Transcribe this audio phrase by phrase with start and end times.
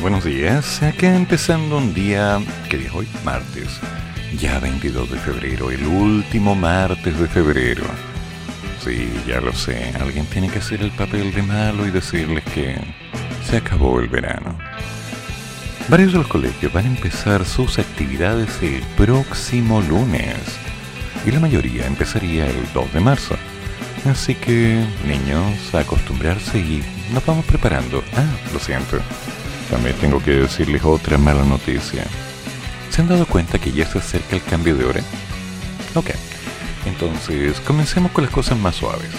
[0.00, 0.82] Buenos días.
[0.82, 3.08] Acá empezando un día, ¿qué día es hoy?
[3.24, 3.68] Martes.
[4.38, 7.84] Ya 22 de febrero, el último martes de febrero.
[8.82, 9.92] Sí, ya lo sé.
[10.00, 12.76] Alguien tiene que hacer el papel de malo y decirles que
[13.44, 14.56] se acabó el verano.
[15.88, 20.36] Varios de los colegios van a empezar sus actividades el próximo lunes
[21.26, 23.36] y la mayoría empezaría el 2 de marzo.
[24.06, 28.02] Así que, niños, acostumbrarse y nos vamos preparando.
[28.16, 28.98] Ah, lo siento.
[29.70, 32.04] También tengo que decirles otra mala noticia.
[32.90, 35.00] ¿Se han dado cuenta que ya se acerca el cambio de hora?
[35.94, 36.10] Ok.
[36.86, 39.10] Entonces, comencemos con las cosas más suaves.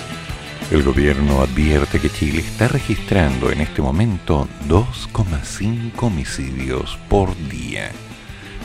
[0.71, 7.91] El gobierno advierte que Chile está registrando en este momento 2,5 homicidios por día.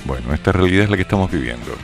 [0.05, 1.77] Bueno, esta realidad es la que estamos viviendo.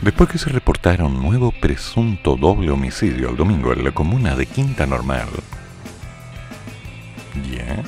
[0.00, 4.46] Después que se reportara un nuevo presunto doble homicidio el domingo en la comuna de
[4.46, 5.28] Quinta Normal,
[7.52, 7.82] ya,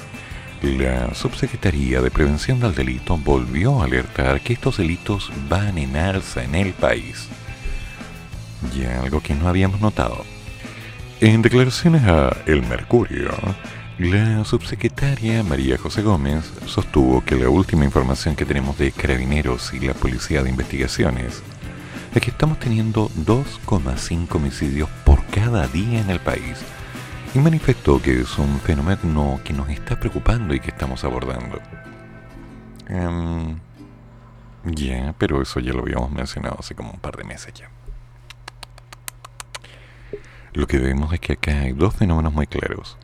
[0.63, 6.45] la Subsecretaría de Prevención del Delito volvió a alertar que estos delitos van en alza
[6.45, 7.29] en el país.
[8.77, 10.25] Ya algo que no habíamos notado.
[11.21, 13.31] En declaraciones a El Mercurio,
[13.99, 19.81] la subsecretaria María José Gómez sostuvo que la última información que tenemos de carabineros y
[19.81, 21.43] la Policía de Investigaciones
[22.15, 26.59] es que estamos teniendo 2,5 homicidios por cada día en el país
[27.35, 31.61] y manifestó que es un fenómeno que nos está preocupando y que estamos abordando.
[32.89, 33.59] Em,
[34.65, 37.71] ya, pero eso ya lo habíamos mencionado hace como un par de meses ya.
[40.53, 42.99] Lo que vemos es que acá hay dos fenómenos muy claros.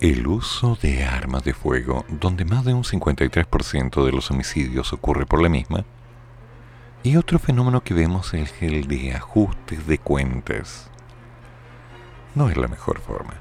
[0.00, 5.26] El uso de armas de fuego, donde más de un 53% de los homicidios ocurre
[5.26, 5.84] por la misma,
[7.02, 10.90] y otro fenómeno que vemos es el de ajustes de cuentas.
[12.36, 13.34] No es la mejor forma.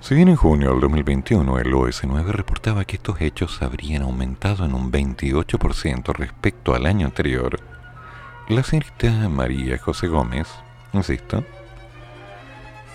[0.00, 4.74] Si bien en junio del 2021 el OS9 reportaba que estos hechos habrían aumentado en
[4.74, 7.58] un 28% respecto al año anterior,
[8.48, 10.48] la señorita María José Gómez,
[10.92, 11.44] insisto,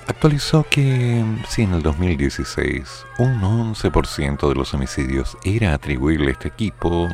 [0.06, 6.50] actualizó que si en el 2016 un 11% de los homicidios era atribuible a este
[6.50, 7.10] equipo,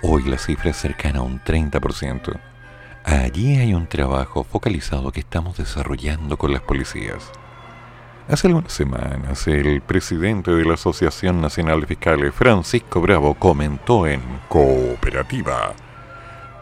[0.00, 2.38] Hoy la cifra es cercana a un 30%.
[3.04, 7.30] Allí hay un trabajo focalizado que estamos desarrollando con las policías.
[8.28, 14.20] Hace algunas semanas, el presidente de la Asociación Nacional de Fiscales, Francisco Bravo, comentó en
[14.48, 15.72] Cooperativa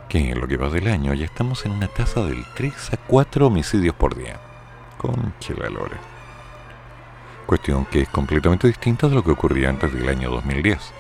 [0.09, 2.97] que en lo que va del año ya estamos en una tasa del 3 a
[2.97, 4.39] 4 homicidios por día.
[4.97, 5.97] Conche la lore.
[7.47, 10.93] Cuestión que es completamente distinta de lo que ocurría antes del año 2010.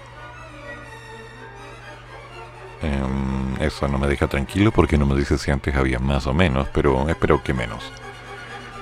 [2.82, 6.34] Em, eso no me deja tranquilo porque no me dice si antes había más o
[6.34, 7.91] menos, pero espero que menos.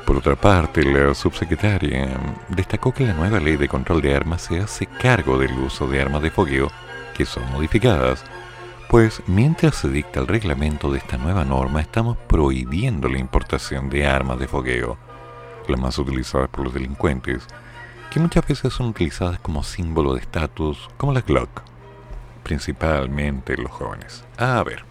[0.04, 2.08] Por otra parte, la subsecretaria
[2.48, 6.02] destacó que la nueva ley de control de armas se hace cargo del uso de
[6.02, 6.70] armas de fogueo
[7.14, 8.24] que son modificadas,
[8.90, 14.06] pues mientras se dicta el reglamento de esta nueva norma estamos prohibiendo la importación de
[14.06, 14.98] armas de fogueo,
[15.68, 17.46] las más utilizadas por los delincuentes,
[18.10, 21.62] que muchas veces son utilizadas como símbolo de estatus, como la Glock
[22.44, 24.22] principalmente los jóvenes.
[24.38, 24.84] A ver.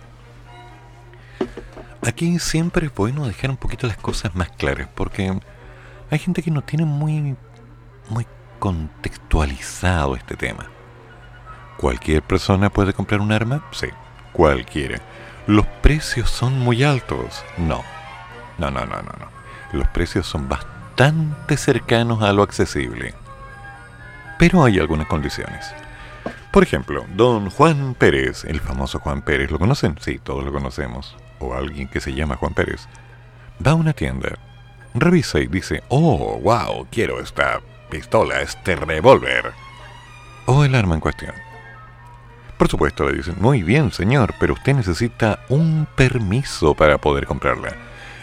[2.05, 5.39] Aquí siempre es bueno dejar un poquito las cosas más claras porque
[6.09, 7.37] hay gente que no tiene muy
[8.09, 8.27] muy
[8.59, 10.69] contextualizado este tema.
[11.77, 13.63] ¿Cualquier persona puede comprar un arma?
[13.71, 13.87] Sí,
[14.33, 14.99] cualquiera.
[15.47, 17.43] ¿Los precios son muy altos?
[17.57, 17.83] No.
[18.57, 19.27] No, no, no, no, no.
[19.73, 23.13] Los precios son bastante cercanos a lo accesible.
[24.39, 25.73] Pero hay algunas condiciones.
[26.53, 29.97] Por ejemplo, don Juan Pérez, el famoso Juan Pérez, ¿lo conocen?
[29.99, 31.15] Sí, todos lo conocemos.
[31.39, 32.87] O alguien que se llama Juan Pérez.
[33.65, 34.37] Va a una tienda,
[34.93, 37.59] revisa y dice, oh, wow, quiero esta
[37.89, 39.51] pistola, este revólver.
[40.45, 41.33] O el arma en cuestión.
[42.59, 47.73] Por supuesto, le dicen, muy bien, señor, pero usted necesita un permiso para poder comprarla.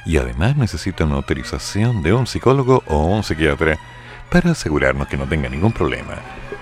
[0.06, 3.76] Y además necesita una autorización de un psicólogo o un psiquiatra
[4.30, 6.14] para asegurarnos que no tenga ningún problema.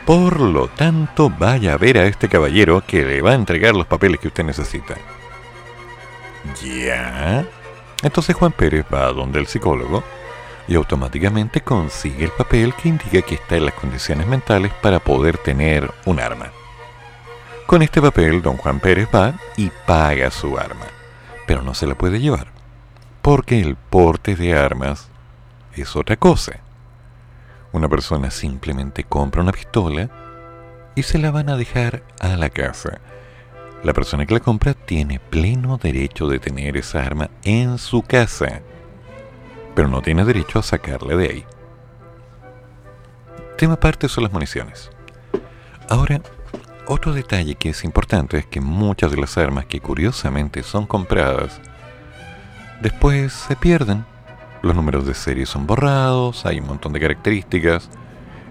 [0.09, 3.87] Por lo tanto, vaya a ver a este caballero que le va a entregar los
[3.87, 4.95] papeles que usted necesita.
[6.65, 7.45] ¿Ya?
[8.03, 10.03] Entonces Juan Pérez va a donde el psicólogo
[10.67, 15.37] y automáticamente consigue el papel que indica que está en las condiciones mentales para poder
[15.37, 16.53] tener un arma.
[17.67, 20.87] Con este papel, don Juan Pérez va y paga su arma,
[21.47, 22.47] pero no se la puede llevar,
[23.21, 25.11] porque el porte de armas
[25.75, 26.61] es otra cosa.
[27.73, 30.09] Una persona simplemente compra una pistola
[30.95, 33.01] y se la van a dejar a la casa.
[33.85, 38.63] La persona que la compra tiene pleno derecho de tener esa arma en su casa,
[39.75, 41.45] pero no tiene derecho a sacarla de ahí.
[43.57, 44.91] Tema aparte son las municiones.
[45.89, 46.21] Ahora,
[46.87, 51.61] otro detalle que es importante es que muchas de las armas que curiosamente son compradas,
[52.81, 54.05] después se pierden.
[54.69, 57.89] Los números de serie son borrados, hay un montón de características,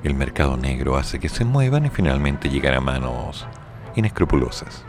[0.04, 3.46] el mercado negro hace que se muevan y finalmente llegan a manos
[3.96, 4.84] inescrupulosas.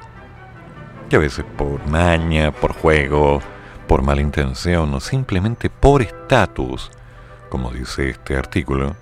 [1.11, 3.43] Que a veces por maña, por juego,
[3.87, 6.91] por mala intención o simplemente por estatus,
[7.51, 8.97] como dice este artículo,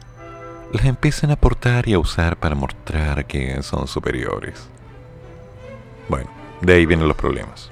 [0.72, 4.68] las empiezan a portar y a usar para mostrar que son superiores.
[6.08, 6.28] Bueno,
[6.60, 7.70] de ahí vienen los problemas.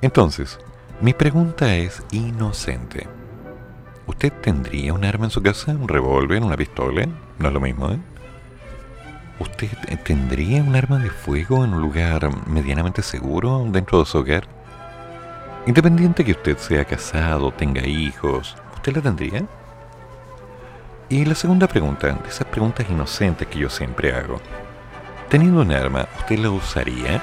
[0.00, 0.60] Entonces,
[1.00, 3.08] mi pregunta es inocente.
[4.06, 5.72] ¿Usted tendría un arma en su casa?
[5.72, 6.42] ¿Un revólver?
[6.42, 7.06] ¿Una pistola?
[7.38, 7.98] No es lo mismo, ¿eh?
[9.38, 9.68] ¿Usted
[10.04, 14.46] tendría un arma de fuego en un lugar medianamente seguro dentro de su hogar?
[15.66, 19.44] Independiente que usted sea casado, tenga hijos, ¿usted la tendría?
[21.08, 24.40] Y la segunda pregunta, de esas preguntas inocentes que yo siempre hago.
[25.28, 27.22] Teniendo un arma, ¿usted la usaría?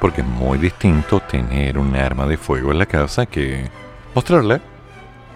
[0.00, 3.68] Porque es muy distinto tener un arma de fuego en la casa que
[4.16, 4.60] mostrarla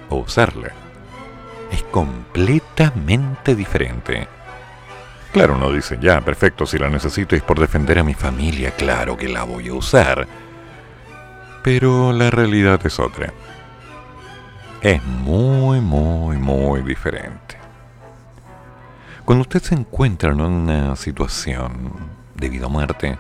[0.09, 0.73] o usarla.
[1.71, 4.27] Es completamente diferente.
[5.32, 9.17] Claro, uno dice, ya, perfecto, si la necesito es por defender a mi familia, claro
[9.17, 10.27] que la voy a usar.
[11.62, 13.32] Pero la realidad es otra.
[14.81, 17.59] Es muy, muy, muy diferente.
[19.26, 21.93] Cuando usted se encuentra en una situación
[22.35, 23.19] de vida o muerte,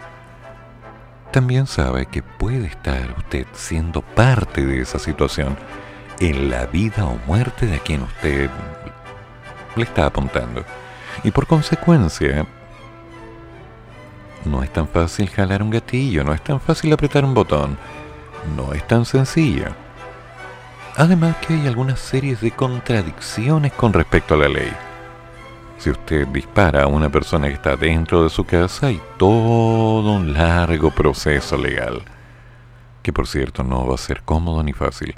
[1.30, 5.56] también sabe que puede estar usted siendo parte de esa situación
[6.18, 8.50] en la vida o muerte de quien usted
[9.76, 10.64] le está apuntando.
[11.24, 12.46] Y por consecuencia,
[14.44, 17.78] no es tan fácil jalar un gatillo, no es tan fácil apretar un botón
[18.56, 19.72] no es tan sencilla.
[20.96, 24.72] Además que hay algunas series de contradicciones con respecto a la ley.
[25.80, 30.34] Si usted dispara a una persona que está dentro de su casa, hay todo un
[30.34, 32.02] largo proceso legal,
[33.02, 35.14] que por cierto no va a ser cómodo ni fácil.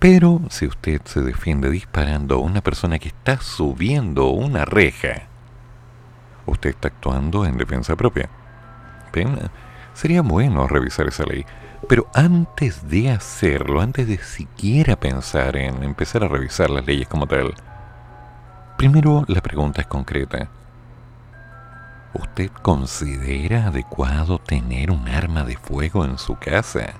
[0.00, 5.28] Pero si usted se defiende disparando a una persona que está subiendo una reja,
[6.46, 8.28] usted está actuando en defensa propia.
[9.94, 11.46] Sería bueno revisar esa ley.
[11.88, 17.28] Pero antes de hacerlo, antes de siquiera pensar en empezar a revisar las leyes como
[17.28, 17.54] tal,
[18.82, 20.48] primero la pregunta es concreta.
[22.14, 26.94] ¿Usted considera adecuado tener un arma de fuego en su casa?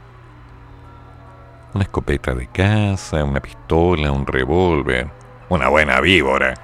[1.74, 5.10] Una escopeta de casa, una pistola, un revólver,
[5.48, 6.54] una buena víbora.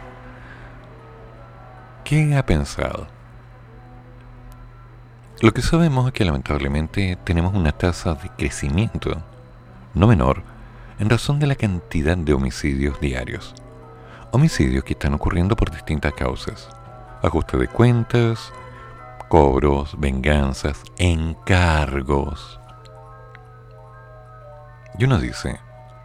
[2.04, 3.08] ¿Qué ha pensado?
[5.40, 9.20] Lo que sabemos es que lamentablemente tenemos una tasa de crecimiento
[9.94, 10.44] no menor
[11.00, 13.56] en razón de la cantidad de homicidios diarios.
[14.30, 16.68] Homicidios que están ocurriendo por distintas causas.
[17.22, 18.52] Ajuste de cuentas,
[19.28, 22.60] cobros, venganzas, encargos.
[24.98, 25.60] Y uno dice,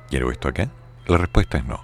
[0.09, 0.69] ¿quiero esto acá?
[1.07, 1.81] La respuesta es no.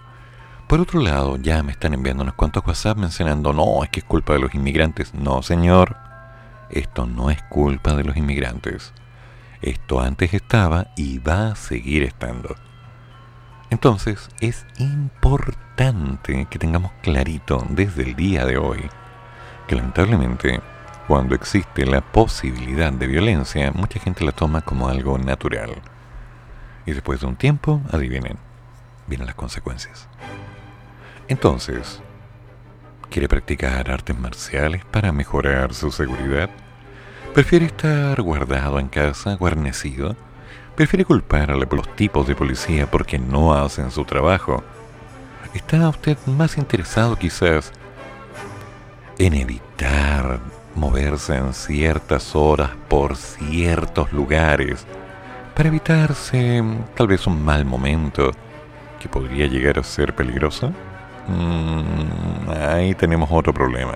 [0.67, 4.05] Por otro lado, ya me están enviando unos cuantos WhatsApp mencionando, no, es que es
[4.05, 5.13] culpa de los inmigrantes.
[5.13, 6.09] No, señor
[6.69, 8.93] esto no es culpa de los inmigrantes.
[9.61, 12.55] Esto antes estaba y va a seguir estando.
[13.69, 15.68] Entonces es importante
[16.49, 18.89] que tengamos clarito desde el día de hoy
[19.65, 20.59] que lamentablemente
[21.07, 25.81] cuando existe la posibilidad de violencia, mucha gente la toma como algo natural.
[26.85, 28.37] Y después de un tiempo, adivinen,
[29.07, 30.09] vienen las consecuencias.
[31.29, 32.01] Entonces,
[33.09, 36.49] ¿Quiere practicar artes marciales para mejorar su seguridad?
[37.33, 40.15] ¿Prefiere estar guardado en casa, guarnecido?
[40.75, 44.63] ¿Prefiere culpar a los tipos de policía porque no hacen su trabajo?
[45.53, 47.71] ¿Está usted más interesado quizás
[49.17, 50.39] en evitar
[50.75, 54.85] moverse en ciertas horas por ciertos lugares
[55.55, 56.63] para evitarse
[56.95, 58.31] tal vez un mal momento
[58.99, 60.71] que podría llegar a ser peligroso?
[61.27, 63.95] Mm, ahí tenemos otro problema.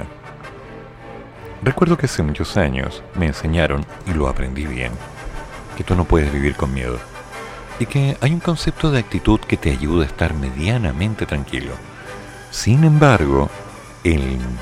[1.62, 4.92] Recuerdo que hace muchos años me enseñaron, y lo aprendí bien,
[5.78, 7.00] que tú no puedes vivir con miedo.
[7.80, 11.74] Y que hay un concepto de actitud que te ayuda a estar medianamente tranquilo.
[12.52, 13.50] Sin embargo,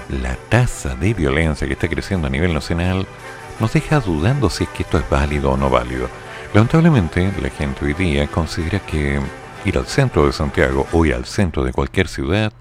[0.10, 3.06] la tasa de violencia que está creciendo a nivel nacional
[3.60, 6.08] nos deja dudando si es que esto es válido o no válido.
[6.54, 9.20] Lamentablemente, la gente hoy día considera que
[9.66, 12.52] ir al centro de Santiago o ir al centro de cualquier ciudad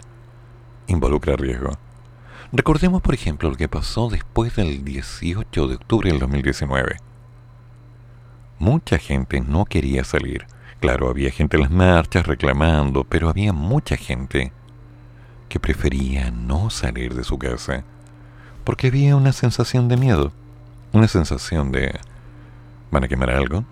[0.86, 1.70] involucra riesgo.
[2.52, 6.96] Recordemos, por ejemplo, lo que pasó después del 18 de octubre del 2019.
[8.60, 10.46] Mucha gente no quería salir.
[10.80, 14.52] Claro, había gente en las marchas reclamando, pero había mucha gente
[15.48, 17.84] que prefería no salir de su casa
[18.64, 20.30] porque había una sensación de miedo,
[20.92, 21.98] una sensación de
[22.90, 23.64] van a quemar algo,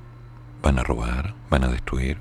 [0.63, 2.19] van a robar, van a destruir.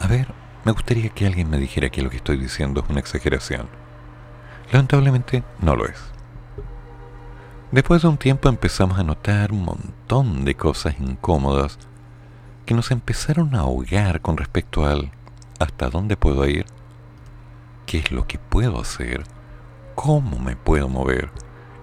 [0.00, 0.28] A ver,
[0.64, 3.68] me gustaría que alguien me dijera que lo que estoy diciendo es una exageración.
[4.72, 6.13] Lamentablemente no lo es.
[7.74, 11.76] Después de un tiempo empezamos a notar un montón de cosas incómodas
[12.66, 15.10] que nos empezaron a ahogar con respecto al
[15.58, 16.66] hasta dónde puedo ir,
[17.84, 19.24] qué es lo que puedo hacer,
[19.96, 21.32] cómo me puedo mover.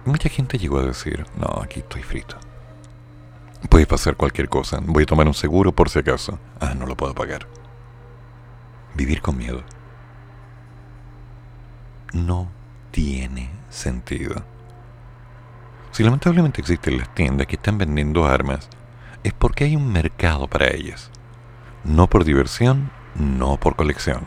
[0.06, 2.38] Y mucha gente llegó a decir, no, aquí estoy frito.
[3.68, 6.38] Puede pasar cualquier cosa, voy a tomar un seguro por si acaso.
[6.58, 7.46] Ah, no lo puedo pagar.
[8.94, 9.62] Vivir con miedo.
[12.14, 12.48] No
[12.92, 14.51] tiene sentido.
[15.92, 18.70] Si lamentablemente existen las tiendas que están vendiendo armas,
[19.22, 21.10] es porque hay un mercado para ellas.
[21.84, 24.22] No por diversión, no por colección.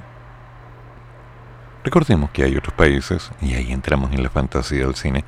[1.83, 5.25] Recordemos que hay otros países, y ahí entramos en la fantasía del cine,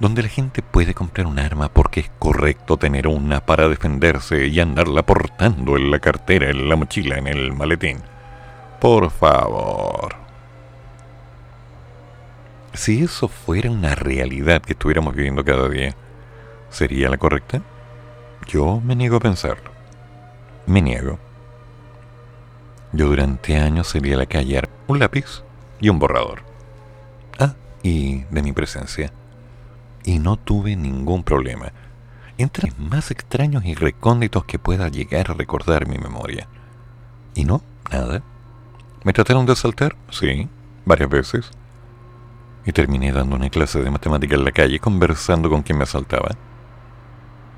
[0.00, 4.58] donde la gente puede comprar un arma porque es correcto tener una para defenderse y
[4.58, 7.98] andarla portando en la cartera, en la mochila, en el maletín.
[8.80, 10.25] Por favor.
[12.76, 15.96] Si eso fuera una realidad que estuviéramos viviendo cada día,
[16.68, 17.62] ¿sería la correcta?
[18.46, 19.70] Yo me niego a pensarlo.
[20.66, 21.18] Me niego.
[22.92, 25.42] Yo durante años salí a la calle un lápiz
[25.80, 26.42] y un borrador.
[27.38, 29.10] Ah, y de mi presencia.
[30.04, 31.72] Y no tuve ningún problema.
[32.36, 36.46] Entre más extraños y recónditos que pueda llegar a recordar mi memoria.
[37.34, 38.22] Y no, nada.
[39.02, 39.96] ¿Me trataron de asaltar?
[40.10, 40.46] Sí,
[40.84, 41.50] varias veces
[42.66, 46.30] y terminé dando una clase de matemática en la calle conversando con quien me asaltaba.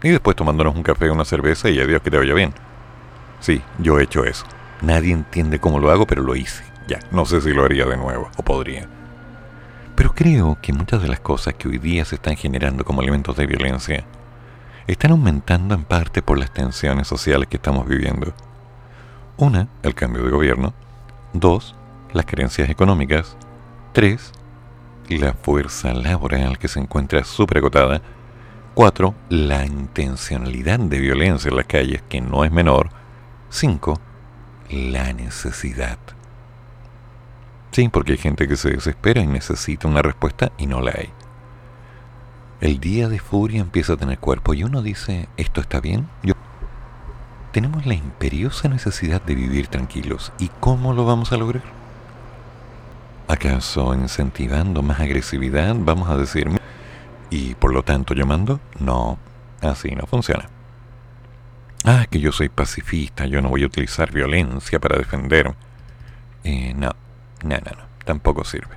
[0.02, 2.52] Y después tomándonos un café una cerveza y adiós que te vaya bien.
[3.40, 4.44] Sí, yo he hecho eso.
[4.82, 6.62] Nadie entiende cómo lo hago, pero lo hice.
[6.86, 8.88] Ya, no sé si lo haría de nuevo, o podría.
[9.96, 13.36] Pero creo que muchas de las cosas que hoy día se están generando como elementos
[13.36, 14.04] de violencia
[14.86, 18.32] están aumentando en parte por las tensiones sociales que estamos viviendo.
[19.36, 20.72] Una, el cambio de gobierno.
[21.32, 21.74] Dos,
[22.12, 23.36] las creencias económicas.
[23.92, 24.32] Tres,
[25.08, 28.02] la fuerza laboral que se encuentra súper agotada.
[28.74, 29.14] 4.
[29.30, 32.90] La intencionalidad de violencia en las calles, que no es menor.
[33.50, 33.98] 5.
[34.70, 35.98] La necesidad.
[37.70, 41.10] Sí, porque hay gente que se desespera y necesita una respuesta y no la hay.
[42.60, 46.08] El día de furia empieza a tener cuerpo y uno dice, ¿esto está bien?
[46.22, 46.34] Yo...
[47.52, 50.32] Tenemos la imperiosa necesidad de vivir tranquilos.
[50.38, 51.77] ¿Y cómo lo vamos a lograr?
[53.28, 56.48] ¿Acaso incentivando más agresividad vamos a decir
[57.28, 58.58] y por lo tanto llamando?
[58.80, 59.18] No,
[59.60, 60.48] así no funciona.
[61.84, 65.56] Ah, que yo soy pacifista, yo no voy a utilizar violencia para defenderme.
[66.42, 66.90] Eh, no,
[67.42, 68.76] no, no, no, tampoco sirve.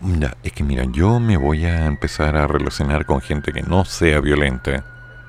[0.00, 3.84] Ya, es que mira, yo me voy a empezar a relacionar con gente que no
[3.84, 4.84] sea violenta.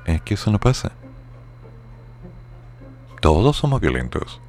[0.05, 0.91] Es que eso no pasa.
[3.21, 4.39] Todos somos violentos.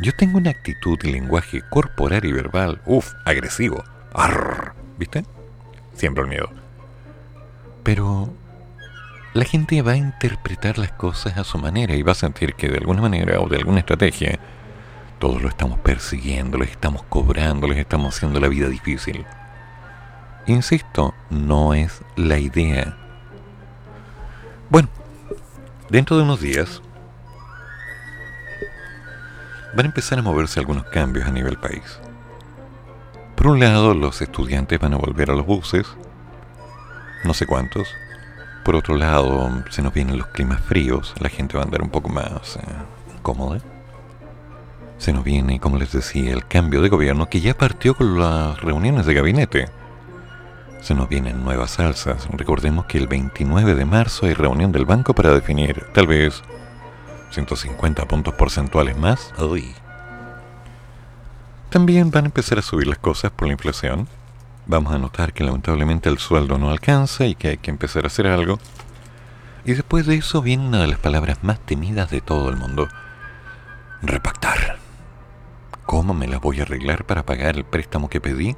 [0.00, 3.82] Yo tengo una actitud y lenguaje corporal y verbal, uff, agresivo.
[4.96, 5.24] ¿Viste?
[5.94, 6.50] Siempre el miedo.
[7.82, 8.32] Pero
[9.34, 12.68] la gente va a interpretar las cosas a su manera y va a sentir que
[12.68, 14.38] de alguna manera o de alguna estrategia
[15.18, 19.26] todos lo estamos persiguiendo, les estamos cobrando, les estamos haciendo la vida difícil.
[20.46, 22.96] Insisto, no es la idea.
[24.70, 24.88] Bueno,
[25.90, 26.82] dentro de unos días
[29.74, 32.00] van a empezar a moverse algunos cambios a nivel país.
[33.34, 35.86] Por un lado, los estudiantes van a volver a los buses,
[37.24, 37.88] no sé cuántos.
[38.64, 41.90] Por otro lado, se nos vienen los climas fríos, la gente va a andar un
[41.90, 42.60] poco más eh,
[43.22, 43.60] cómoda.
[44.98, 48.60] Se nos viene, como les decía, el cambio de gobierno que ya partió con las
[48.60, 49.68] reuniones de gabinete.
[50.80, 52.28] Se nos vienen nuevas salsas.
[52.32, 56.42] Recordemos que el 29 de marzo hay reunión del banco para definir, tal vez,
[57.30, 59.32] 150 puntos porcentuales más.
[59.38, 59.74] Uy.
[61.70, 64.08] También van a empezar a subir las cosas por la inflación.
[64.66, 68.08] Vamos a notar que lamentablemente el sueldo no alcanza y que hay que empezar a
[68.08, 68.58] hacer algo.
[69.64, 72.88] Y después de eso viene una de las palabras más temidas de todo el mundo.
[74.00, 74.78] Repactar.
[75.84, 78.56] ¿Cómo me las voy a arreglar para pagar el préstamo que pedí?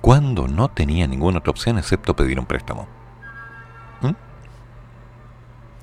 [0.00, 2.95] Cuando no tenía ninguna otra opción excepto pedir un préstamo.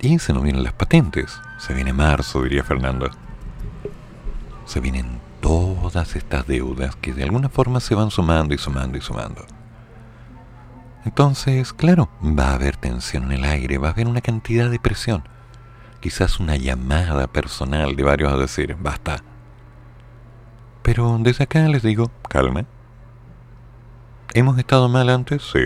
[0.04, 1.40] Y se nos vienen las patentes.
[1.58, 3.10] Se viene marzo, diría Fernando.
[4.66, 9.02] Se vienen todas estas deudas que de alguna forma se van sumando y sumando y
[9.02, 9.46] sumando.
[11.06, 14.78] Entonces, claro, va a haber tensión en el aire, va a haber una cantidad de
[14.78, 15.24] presión.
[16.02, 19.24] Quizás una llamada personal de varios a decir, basta.
[20.82, 22.66] Pero desde acá les digo, calma.
[24.34, 25.44] ¿Hemos estado mal antes?
[25.44, 25.60] Sí.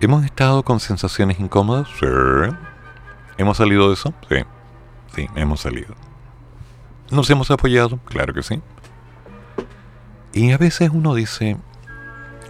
[0.00, 1.86] ¿Hemos estado con sensaciones incómodas?
[2.00, 2.06] Sí.
[3.36, 4.14] ¿Hemos salido de eso?
[4.30, 4.36] Sí.
[5.14, 5.94] Sí, hemos salido.
[7.10, 7.98] ¿Nos hemos apoyado?
[8.06, 8.62] Claro que sí.
[10.32, 11.58] Y a veces uno dice,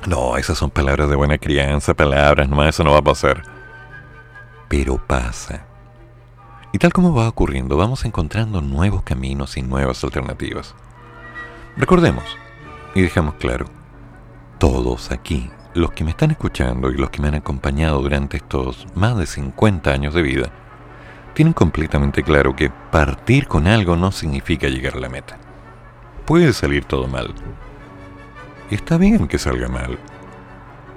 [0.06, 3.42] no, esas son palabras de buena crianza, palabras, nomás eso no va a pasar.
[4.68, 5.66] Pero pasa.
[6.72, 10.76] Y tal como va ocurriendo, vamos encontrando nuevos caminos y nuevas alternativas.
[11.76, 12.24] Recordemos,
[12.94, 13.66] y dejamos claro,
[14.58, 18.86] todos aquí, los que me están escuchando y los que me han acompañado durante estos
[18.94, 20.50] más de 50 años de vida,
[21.34, 25.38] tienen completamente claro que partir con algo no significa llegar a la meta.
[26.24, 27.34] Puede salir todo mal.
[28.70, 29.98] Está bien que salga mal.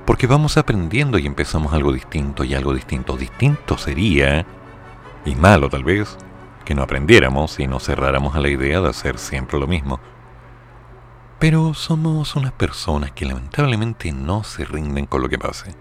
[0.06, 3.16] Porque vamos aprendiendo y empezamos algo distinto y algo distinto.
[3.16, 4.46] Distinto sería,
[5.24, 6.18] y malo tal vez,
[6.66, 10.00] que no aprendiéramos y nos cerráramos a la idea de hacer siempre lo mismo.
[11.40, 15.76] Pero somos unas personas que lamentablemente no se rinden con lo que pase.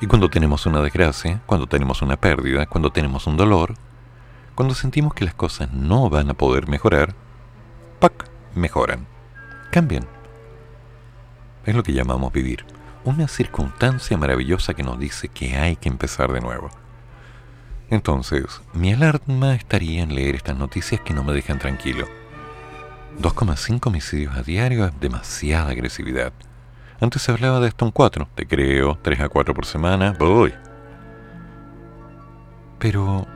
[0.00, 3.74] Y cuando tenemos una desgracia, cuando tenemos una pérdida, cuando tenemos un dolor,
[4.54, 7.14] cuando sentimos que las cosas no van a poder mejorar,
[8.00, 8.28] ¡pac!
[8.54, 9.06] mejoran,
[9.70, 10.06] cambian.
[11.66, 12.64] Es lo que llamamos vivir,
[13.04, 16.70] una circunstancia maravillosa que nos dice que hay que empezar de nuevo.
[17.90, 22.06] Entonces, mi alarma estaría en leer estas noticias que no me dejan tranquilo.
[23.20, 26.32] 2,5 homicidios a diario es demasiada agresividad.
[27.00, 30.52] Antes se hablaba de esto un 4, te creo, 3 a 4 por semana, voy.
[32.78, 33.26] Pero,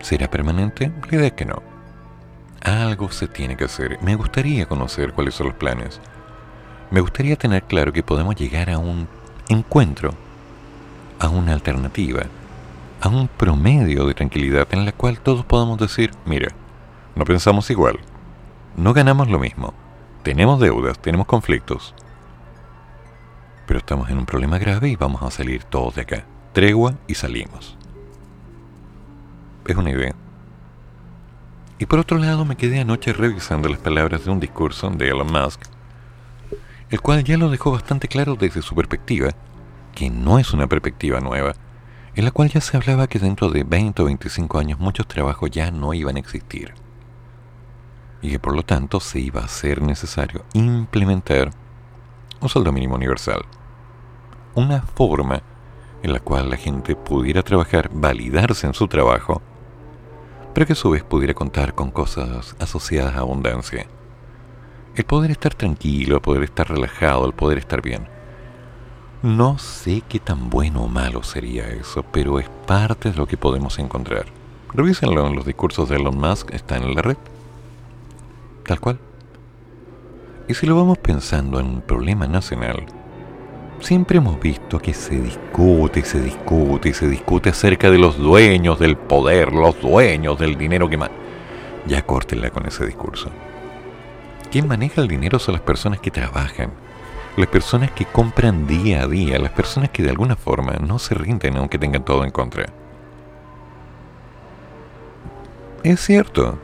[0.00, 0.92] ¿será permanente?
[1.10, 1.62] La idea es que no.
[2.62, 3.98] Algo se tiene que hacer.
[4.02, 6.00] Me gustaría conocer cuáles son los planes.
[6.90, 9.08] Me gustaría tener claro que podemos llegar a un
[9.48, 10.14] encuentro,
[11.18, 12.22] a una alternativa,
[13.00, 16.48] a un promedio de tranquilidad en la cual todos podamos decir, mira,
[17.14, 17.98] no pensamos igual,
[18.76, 19.74] no ganamos lo mismo,
[20.22, 21.94] tenemos deudas, tenemos conflictos,
[23.66, 26.24] pero estamos en un problema grave y vamos a salir todos de acá.
[26.52, 27.78] Tregua y salimos.
[29.66, 30.14] Es una idea.
[31.78, 35.32] Y por otro lado me quedé anoche revisando las palabras de un discurso de Elon
[35.32, 35.62] Musk,
[36.90, 39.30] el cual ya lo dejó bastante claro desde su perspectiva,
[39.94, 41.54] que no es una perspectiva nueva,
[42.14, 45.50] en la cual ya se hablaba que dentro de 20 o 25 años muchos trabajos
[45.50, 46.74] ya no iban a existir,
[48.22, 51.50] y que por lo tanto se iba a ser necesario implementar
[52.40, 53.44] un sueldo mínimo universal
[54.54, 55.42] una forma
[56.02, 59.40] en la cual la gente pudiera trabajar, validarse en su trabajo,
[60.52, 63.86] pero que a su vez pudiera contar con cosas asociadas a abundancia.
[64.94, 68.08] El poder estar tranquilo, el poder estar relajado, el poder estar bien.
[69.22, 73.36] No sé qué tan bueno o malo sería eso, pero es parte de lo que
[73.36, 74.26] podemos encontrar.
[74.74, 77.16] Revísenlo en los discursos de Elon Musk, están en la red.
[78.64, 78.98] Tal cual.
[80.48, 82.84] Y si lo vamos pensando en un problema nacional,
[83.80, 88.96] siempre hemos visto que se discute se discute se discute acerca de los dueños del
[88.96, 91.10] poder, los dueños del dinero que más.
[91.86, 93.30] Ya córtenla con ese discurso.
[94.50, 96.72] Quien maneja el dinero son las personas que trabajan,
[97.36, 101.14] las personas que compran día a día, las personas que de alguna forma no se
[101.14, 102.66] rinden aunque tengan todo en contra.
[105.82, 106.58] Es cierto.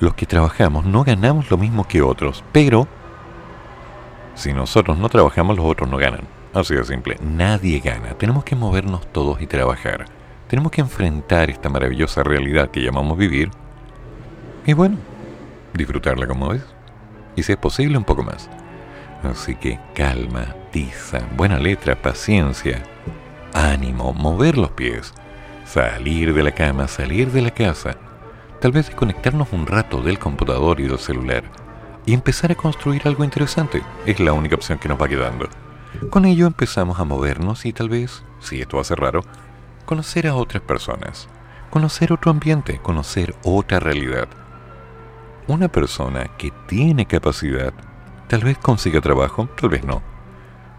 [0.00, 2.88] Los que trabajamos no ganamos lo mismo que otros, pero
[4.34, 6.22] si nosotros no trabajamos, los otros no ganan.
[6.54, 7.18] Así de simple.
[7.22, 8.14] Nadie gana.
[8.14, 10.06] Tenemos que movernos todos y trabajar.
[10.48, 13.50] Tenemos que enfrentar esta maravillosa realidad que llamamos vivir.
[14.64, 14.96] Y bueno,
[15.74, 16.64] disfrutarla como es.
[17.36, 18.48] Y si es posible, un poco más.
[19.22, 22.82] Así que calma, tiza, buena letra, paciencia,
[23.52, 25.12] ánimo, mover los pies,
[25.66, 27.96] salir de la cama, salir de la casa,
[28.60, 31.44] tal vez desconectarnos un rato del computador y del celular
[32.06, 33.82] y empezar a construir algo interesante.
[34.06, 35.48] Es la única opción que nos va quedando.
[36.10, 39.22] Con ello empezamos a movernos y tal vez, si esto ser raro,
[39.86, 41.28] conocer a otras personas,
[41.70, 44.28] conocer otro ambiente, conocer otra realidad.
[45.46, 47.72] Una persona que tiene capacidad,
[48.28, 50.02] tal vez consiga trabajo, tal vez no.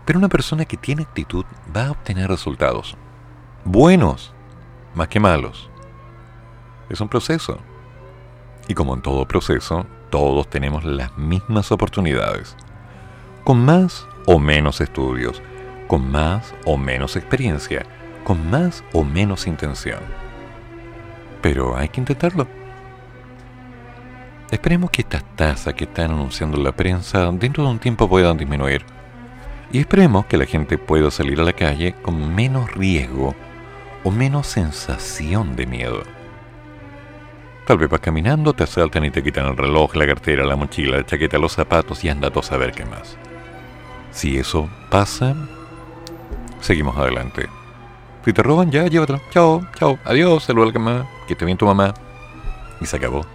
[0.06, 2.96] Pero una persona que tiene actitud va a obtener resultados.
[3.66, 4.34] Buenos,
[4.96, 5.70] más que malos.
[6.90, 7.60] Es un proceso.
[8.72, 12.56] Y como en todo proceso, todos tenemos las mismas oportunidades.
[13.44, 15.42] Con más o menos estudios,
[15.88, 17.86] con más o menos experiencia,
[18.24, 20.00] con más o menos intención.
[21.42, 22.48] Pero hay que intentarlo.
[24.50, 28.86] Esperemos que estas tasas que están anunciando la prensa dentro de un tiempo puedan disminuir.
[29.74, 33.36] Y esperemos que la gente pueda salir a la calle con menos riesgo
[34.06, 36.21] o menos sensación de miedo.
[37.66, 40.98] Tal vez vas caminando, te asaltan y te quitan el reloj, la cartera, la mochila,
[40.98, 43.18] la chaqueta, los zapatos y anda a saber qué más.
[44.12, 45.36] Si eso pasa,
[46.60, 47.48] seguimos adelante.
[48.26, 49.22] Si te roban, ya, llévatelo.
[49.32, 51.94] Chao, chao, adiós, saluda a la que te bien tu mamá.
[52.82, 53.26] Y se acabó.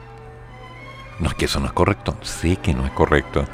[1.18, 3.44] No es que eso no es correcto, sé que no es correcto,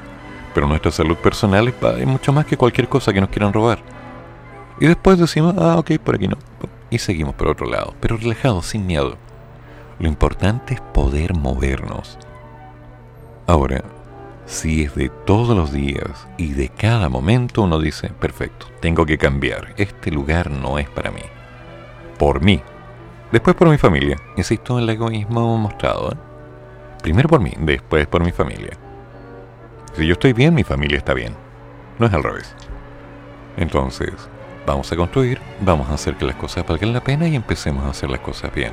[0.53, 3.79] pero nuestra salud personal es, mucho más que cualquier cosa que nos quieran robar.
[4.81, 6.37] Y después decimos, ah, ok, por aquí no.
[6.91, 9.17] Y seguimos por otro lado, pero relajados, sin miedo.
[10.03, 12.19] Lo importante es poder movernos.
[13.47, 13.85] Ahora,
[14.47, 19.17] si es de todos los días y de cada momento uno dice, perfecto, tengo que
[19.17, 21.23] cambiar, este lugar no es para mí.
[22.19, 22.61] Por mí.
[23.31, 24.17] Después por mi familia.
[24.37, 26.11] Insisto en el egoísmo mostrado.
[26.11, 26.17] ¿eh?
[27.01, 28.73] Primero por mí, después por mi familia.
[29.93, 31.37] Si yo estoy bien, mi familia está bien.
[32.01, 32.57] No es al revés.
[33.57, 34.11] Entonces,
[34.67, 37.91] vamos a construir, vamos a hacer que las cosas valgan la pena y empecemos a
[37.91, 38.73] hacer las cosas bien.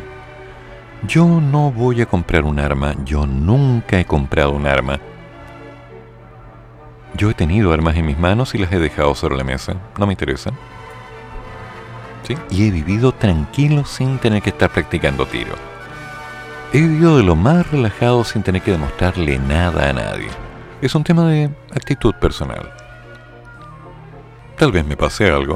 [1.07, 4.99] Yo no voy a comprar un arma, yo nunca he comprado un arma.
[7.15, 10.05] Yo he tenido armas en mis manos y las he dejado sobre la mesa, no
[10.05, 10.51] me interesa.
[12.23, 12.35] ¿Sí?
[12.49, 15.53] Y he vivido tranquilo sin tener que estar practicando tiro.
[16.73, 20.27] He vivido de lo más relajado sin tener que demostrarle nada a nadie.
[20.81, 22.71] Es un tema de actitud personal.
[24.57, 25.55] Tal vez me pase algo,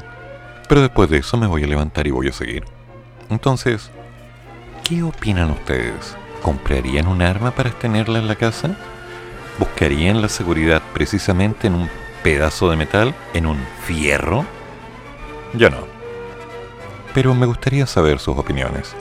[0.69, 2.63] pero después de eso me voy a levantar y voy a seguir.
[3.29, 3.91] Entonces,
[4.83, 6.15] ¿qué opinan ustedes?
[6.41, 8.75] ¿Comprarían un arma para tenerla en la casa?
[9.57, 11.89] ¿Buscarían la seguridad precisamente en un
[12.23, 14.45] pedazo de metal, en un fierro?
[15.53, 15.87] Yo no.
[17.13, 18.95] Pero me gustaría saber sus opiniones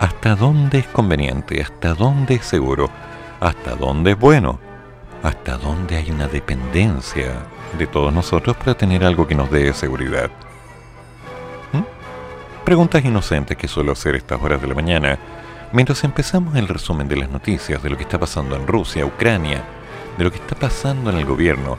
[0.00, 2.90] hasta dónde es conveniente, hasta dónde es seguro,
[3.40, 4.58] hasta dónde es bueno,
[5.22, 7.32] hasta dónde hay una dependencia
[7.78, 10.30] de todos nosotros para tener algo que nos dé seguridad.
[12.64, 15.18] Preguntas inocentes que suelo hacer estas horas de la mañana,
[15.72, 19.62] mientras empezamos el resumen de las noticias de lo que está pasando en Rusia, Ucrania,
[20.16, 21.76] de lo que está pasando en el gobierno,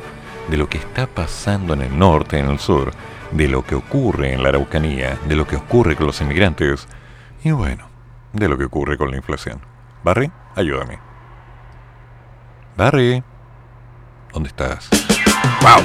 [0.48, 2.92] de lo que está pasando en el norte, en el sur,
[3.32, 6.88] de lo que ocurre en la Araucanía, de lo que ocurre con los inmigrantes,
[7.44, 7.88] y bueno,
[8.34, 9.60] de lo que ocurre con la inflación.
[10.04, 11.00] Barry, ayúdame.
[12.78, 13.24] Barry,
[14.32, 14.88] ¿dónde estás?
[15.62, 15.82] ¡Wow!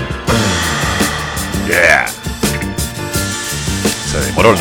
[1.67, 2.07] ¡Yeah!
[4.11, 4.55] Se demoró.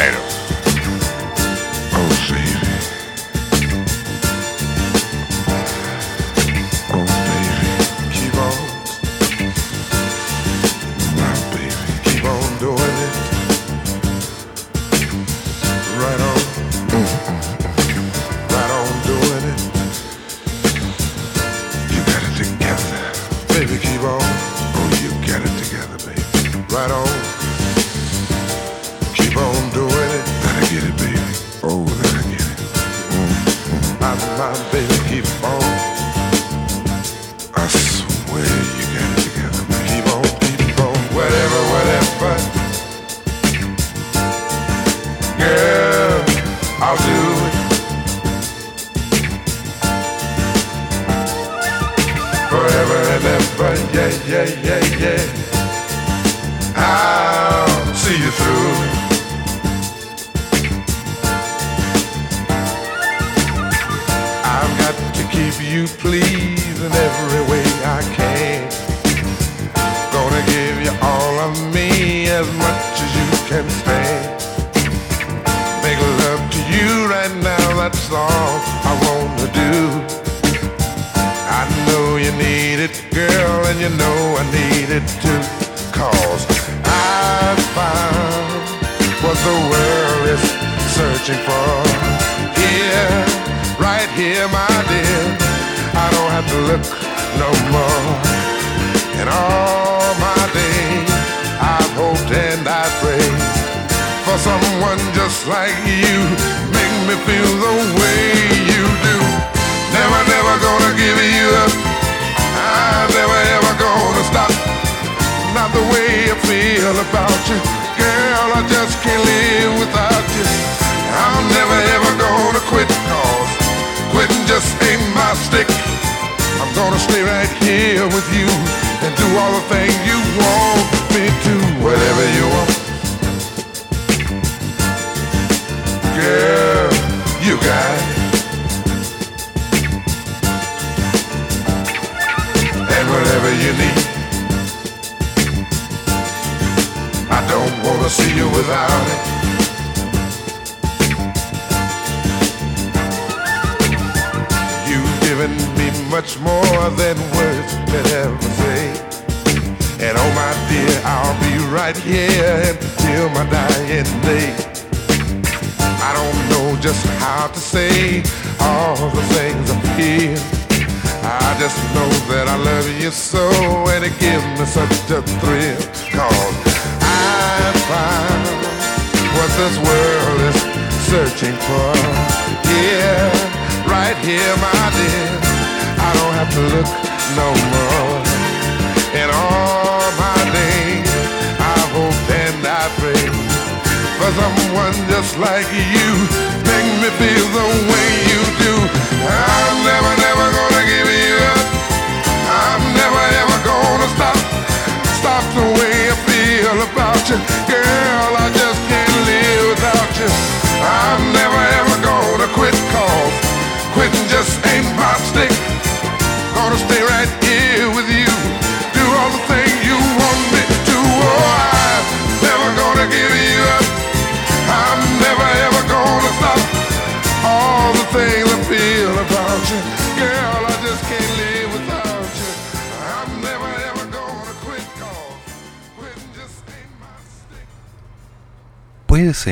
[2.11, 2.48] Oh,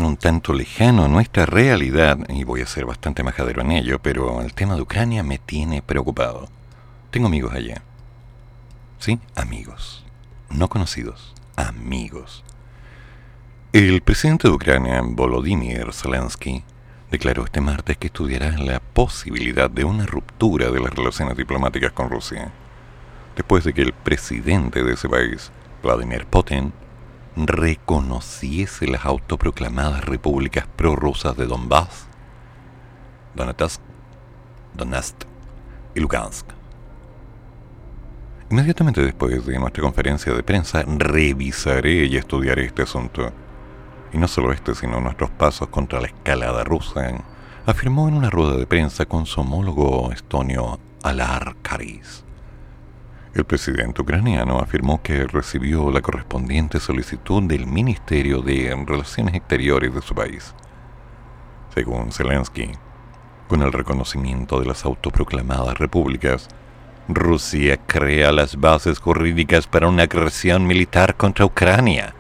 [0.05, 4.41] Un tanto lejano a nuestra realidad, y voy a ser bastante majadero en ello, pero
[4.41, 6.49] el tema de Ucrania me tiene preocupado.
[7.09, 7.81] Tengo amigos allá.
[8.99, 10.05] Sí, amigos.
[10.51, 12.43] No conocidos, amigos.
[13.73, 16.63] El presidente de Ucrania, Volodymyr Zelensky,
[17.09, 22.09] declaró este martes que estudiará la posibilidad de una ruptura de las relaciones diplomáticas con
[22.09, 22.51] Rusia,
[23.35, 26.71] después de que el presidente de ese país, Vladimir Putin,
[27.37, 32.07] reconociese las autoproclamadas repúblicas prorrusas de Donbass,
[33.35, 33.81] Donetsk,
[34.75, 35.15] Donetsk
[35.93, 36.47] y Lugansk.
[38.49, 43.31] Inmediatamente después de nuestra conferencia de prensa, revisaré y estudiaré este asunto.
[44.13, 47.11] Y no solo este, sino nuestros pasos contra la escalada rusa,
[47.65, 52.23] afirmó en una rueda de prensa con su homólogo estonio Alar Karis.
[53.37, 60.01] El presidente ucraniano afirmó que recibió la correspondiente solicitud del Ministerio de Relaciones Exteriores de
[60.01, 60.55] su país.
[61.71, 62.71] Según Zelensky,
[63.47, 66.47] con el reconocimiento de las autoproclamadas repúblicas,
[67.07, 72.15] Rusia crea las bases jurídicas para una agresión militar contra Ucrania,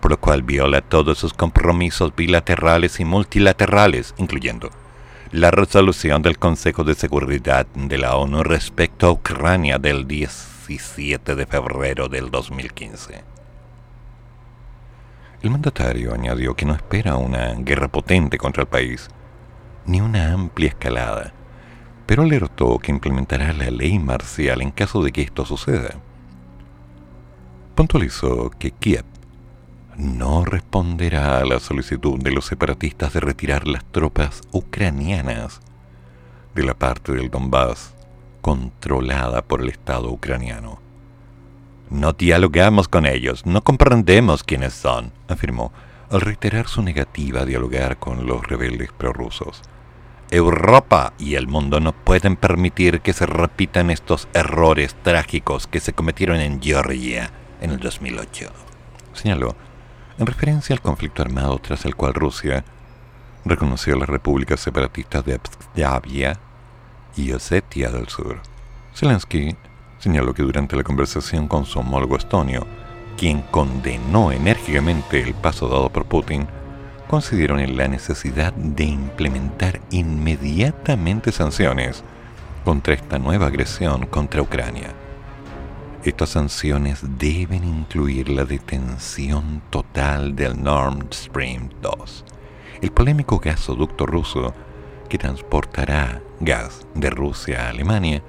[0.00, 4.70] por lo cual viola todos sus compromisos bilaterales y multilaterales, incluyendo
[5.32, 11.46] la resolución del Consejo de Seguridad de la ONU respecto a Ucrania del 17 de
[11.46, 13.24] febrero del 2015.
[15.42, 19.08] El mandatario añadió que no espera una guerra potente contra el país,
[19.84, 21.34] ni una amplia escalada,
[22.06, 25.90] pero alertó que implementará la ley marcial en caso de que esto suceda.
[27.74, 29.04] Puntualizó que Kiev
[29.98, 35.60] no responderá a la solicitud de los separatistas de retirar las tropas ucranianas
[36.54, 37.94] de la parte del Donbass
[38.40, 40.78] controlada por el Estado ucraniano.
[41.90, 45.72] No dialogamos con ellos, no comprendemos quiénes son, afirmó,
[46.10, 49.62] al reiterar su negativa a dialogar con los rebeldes prorrusos.
[50.30, 55.92] Europa y el mundo no pueden permitir que se repitan estos errores trágicos que se
[55.92, 58.50] cometieron en Georgia en el 2008,
[59.14, 59.56] señaló,
[60.18, 62.64] en referencia al conflicto armado tras el cual Rusia
[63.44, 65.34] reconoció las repúblicas separatistas de
[65.84, 66.38] Abkhazia
[67.16, 68.40] y Osetia del Sur.
[68.94, 69.56] Zelensky
[69.98, 72.66] señaló que durante la conversación con su homólogo estonio,
[73.16, 76.46] quien condenó enérgicamente el paso dado por Putin,
[77.08, 82.04] consideraron en la necesidad de implementar inmediatamente sanciones
[82.64, 84.92] contra esta nueva agresión contra Ucrania.
[86.08, 92.24] Estas sanciones deben incluir la detención total del Nord Stream 2,
[92.80, 94.54] el polémico gasoducto ruso
[95.10, 98.22] que transportará gas de Rusia a Alemania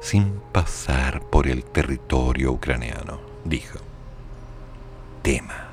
[0.00, 3.80] sin pasar por el territorio ucraniano, dijo.
[5.20, 5.70] Tema.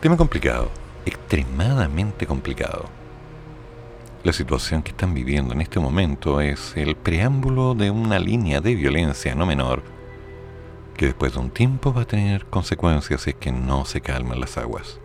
[0.00, 0.70] Tema complicado,
[1.04, 2.99] extremadamente complicado.
[4.22, 8.74] La situación que están viviendo en este momento es el preámbulo de una línea de
[8.74, 9.82] violencia no menor
[11.00, 14.38] que después de un tiempo va a tener consecuencias si es que no se calman
[14.38, 15.00] las aguas.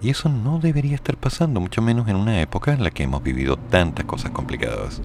[0.00, 3.20] Y eso no debería estar pasando, mucho menos en una época en la que hemos
[3.24, 5.02] vivido tantas cosas complicadas.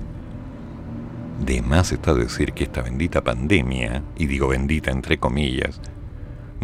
[1.44, 5.82] De más está decir que esta bendita pandemia, y digo bendita entre comillas,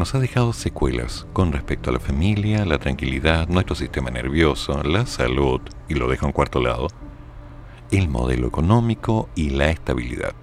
[0.01, 5.05] nos ha dejado secuelas con respecto a la familia, la tranquilidad, nuestro sistema nervioso, la
[5.05, 6.87] salud, y lo dejo en cuarto lado,
[7.91, 10.33] el modelo económico y la estabilidad.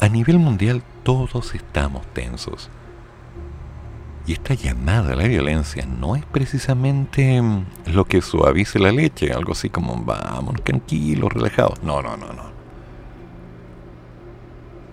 [0.00, 2.70] A nivel mundial todos estamos tensos.
[4.26, 9.32] Y esta llamada a la violencia no es precisamente mm, lo que suavice la leche,
[9.32, 11.80] algo así como vamos, tranquilos, relajados.
[11.84, 12.49] No, no, no, no.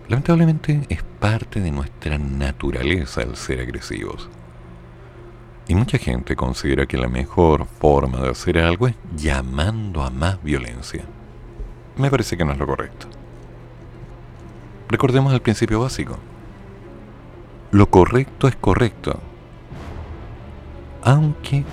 [0.08, 4.30] Lamentablemente es parte de nuestra naturaleza el ser agresivos.
[5.68, 10.42] Y mucha gente considera que la mejor forma de hacer algo es llamando a más
[10.42, 11.04] violencia.
[11.98, 13.08] Me parece que no es lo correcto.
[14.88, 16.18] Recordemos el principio básico.
[17.72, 19.20] Lo correcto es correcto.
[21.04, 21.66] Aunque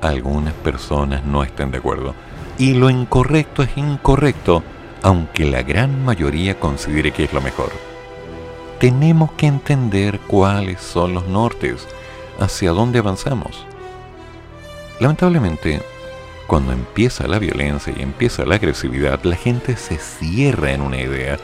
[0.00, 2.14] algunas personas no estén de acuerdo.
[2.56, 4.62] Y lo incorrecto es incorrecto
[5.02, 7.70] aunque la gran mayoría considere que es lo mejor.
[8.78, 11.86] Tenemos que entender cuáles son los nortes,
[12.38, 13.66] hacia dónde avanzamos.
[15.00, 15.82] Lamentablemente,
[16.46, 21.38] cuando empieza la violencia y empieza la agresividad, la gente se cierra en una idea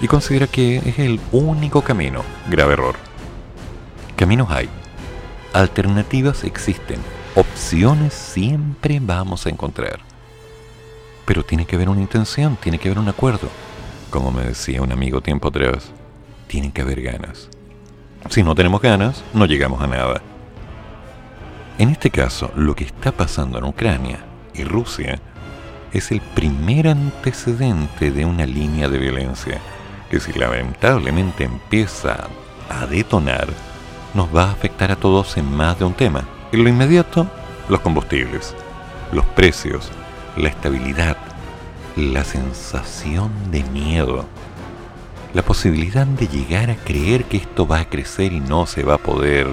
[0.00, 2.22] y considera que es el único camino.
[2.48, 2.94] Grave error.
[4.16, 4.68] Caminos hay.
[5.52, 6.98] Alternativas existen.
[7.34, 10.13] Opciones siempre vamos a encontrar.
[11.24, 13.48] Pero tiene que haber una intención, tiene que haber un acuerdo.
[14.10, 15.90] Como me decía un amigo tiempo atrás,
[16.46, 17.48] tiene que haber ganas.
[18.30, 20.22] Si no tenemos ganas, no llegamos a nada.
[21.78, 24.20] En este caso, lo que está pasando en Ucrania
[24.54, 25.18] y Rusia
[25.92, 29.60] es el primer antecedente de una línea de violencia
[30.10, 32.28] que si lamentablemente empieza
[32.68, 33.48] a detonar,
[34.14, 36.24] nos va a afectar a todos en más de un tema.
[36.52, 37.26] En lo inmediato,
[37.68, 38.54] los combustibles,
[39.12, 39.90] los precios,
[40.36, 41.16] la estabilidad,
[41.96, 44.24] la sensación de miedo,
[45.32, 48.94] la posibilidad de llegar a creer que esto va a crecer y no se va
[48.94, 49.48] a poder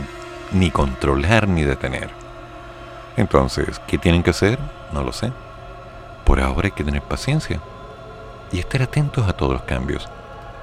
[0.52, 2.10] ni controlar ni detener.
[3.18, 4.58] Entonces, ¿qué tienen que hacer?
[4.92, 5.32] No lo sé.
[6.26, 7.60] Por ahora hay que tener paciencia
[8.52, 10.10] y estar atentos a todos los cambios,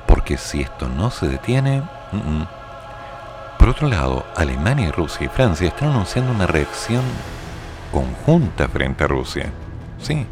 [0.06, 1.82] porque si esto no se detiene...
[3.58, 7.02] Por otro lado, Alemania, Rusia y Francia están anunciando una reacción
[7.92, 9.52] conjunta frente a Rusia.
[10.00, 10.26] Sí,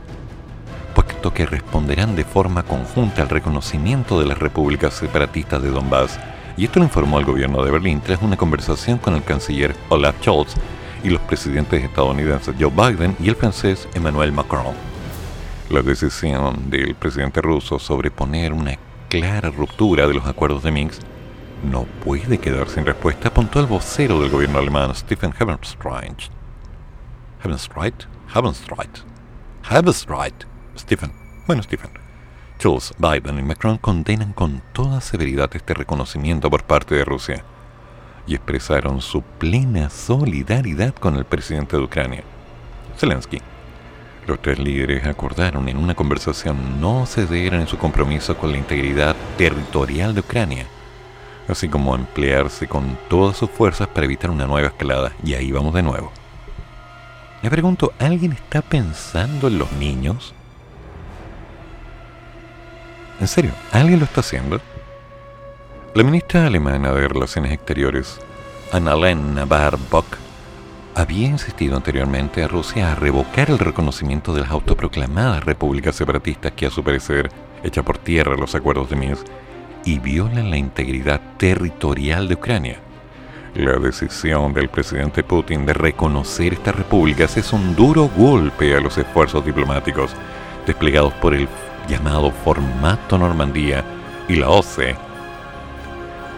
[0.94, 6.18] puesto que responderán de forma conjunta al reconocimiento de las repúblicas separatistas de Donbass,
[6.56, 10.16] y esto lo informó el gobierno de Berlín tras una conversación con el canciller Olaf
[10.22, 10.54] Scholz
[11.04, 14.74] y los presidentes estadounidenses Joe Biden y el francés Emmanuel Macron.
[15.68, 21.02] La decisión del presidente ruso sobre poner una clara ruptura de los acuerdos de Minsk
[21.62, 26.30] no puede quedar sin respuesta, apuntó el vocero del gobierno alemán Stephen Hebenstreit.
[27.42, 28.04] Hebenstreit?
[28.34, 29.15] Hebenstreit.
[29.68, 30.44] Hebenstreit.
[30.78, 31.10] Stephen.
[31.44, 31.90] Bueno, Stephen.
[32.58, 37.44] Charles Biden y Macron condenan con toda severidad este reconocimiento por parte de Rusia
[38.28, 42.22] y expresaron su plena solidaridad con el presidente de Ucrania,
[42.96, 43.42] Zelensky.
[44.28, 49.16] Los tres líderes acordaron en una conversación no ceder en su compromiso con la integridad
[49.36, 50.66] territorial de Ucrania,
[51.48, 55.12] así como emplearse con todas sus fuerzas para evitar una nueva escalada.
[55.24, 56.12] Y ahí vamos de nuevo.
[57.42, 60.34] Me pregunto, ¿alguien está pensando en los niños?
[63.20, 63.52] ¿En serio?
[63.72, 64.60] ¿Alguien lo está haciendo?
[65.94, 68.20] La ministra alemana de Relaciones Exteriores,
[68.72, 70.06] Annalena Baerbock,
[70.94, 76.66] había insistido anteriormente a Rusia a revocar el reconocimiento de las autoproclamadas repúblicas separatistas que
[76.66, 77.30] a su parecer
[77.62, 79.26] echa por tierra los acuerdos de Minsk
[79.84, 82.80] y violan la integridad territorial de Ucrania.
[83.56, 88.98] La decisión del presidente Putin de reconocer estas repúblicas es un duro golpe a los
[88.98, 90.10] esfuerzos diplomáticos
[90.66, 91.48] desplegados por el
[91.88, 93.82] llamado Formato Normandía
[94.28, 94.94] y la OCE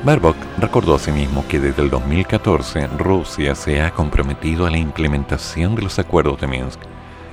[0.04, 5.82] Baerbock recordó asimismo que desde el 2014 Rusia se ha comprometido a la implementación de
[5.82, 6.78] los acuerdos de Minsk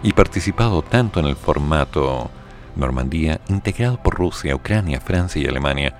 [0.01, 2.31] y participado tanto en el formato
[2.75, 5.93] Normandía integrado por Rusia, Ucrania, Francia y Alemania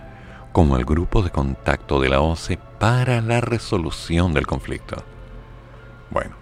[0.51, 4.97] como el grupo de contacto de la OCE para la resolución del conflicto.
[6.11, 6.35] Bueno,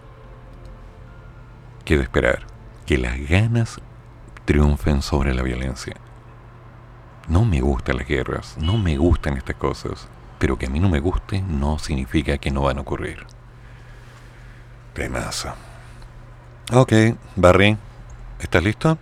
[1.85, 2.45] queda esperar
[2.85, 3.79] que las ganas
[4.43, 5.95] triunfen sobre la violencia.
[7.29, 10.89] No me gustan las guerras, no me gustan estas cosas, pero que a mí no
[10.89, 13.25] me guste no significa que no van a ocurrir.
[14.93, 15.53] Temazo.
[16.73, 16.91] Ok,
[17.37, 17.77] Barry,
[18.39, 18.97] ¿estás listo?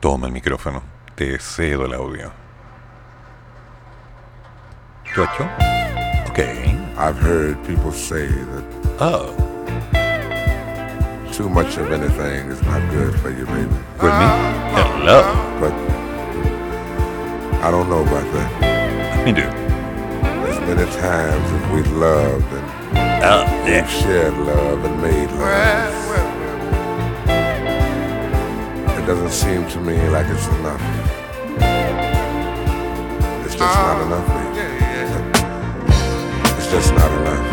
[0.00, 0.82] Toma el micrófono,
[1.14, 2.32] te cedo el audio.
[5.14, 5.46] Chocho?
[6.38, 6.78] Okay.
[6.96, 8.64] I've heard people say that
[9.00, 9.34] Oh,
[11.32, 13.66] too much of anything is not good for you, baby.
[13.66, 14.28] with me?
[14.78, 15.20] Hello.
[15.58, 15.72] But
[17.66, 19.26] I don't know about that.
[19.26, 19.42] Me do.
[19.42, 22.66] As many times as we've loved and
[23.24, 23.84] Oh, yeah.
[23.88, 25.94] shared love and made love,
[28.96, 30.82] it doesn't seem to me like it's enough.
[33.44, 34.67] It's just not enough, baby.
[36.70, 37.48] It's just not enough.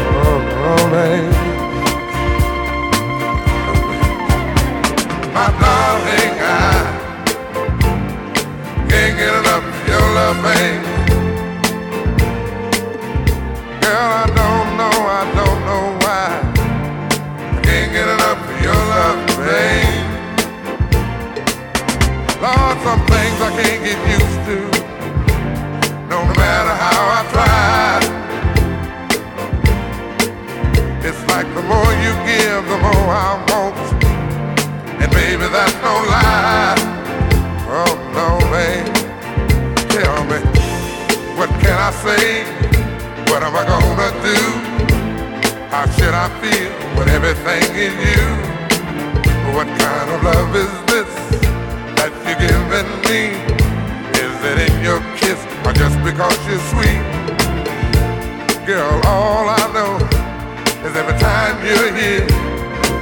[0.00, 1.28] Oh, oh, baby.
[5.34, 6.48] My darling, I
[8.88, 10.88] can't get enough of your love, baby.
[13.82, 16.28] Girl, I don't know, I don't know why.
[17.36, 20.06] I can't get enough of your love, babe.
[22.40, 24.35] Lord, some things I can't get used
[26.36, 27.26] matter how I.
[31.08, 33.76] It's like the more you give, the more I want.
[35.00, 36.74] And baby, that's no lie.
[37.70, 38.90] Oh no, babe.
[39.94, 40.40] Tell me,
[41.38, 42.42] what can I say?
[43.30, 44.40] What am I gonna do?
[45.70, 48.26] How should I feel when everything is you?
[49.54, 51.12] What kind of love is this
[51.96, 53.30] that you're giving me?
[54.24, 55.45] Is it in your kiss
[55.76, 57.02] just because you're sweet?
[58.66, 59.96] Girl, all I know
[60.86, 62.26] is every time you're here,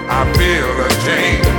[0.09, 1.54] I feel a change.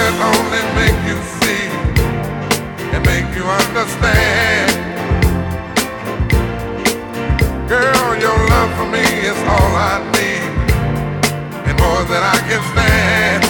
[0.00, 1.66] Could only make you see
[2.94, 4.70] and make you understand.
[7.68, 10.52] Girl, your love for me is all I need
[11.68, 13.42] and more than I can stand.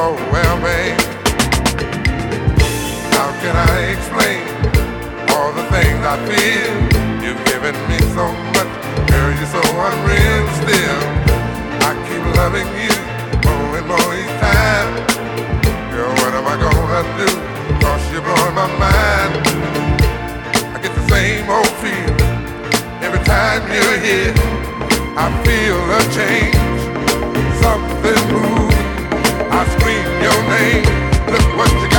[0.00, 1.00] Oh well, babe.
[3.14, 4.42] How can I explain
[5.32, 6.74] all the things I feel?
[7.22, 8.26] You've given me so
[8.56, 8.72] much,
[9.10, 9.30] girl.
[9.38, 11.00] You're so unreal still.
[11.88, 12.94] I keep loving you
[13.46, 15.27] more and more each time.
[16.38, 17.26] Am I gonna do?
[17.82, 19.32] Cause you're blowing my mind.
[20.70, 22.14] I get the same old feeling
[23.02, 24.32] every time you're here.
[25.18, 26.54] I feel a change,
[27.58, 28.88] something moving.
[29.50, 30.86] I scream your name.
[31.26, 31.97] Look what you got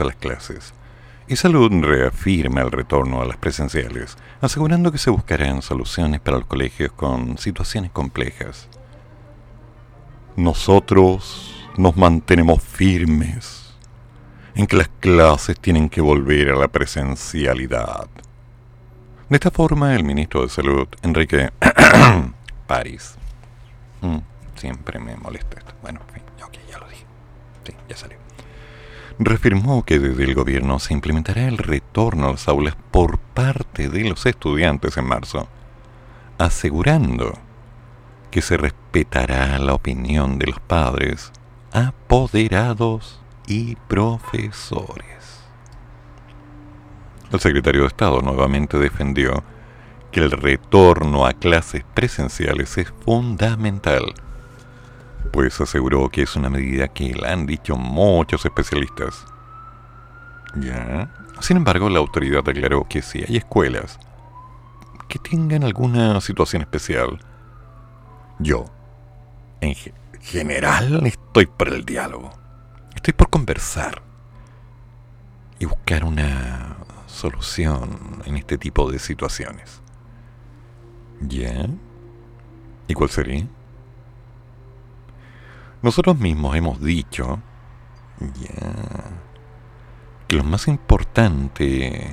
[0.00, 0.74] reingreso a las clases.
[1.28, 6.46] Y Salud reafirma el retorno a las presenciales, asegurando que se buscarán soluciones para los
[6.46, 8.68] colegios con situaciones complejas.
[10.36, 13.74] Nosotros nos mantenemos firmes
[14.54, 18.08] en que las clases tienen que volver a la presencialidad.
[19.28, 21.50] De esta forma, el ministro de Salud, Enrique
[22.66, 23.16] París,
[24.02, 24.18] Mm,
[24.56, 25.72] siempre me molesta esto.
[25.80, 26.00] Bueno,
[26.44, 27.04] ok, ya lo dije.
[27.64, 28.21] Sí, ya salió.
[29.18, 34.08] Reafirmó que desde el gobierno se implementará el retorno a las aulas por parte de
[34.08, 35.48] los estudiantes en marzo,
[36.38, 37.38] asegurando
[38.30, 41.32] que se respetará la opinión de los padres,
[41.72, 45.42] apoderados y profesores.
[47.30, 49.42] El secretario de Estado nuevamente defendió
[50.10, 54.14] que el retorno a clases presenciales es fundamental
[55.30, 59.24] pues aseguró que es una medida que le han dicho muchos especialistas.
[60.56, 61.10] Ya.
[61.40, 63.98] Sin embargo, la autoridad aclaró que si hay escuelas
[65.08, 67.18] que tengan alguna situación especial,
[68.38, 68.64] yo,
[69.60, 69.74] en
[70.20, 72.30] general, estoy por el diálogo.
[72.94, 74.02] Estoy por conversar
[75.58, 79.80] y buscar una solución en este tipo de situaciones.
[81.20, 81.66] ¿Ya?
[82.88, 83.46] ¿Y cuál sería?
[85.82, 87.40] Nosotros mismos hemos dicho
[90.28, 92.08] que lo más importante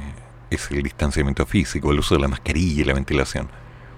[0.50, 3.48] es el distanciamiento físico, el uso de la mascarilla y la ventilación.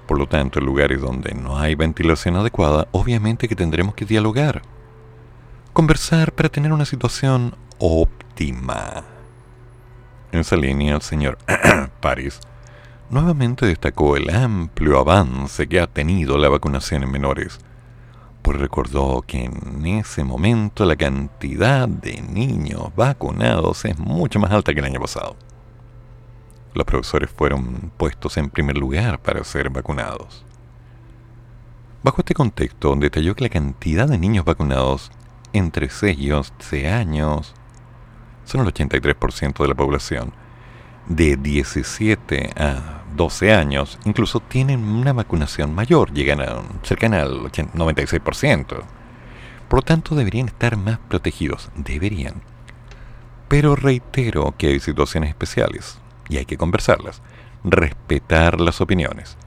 [0.07, 4.61] Por lo tanto, en lugares donde no hay ventilación adecuada, obviamente que tendremos que dialogar,
[5.71, 9.05] conversar para tener una situación óptima.
[10.33, 11.37] En esa línea, el señor
[12.01, 12.41] Paris
[13.09, 17.59] nuevamente destacó el amplio avance que ha tenido la vacunación en menores
[18.41, 24.73] pues recordó que en ese momento la cantidad de niños vacunados es mucho más alta
[24.73, 25.35] que el año pasado.
[26.73, 30.45] Los profesores fueron puestos en primer lugar para ser vacunados.
[32.03, 35.11] Bajo este contexto, detalló que la cantidad de niños vacunados
[35.53, 37.53] entre 6 y 11 años
[38.45, 40.33] son el 83% de la población.
[41.07, 48.83] De 17 a 12 años, incluso tienen una vacunación mayor, llegan a cercana al 96%.
[49.67, 52.41] Por lo tanto, deberían estar más protegidos, deberían.
[53.47, 55.99] Pero reitero que hay situaciones especiales
[56.29, 57.21] y hay que conversarlas,
[57.63, 59.37] respetar las opiniones.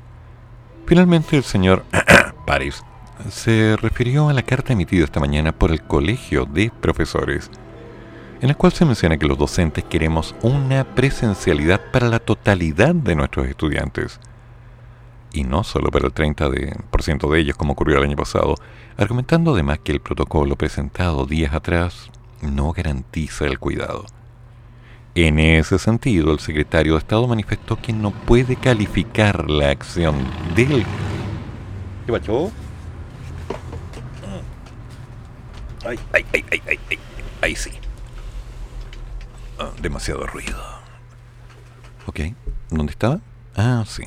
[0.87, 1.85] Finalmente, el señor
[2.47, 2.83] Paris
[3.31, 7.51] se refirió a la carta emitida esta mañana por el Colegio de Profesores
[8.45, 13.15] en el cual se menciona que los docentes queremos una presencialidad para la totalidad de
[13.15, 14.21] nuestros estudiantes,
[15.33, 18.57] y no solo para el 30% de ellos como ocurrió el año pasado,
[18.99, 22.11] argumentando además que el protocolo presentado días atrás
[22.43, 24.05] no garantiza el cuidado.
[25.15, 30.17] En ese sentido, el secretario de Estado manifestó que no puede calificar la acción
[30.55, 30.85] del...
[32.05, 32.53] ¿Qué pasó?
[35.87, 36.99] Ay, ay, ay, ay, ay, ay,
[37.41, 37.71] ahí sí.
[39.65, 40.59] Ah, demasiado ruido.
[42.07, 42.21] Ok,
[42.71, 43.21] ¿dónde estaba?
[43.57, 44.03] Ah, sí.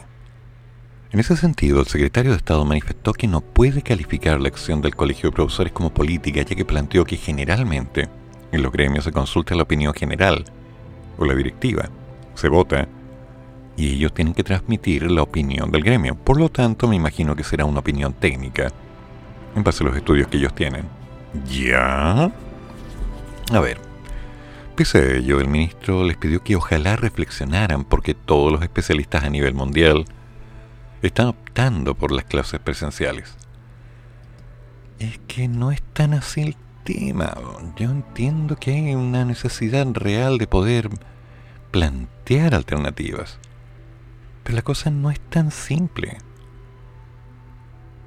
[1.11, 4.95] En ese sentido, el secretario de Estado manifestó que no puede calificar la acción del
[4.95, 8.07] Colegio de Profesores como política, ya que planteó que generalmente
[8.51, 10.45] en los gremios se consulta la opinión general
[11.17, 11.89] o la directiva,
[12.35, 12.87] se vota
[13.75, 16.13] y ellos tienen que transmitir la opinión del gremio.
[16.15, 18.71] Por lo tanto, me imagino que será una opinión técnica
[19.55, 20.83] en base a los estudios que ellos tienen.
[21.49, 22.31] ¿Ya?
[23.51, 23.86] A ver,
[24.77, 29.29] Pese a ello, el ministro les pidió que ojalá reflexionaran porque todos los especialistas a
[29.31, 30.05] nivel mundial
[31.01, 33.35] están optando por las clases presenciales.
[34.99, 37.35] Es que no es tan así el tema.
[37.75, 40.89] Yo entiendo que hay una necesidad real de poder
[41.71, 43.39] plantear alternativas.
[44.43, 46.19] Pero la cosa no es tan simple.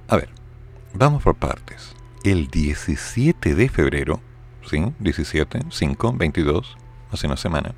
[0.07, 0.29] A ver,
[0.95, 1.97] vamos por partes.
[2.23, 4.21] El 17 de febrero
[4.71, 6.77] 17, 5, 22,
[7.11, 7.75] hace una semana,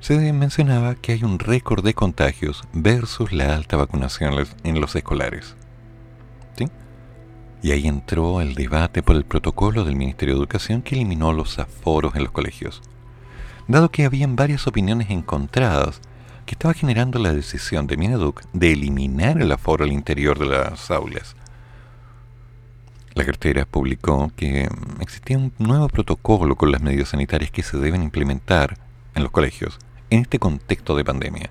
[0.00, 5.56] se mencionaba que hay un récord de contagios versus la alta vacunación en los escolares.
[6.56, 6.68] ¿Sí?
[7.62, 11.58] Y ahí entró el debate por el protocolo del Ministerio de Educación que eliminó los
[11.58, 12.82] aforos en los colegios.
[13.66, 16.00] Dado que habían varias opiniones encontradas,
[16.44, 20.90] que estaba generando la decisión de Mineduc de eliminar el aforo al interior de las
[20.90, 21.34] aulas
[23.14, 24.68] la cartera publicó que
[25.00, 28.76] existía un nuevo protocolo con las medidas sanitarias que se deben implementar
[29.14, 29.78] en los colegios
[30.10, 31.50] en este contexto de pandemia.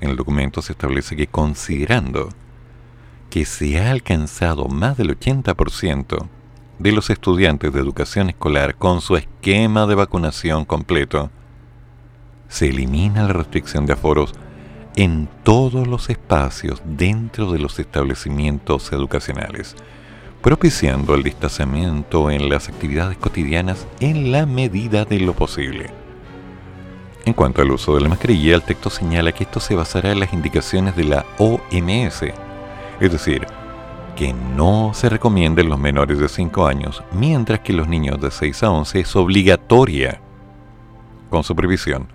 [0.00, 2.30] En el documento se establece que considerando
[3.28, 6.26] que se ha alcanzado más del 80%
[6.78, 11.30] de los estudiantes de educación escolar con su esquema de vacunación completo,
[12.48, 14.32] se elimina la restricción de aforos
[14.96, 19.76] en todos los espacios dentro de los establecimientos educacionales
[20.42, 25.90] propiciando el distanciamiento en las actividades cotidianas en la medida de lo posible.
[27.24, 30.20] En cuanto al uso de la mascarilla, el texto señala que esto se basará en
[30.20, 32.22] las indicaciones de la OMS,
[33.00, 33.46] es decir,
[34.16, 38.30] que no se recomienda en los menores de 5 años, mientras que los niños de
[38.30, 40.20] 6 a 11 es obligatoria,
[41.30, 42.08] con supervisión,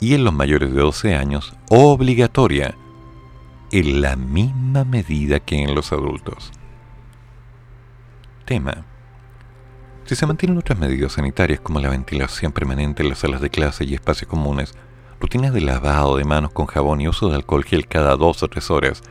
[0.00, 2.74] y en los mayores de 12 años obligatoria,
[3.72, 6.52] en la misma medida que en los adultos
[8.48, 8.86] tema.
[10.06, 13.84] Si se mantienen otras medidas sanitarias como la ventilación permanente en las salas de clase
[13.84, 14.72] y espacios comunes,
[15.20, 18.48] rutinas de lavado de manos con jabón y uso de alcohol gel cada dos o
[18.48, 19.02] tres horas,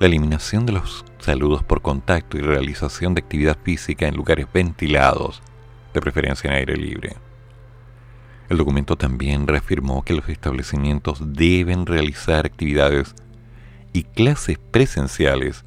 [0.00, 5.42] la eliminación de los saludos por contacto y realización de actividad física en lugares ventilados,
[5.94, 7.14] de preferencia en aire libre.
[8.48, 13.14] El documento también reafirmó que los establecimientos deben realizar actividades
[13.92, 15.64] y clases presenciales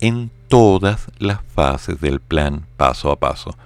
[0.00, 3.56] en todas las fases del plan paso a paso,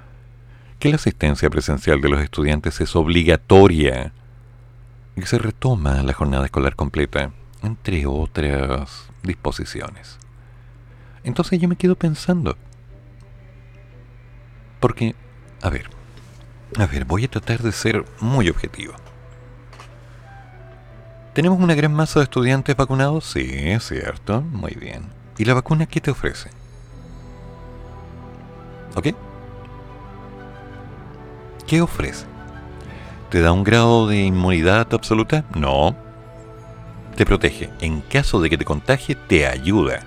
[0.79, 4.13] que la asistencia presencial de los estudiantes es obligatoria
[5.17, 7.33] y se retoma la jornada escolar completa,
[7.65, 10.17] entre otras disposiciones.
[11.25, 12.57] Entonces yo me quedo pensando,
[14.79, 15.17] porque,
[15.63, 15.91] a ver,
[16.79, 18.95] a ver, voy a tratar de ser muy objetivo.
[21.35, 23.25] ¿Tenemos una gran masa de estudiantes vacunados?
[23.25, 25.03] Sí, es cierto, muy bien.
[25.37, 26.51] ¿Y la vacuna qué te ofrece?
[28.97, 29.09] ¿Ok?
[31.67, 32.27] ¿Qué ofrece?
[33.31, 35.45] ¿Te da un grado de inmunidad absoluta?
[35.55, 35.95] No.
[37.15, 37.71] Te protege.
[37.81, 40.01] En caso de que te contagie, te ayuda.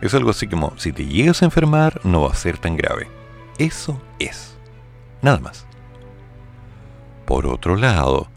[0.00, 3.08] Es algo así como, si te llegas a enfermar, no va a ser tan grave.
[3.58, 4.56] Eso es.
[5.22, 5.66] Nada más.
[7.24, 8.28] Por otro lado,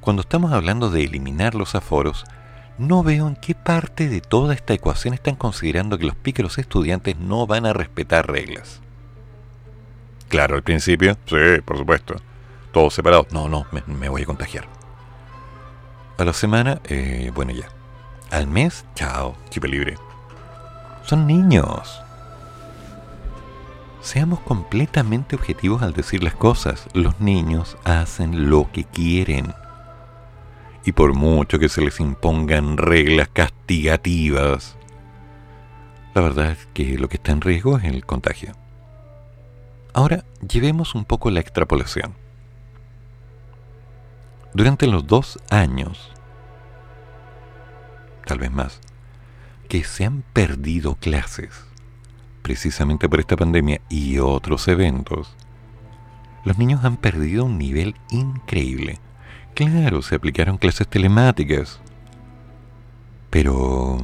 [0.00, 2.24] cuando estamos hablando de eliminar los aforos,
[2.78, 7.18] no veo en qué parte de toda esta ecuación están considerando que los pícaros estudiantes
[7.18, 8.80] no van a respetar reglas.
[10.28, 12.16] Claro, al principio, sí, por supuesto.
[12.72, 13.32] Todos separados.
[13.32, 14.66] No, no, me, voy a contagiar.
[16.18, 17.68] A la semana, eh, bueno ya.
[18.30, 19.96] Al mes, chao, chip libre.
[21.04, 22.02] Son niños.
[24.00, 26.88] Seamos completamente objetivos al decir las cosas.
[26.92, 29.54] Los niños hacen lo que quieren.
[30.84, 34.76] Y por mucho que se les impongan reglas castigativas,
[36.14, 38.52] la verdad es que lo que está en riesgo es el contagio.
[39.96, 42.12] Ahora, llevemos un poco la extrapolación.
[44.52, 46.12] Durante los dos años,
[48.26, 48.78] tal vez más,
[49.70, 51.64] que se han perdido clases,
[52.42, 55.34] precisamente por esta pandemia y otros eventos,
[56.44, 59.00] los niños han perdido un nivel increíble.
[59.54, 61.80] Claro, se aplicaron clases telemáticas,
[63.30, 64.02] pero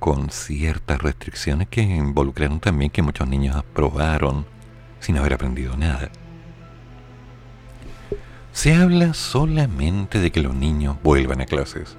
[0.00, 4.52] con ciertas restricciones que involucraron también que muchos niños aprobaron
[5.04, 6.08] sin haber aprendido nada.
[8.52, 11.94] Se habla solamente de que los niños vuelvan a clases.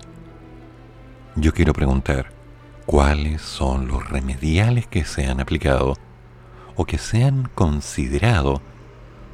[1.36, 2.32] Yo quiero preguntar,
[2.88, 5.97] ¿cuáles son los remediales que se han aplicado
[6.76, 8.60] o que se han considerado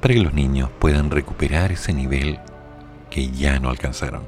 [0.02, 2.40] para que los niños puedan recuperar ese nivel
[3.10, 4.28] que ya no alcanzaron?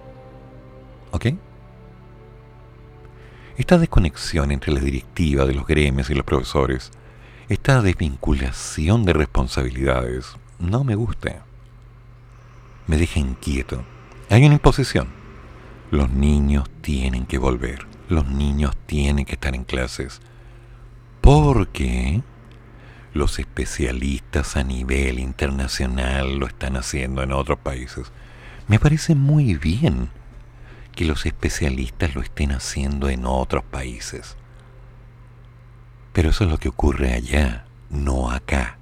[1.12, 1.26] ¿Ok?
[3.58, 6.94] Esta desconexión entre la directiva de los gremios y los profesores
[7.50, 11.44] esta desvinculación de responsabilidades no me gusta.
[12.88, 13.84] Me deja inquieto.
[14.30, 15.10] Hay una imposición.
[15.92, 17.86] Los niños tienen que volver.
[18.08, 20.22] Los niños tienen que estar en clases.
[21.22, 22.22] Porque
[23.14, 28.12] los especialistas a nivel internacional lo están haciendo en otros países.
[28.68, 30.10] Me parece muy bien
[30.96, 34.38] que los especialistas lo estén haciendo en otros países.
[36.14, 38.78] Pero eso es lo que ocurre allá, no acá.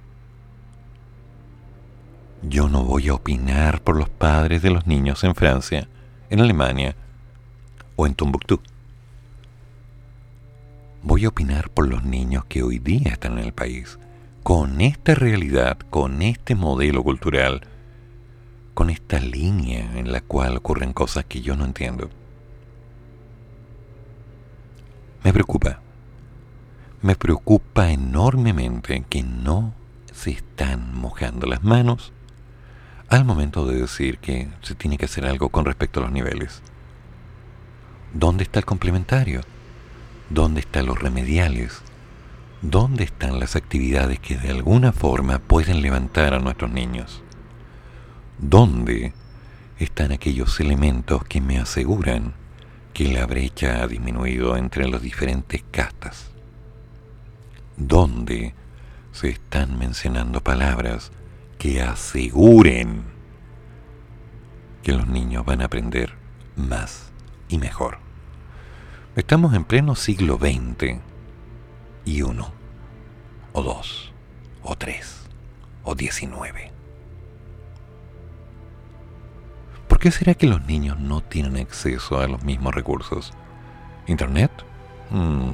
[2.43, 5.87] Yo no voy a opinar por los padres de los niños en Francia,
[6.29, 6.95] en Alemania
[7.95, 8.59] o en Tombuctú.
[11.03, 13.97] Voy a opinar por los niños que hoy día están en el país,
[14.43, 17.61] con esta realidad, con este modelo cultural,
[18.73, 22.09] con esta línea en la cual ocurren cosas que yo no entiendo.
[25.23, 25.79] Me preocupa
[27.01, 29.73] me preocupa enormemente que no
[30.13, 32.13] se están mojando las manos
[33.09, 36.61] al momento de decir que se tiene que hacer algo con respecto a los niveles.
[38.13, 39.41] ¿Dónde está el complementario?
[40.29, 41.81] ¿Dónde están los remediales?
[42.61, 47.23] ¿Dónde están las actividades que de alguna forma pueden levantar a nuestros niños?
[48.37, 49.13] ¿Dónde
[49.79, 52.33] están aquellos elementos que me aseguran
[52.93, 56.30] que la brecha ha disminuido entre las diferentes castas?
[57.87, 58.53] Donde
[59.11, 61.11] se están mencionando palabras
[61.57, 63.03] que aseguren
[64.83, 66.13] que los niños van a aprender
[66.55, 67.11] más
[67.49, 67.99] y mejor.
[69.15, 70.99] Estamos en pleno siglo XX
[72.05, 72.51] y uno,
[73.51, 74.13] o dos,
[74.63, 75.27] o tres,
[75.83, 76.71] o diecinueve.
[79.87, 83.33] ¿Por qué será que los niños no tienen acceso a los mismos recursos?
[84.07, 84.51] ¿Internet?
[85.11, 85.51] Hmm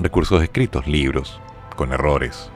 [0.00, 1.40] recursos escritos, libros,
[1.76, 2.50] con errores.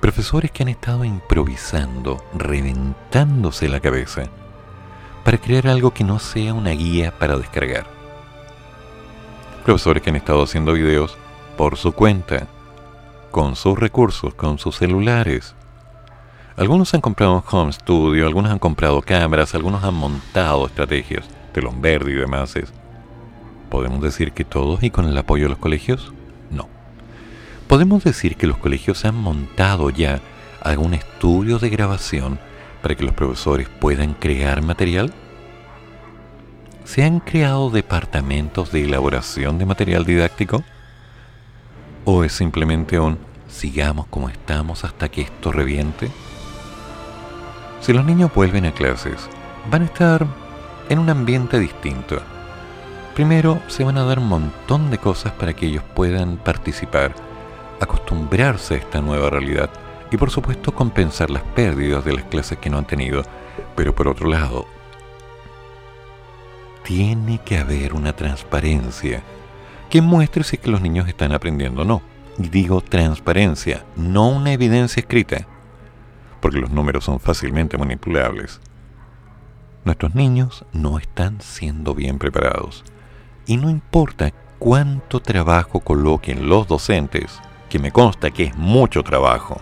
[0.00, 4.24] Profesores que han estado improvisando, reventándose la cabeza,
[5.24, 7.86] para crear algo que no sea una guía para descargar.
[9.64, 11.16] Profesores que han estado haciendo videos
[11.56, 12.48] por su cuenta,
[13.30, 15.54] con sus recursos, con sus celulares.
[16.56, 22.10] Algunos han comprado home studio, algunos han comprado cámaras, algunos han montado estrategias, telón verde
[22.10, 22.54] y demás.
[23.72, 26.12] ¿Podemos decir que todos y con el apoyo de los colegios?
[26.50, 26.68] No.
[27.68, 30.20] ¿Podemos decir que los colegios han montado ya
[30.60, 32.38] algún estudio de grabación
[32.82, 35.14] para que los profesores puedan crear material?
[36.84, 40.62] ¿Se han creado departamentos de elaboración de material didáctico?
[42.04, 43.16] ¿O es simplemente un
[43.48, 46.10] sigamos como estamos hasta que esto reviente?
[47.80, 49.30] Si los niños vuelven a clases,
[49.70, 50.26] van a estar
[50.90, 52.20] en un ambiente distinto.
[53.14, 57.14] Primero, se van a dar un montón de cosas para que ellos puedan participar,
[57.78, 59.68] acostumbrarse a esta nueva realidad
[60.10, 63.22] y por supuesto compensar las pérdidas de las clases que no han tenido.
[63.76, 64.66] Pero por otro lado,
[66.84, 69.22] tiene que haber una transparencia
[69.90, 72.02] que muestre si es que los niños están aprendiendo o no.
[72.38, 75.46] Y digo transparencia, no una evidencia escrita,
[76.40, 78.58] porque los números son fácilmente manipulables.
[79.84, 82.84] Nuestros niños no están siendo bien preparados.
[83.46, 89.60] Y no importa cuánto trabajo coloquen los docentes, que me consta que es mucho trabajo,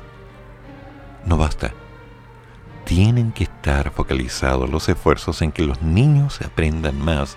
[1.24, 1.72] no basta
[2.90, 7.36] tienen que estar focalizados los esfuerzos en que los niños aprendan más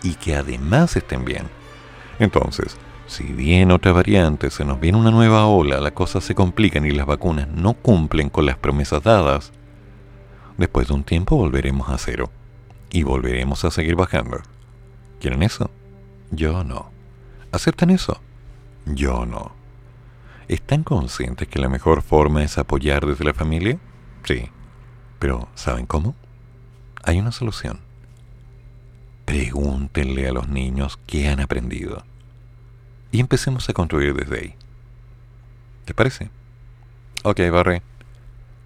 [0.00, 1.48] y que además estén bien.
[2.20, 2.76] Entonces,
[3.08, 6.92] si viene otra variante, se nos viene una nueva ola, las cosas se complican y
[6.92, 9.50] las vacunas no cumplen con las promesas dadas,
[10.56, 12.30] después de un tiempo volveremos a cero
[12.88, 14.38] y volveremos a seguir bajando.
[15.26, 15.72] ¿Quieren eso?
[16.30, 16.88] Yo no.
[17.50, 18.20] ¿Aceptan eso?
[18.84, 19.56] Yo no.
[20.46, 23.76] ¿Están conscientes que la mejor forma es apoyar desde la familia?
[24.22, 24.48] Sí.
[25.18, 26.14] Pero, ¿saben cómo?
[27.02, 27.80] Hay una solución.
[29.24, 32.04] Pregúntenle a los niños qué han aprendido.
[33.10, 34.54] Y empecemos a construir desde ahí.
[35.86, 36.30] ¿Te parece?
[37.24, 37.82] Ok, Barry.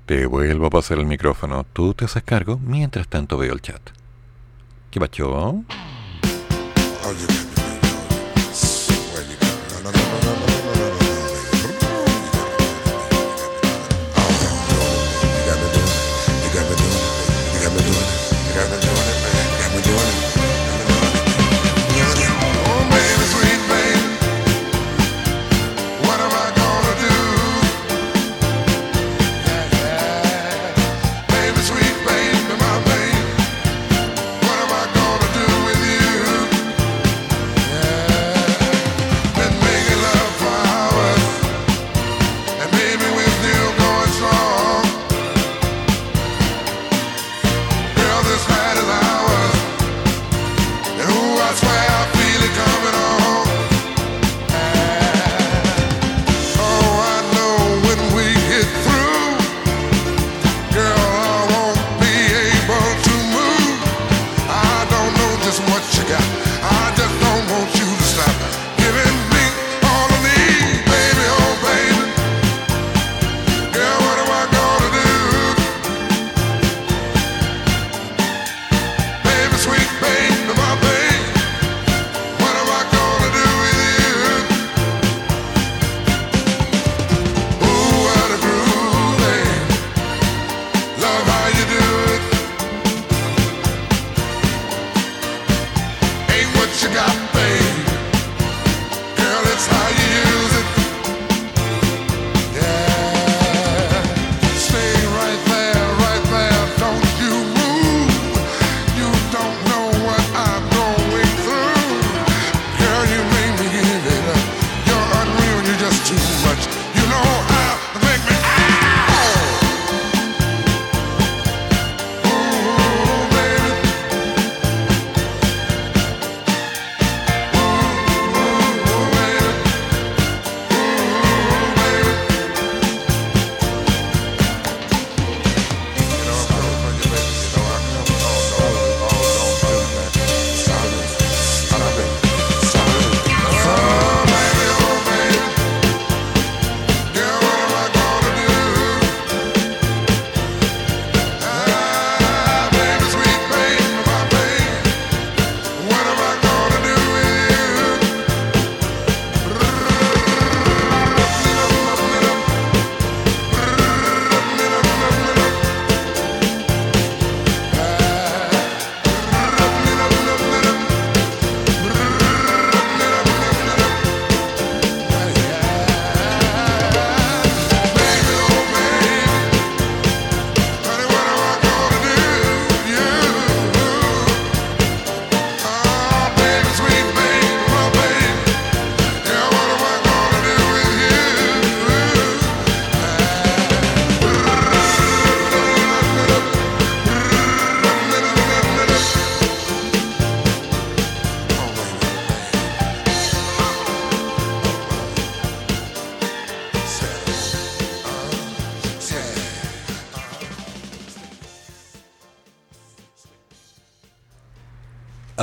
[0.05, 1.65] Te vuelvo a pasar el micrófono.
[1.73, 2.59] Tú te haces cargo.
[2.59, 3.81] Mientras tanto veo el chat.
[4.91, 5.65] ¿Qué pacho?
[7.03, 7.40] A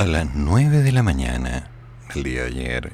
[0.08, 1.70] las 9 de la mañana
[2.14, 2.94] del día de ayer,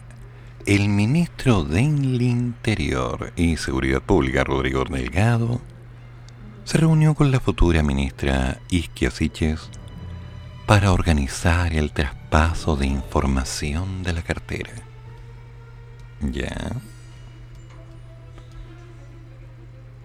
[0.66, 5.62] el ministro del Interior y Seguridad Pública, Rodrigo Delgado,
[6.64, 9.70] se reunió con la futura ministra Isquia Siches
[10.66, 14.74] para organizar el traspaso de información de la cartera.
[16.22, 16.72] ¿Ya?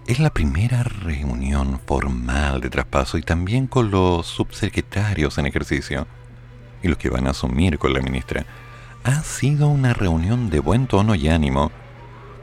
[0.07, 6.07] Es la primera reunión formal de traspaso y también con los subsecretarios en ejercicio
[6.83, 8.47] y los que van a asumir con la ministra,
[9.05, 11.71] ha sido una reunión de buen tono y ánimo,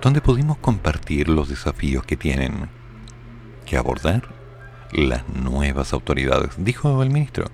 [0.02, 2.70] donde pudimos compartir los desafíos que tienen
[3.66, 4.30] que abordar
[4.92, 7.46] las nuevas autoridades, dijo el ministro.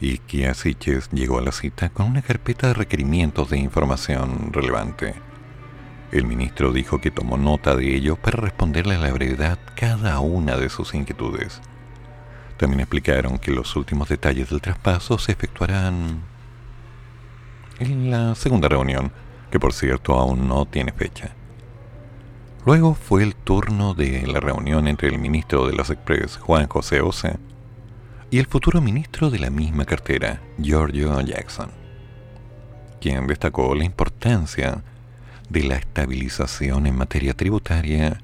[0.00, 5.14] Y que Asiches llegó a la cita con una carpeta de requerimientos de información relevante.
[6.10, 10.56] El ministro dijo que tomó nota de ello para responderle a la brevedad cada una
[10.56, 11.60] de sus inquietudes.
[12.56, 16.22] También explicaron que los últimos detalles del traspaso se efectuarán
[17.78, 19.12] en la segunda reunión,
[19.50, 21.34] que por cierto aún no tiene fecha.
[22.64, 27.00] Luego fue el turno de la reunión entre el ministro de las Express, Juan José
[27.00, 27.38] Osa,
[28.30, 31.70] y el futuro ministro de la misma cartera, Giorgio Jackson,
[33.00, 34.82] quien destacó la importancia
[35.50, 38.20] de la estabilización en materia tributaria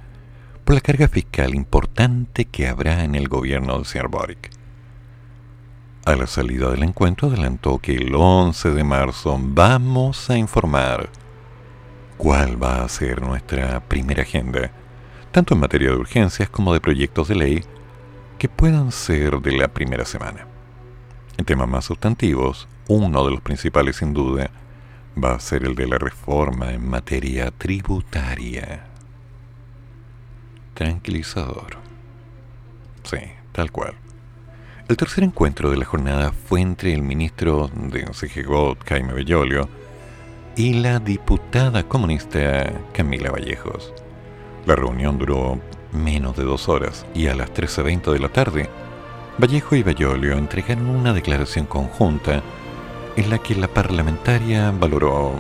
[0.69, 4.51] por la carga fiscal importante que habrá en el gobierno del señor Boric.
[6.05, 11.09] A la salida del encuentro adelantó que el 11 de marzo vamos a informar
[12.19, 14.71] cuál va a ser nuestra primera agenda,
[15.33, 17.65] tanto en materia de urgencias como de proyectos de ley
[18.39, 20.47] que puedan ser de la primera semana.
[21.39, 24.51] En temas más sustantivos, uno de los principales sin duda
[25.17, 28.88] va a ser el de la reforma en materia tributaria
[30.79, 31.77] tranquilizador.
[33.03, 33.19] Sí,
[33.51, 33.95] tal cual.
[34.89, 39.69] El tercer encuentro de la jornada fue entre el ministro de CGGOT, Jaime Bellolio,
[40.55, 43.93] y la diputada comunista Camila Vallejos.
[44.67, 45.61] La reunión duró
[45.93, 48.71] menos de dos horas y a las 13.20 de la tarde,
[49.37, 52.41] Vallejo y Bellolio entregaron una declaración conjunta
[53.17, 55.33] en la que la parlamentaria valoró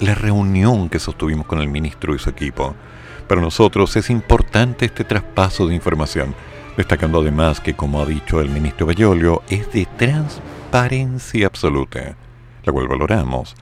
[0.00, 2.74] la reunión que sostuvimos con el ministro y su equipo
[3.28, 6.34] para nosotros es importante este traspaso de información,
[6.76, 12.16] destacando además que, como ha dicho el ministro Bayolio, es de transparencia absoluta,
[12.64, 13.54] la cual valoramos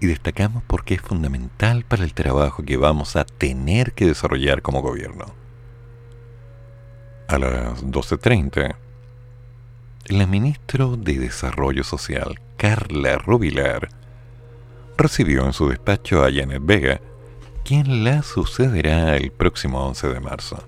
[0.00, 4.82] y destacamos porque es fundamental para el trabajo que vamos a tener que desarrollar como
[4.82, 5.26] gobierno.
[7.28, 8.76] A las 12.30,
[10.08, 13.88] la ministra de Desarrollo Social, Carla Rubilar,
[14.98, 17.00] recibió en su despacho a Janet Vega,
[17.64, 20.62] quien la sucederá el próximo 11 de marzo.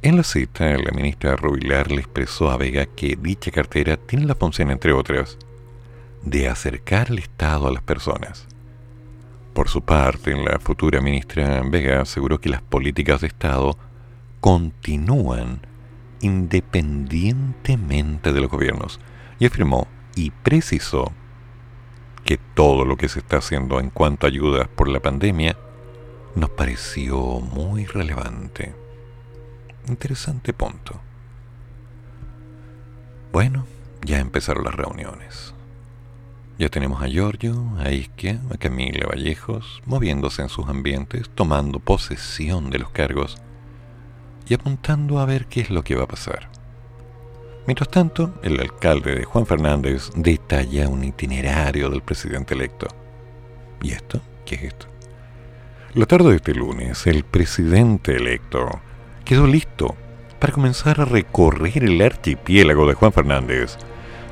[0.00, 4.36] En la cita, la ministra Rubilar le expresó a Vega que dicha cartera tiene la
[4.36, 5.38] función, entre otras,
[6.22, 8.46] de acercar el Estado a las personas.
[9.54, 13.76] Por su parte, la futura ministra Vega aseguró que las políticas de Estado
[14.40, 15.62] continúan
[16.20, 19.00] independientemente de los gobiernos
[19.40, 21.10] y afirmó y precisó
[22.24, 25.56] que todo lo que se está haciendo en cuanto a ayudas por la pandemia
[26.34, 28.74] nos pareció muy relevante.
[29.88, 31.00] Interesante punto.
[33.32, 33.66] Bueno,
[34.04, 35.54] ya empezaron las reuniones.
[36.58, 42.70] Ya tenemos a Giorgio, a Isquia, a Camila Vallejos, moviéndose en sus ambientes, tomando posesión
[42.70, 43.36] de los cargos
[44.48, 46.50] y apuntando a ver qué es lo que va a pasar.
[47.66, 52.88] Mientras tanto, el alcalde de Juan Fernández detalla un itinerario del presidente electo.
[53.82, 54.20] ¿Y esto?
[54.46, 54.86] ¿Qué es esto?
[55.94, 58.68] La tarde de este lunes, el presidente electo
[59.24, 59.96] quedó listo
[60.38, 63.78] para comenzar a recorrer el archipiélago de Juan Fernández,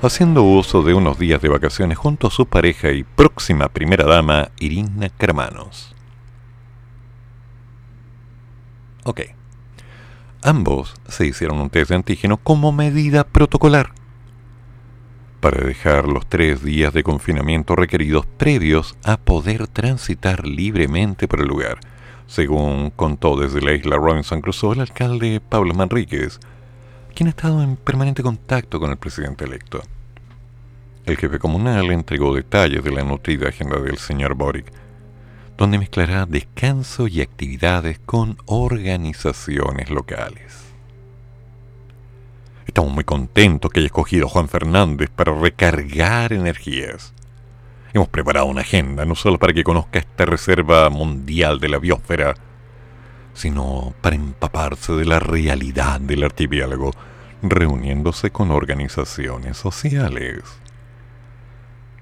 [0.03, 4.51] haciendo uso de unos días de vacaciones junto a su pareja y próxima primera dama,
[4.61, 5.97] Irina Carmanos.
[9.05, 9.23] Ok.
[10.43, 13.93] Ambos se hicieron un test de antígeno como medida protocolar
[15.47, 21.47] para dejar los tres días de confinamiento requeridos previos a poder transitar libremente por el
[21.47, 21.79] lugar,
[22.27, 26.41] según contó desde la isla Robinson Crusoe el alcalde Pablo Manríquez,
[27.15, 29.83] quien ha estado en permanente contacto con el presidente electo.
[31.05, 34.73] El jefe comunal entregó detalles de la nutrida agenda del señor Boric,
[35.57, 40.66] donde mezclará descanso y actividades con organizaciones locales.
[42.67, 47.15] Estamos muy contentos que haya escogido a Juan Fernández para recargar energías.
[47.93, 52.35] Hemos preparado una agenda no solo para que conozca esta reserva mundial de la biosfera,
[53.35, 56.91] sino para empaparse de la realidad del archipiélago,
[57.41, 60.43] reuniéndose con organizaciones sociales.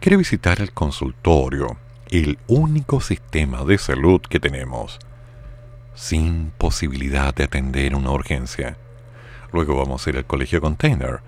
[0.01, 1.77] quiere visitar el consultorio,
[2.11, 4.99] el único sistema de salud que tenemos,
[5.95, 8.77] sin posibilidad de atender una urgencia.
[9.55, 11.21] Luego vamos a ir al colegio container,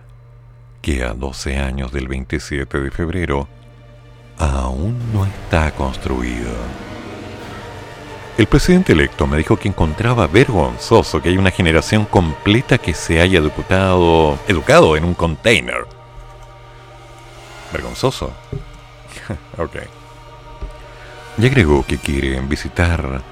[0.83, 3.47] que a 12 años del 27 de febrero
[4.37, 6.51] aún no está construido.
[8.37, 13.21] El presidente electo me dijo que encontraba vergonzoso que haya una generación completa que se
[13.21, 15.87] haya educado, educado en un container.
[17.73, 18.33] Vergonzoso.
[19.57, 19.77] ok.
[21.39, 23.23] Y agregó que quieren visitar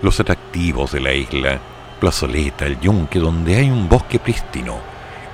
[0.00, 1.60] los atractivos de la isla,
[1.98, 4.76] Plazoleta, el Yunque, donde hay un bosque prístino,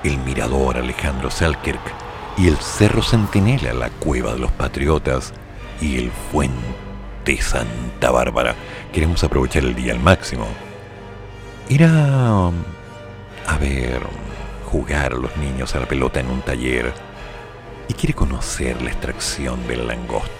[0.03, 1.81] el mirador Alejandro Selkirk
[2.37, 5.33] y el Cerro Centinela, la Cueva de los Patriotas
[5.79, 8.55] y el Fuente Santa Bárbara.
[8.91, 10.45] Queremos aprovechar el día al máximo.
[11.69, 14.01] Ir a, a ver,
[14.65, 16.93] jugar a los niños a la pelota en un taller
[17.87, 20.31] y quiere conocer la extracción de la langosta.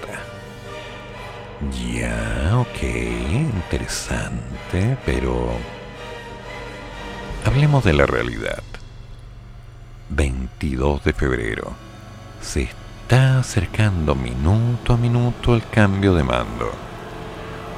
[1.72, 5.52] Ya, ok, interesante, pero
[7.46, 8.64] hablemos de la realidad.
[10.10, 11.74] 22 de febrero.
[12.42, 16.72] Se está acercando minuto a minuto el cambio de mando.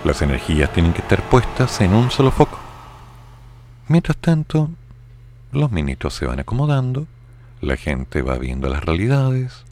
[0.05, 2.57] Las energías tienen que estar puestas en un solo foco.
[3.89, 4.69] Mientras tanto,
[5.51, 7.05] los ministros se van acomodando,
[7.61, 9.65] la gente va viendo las realidades.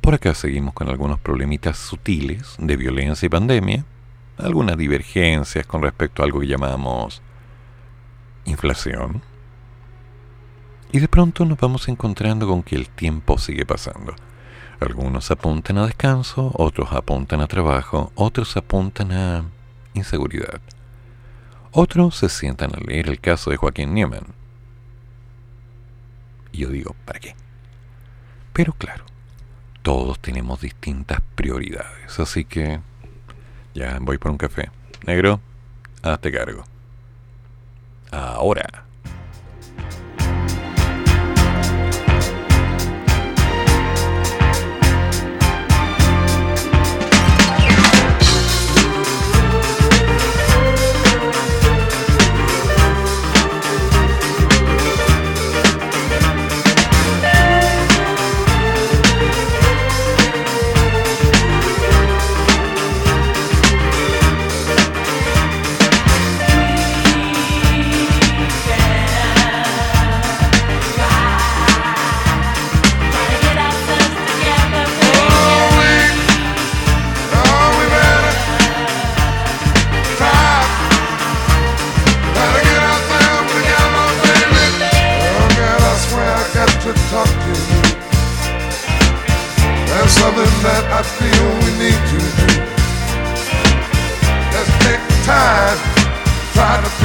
[0.00, 3.84] Por acá seguimos con algunos problemitas sutiles de violencia y pandemia,
[4.38, 7.22] algunas divergencias con respecto a algo que llamamos
[8.46, 9.22] inflación
[10.92, 14.14] y de pronto nos vamos encontrando con que el tiempo sigue pasando.
[14.80, 19.44] Algunos apuntan a descanso, otros apuntan a trabajo, otros apuntan a
[19.94, 20.60] inseguridad.
[21.72, 24.34] Otros se sientan a leer el caso de Joaquín Niemann.
[26.52, 27.34] Y yo digo, ¿para qué?
[28.52, 29.04] Pero claro,
[29.82, 32.80] todos tenemos distintas prioridades, así que
[33.74, 34.70] ya voy por un café.
[35.06, 35.40] Negro,
[36.02, 36.64] hazte cargo.
[38.16, 38.85] Ahora.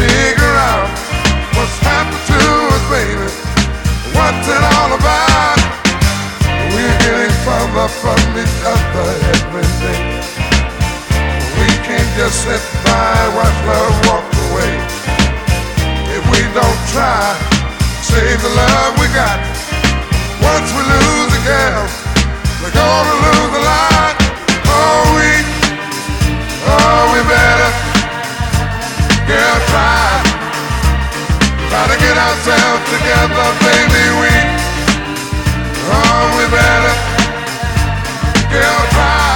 [0.01, 0.89] figure out
[1.53, 2.41] what's happened to
[2.73, 3.29] us, baby.
[4.17, 5.59] What's it all about?
[6.73, 10.01] We're getting further from each other every day.
[11.59, 14.73] We can't just sit by love walk away.
[16.17, 17.37] If we don't try,
[18.01, 19.37] save the love we got.
[20.41, 21.85] Once we lose a girl,
[22.61, 24.15] we're gonna lose a lot.
[24.65, 25.29] Oh, we,
[26.73, 27.91] oh, we better.
[29.31, 29.59] Girl,
[31.81, 34.05] gotta get ourselves together, baby.
[34.21, 34.29] We,
[35.89, 36.95] oh, we better,
[38.53, 39.33] get girl, try.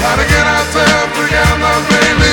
[0.00, 2.32] Gotta get ourselves together, baby.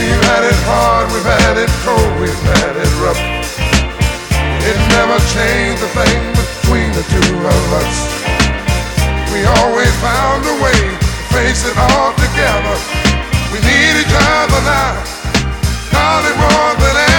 [0.00, 3.20] We've had it hard, we've had it cold, we've had it rough.
[4.40, 7.96] It never changed a thing between the two of us.
[9.36, 12.76] We always found a way to face it all together.
[13.52, 14.96] We need each other now,
[15.92, 17.11] darling, more than ever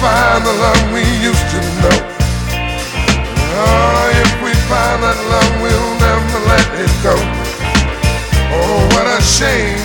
[0.00, 1.98] find the love we used to know.
[3.58, 7.14] Oh, if we find that love, we'll never let it go.
[8.54, 9.82] Oh, what a shame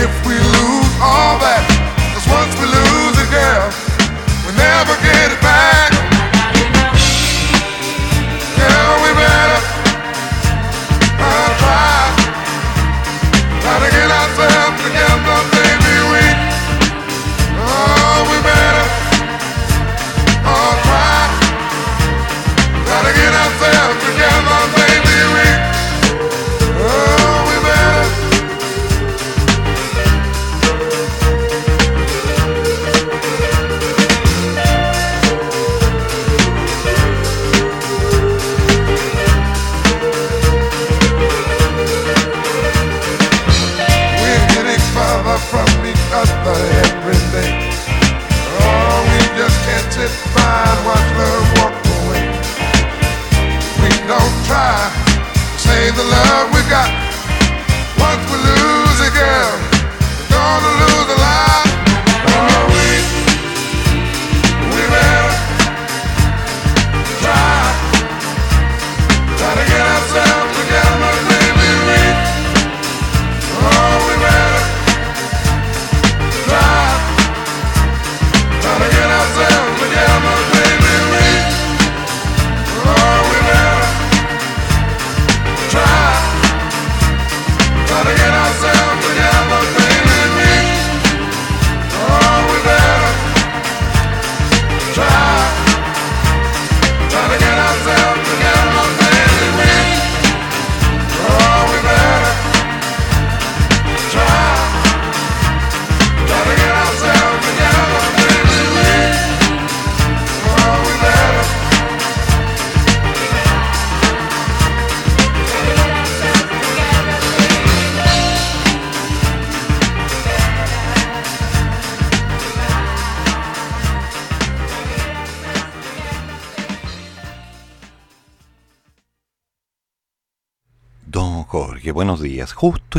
[0.00, 1.60] if we lose all that.
[2.16, 3.68] Cause once we lose a girl,
[4.48, 5.97] we never get it back.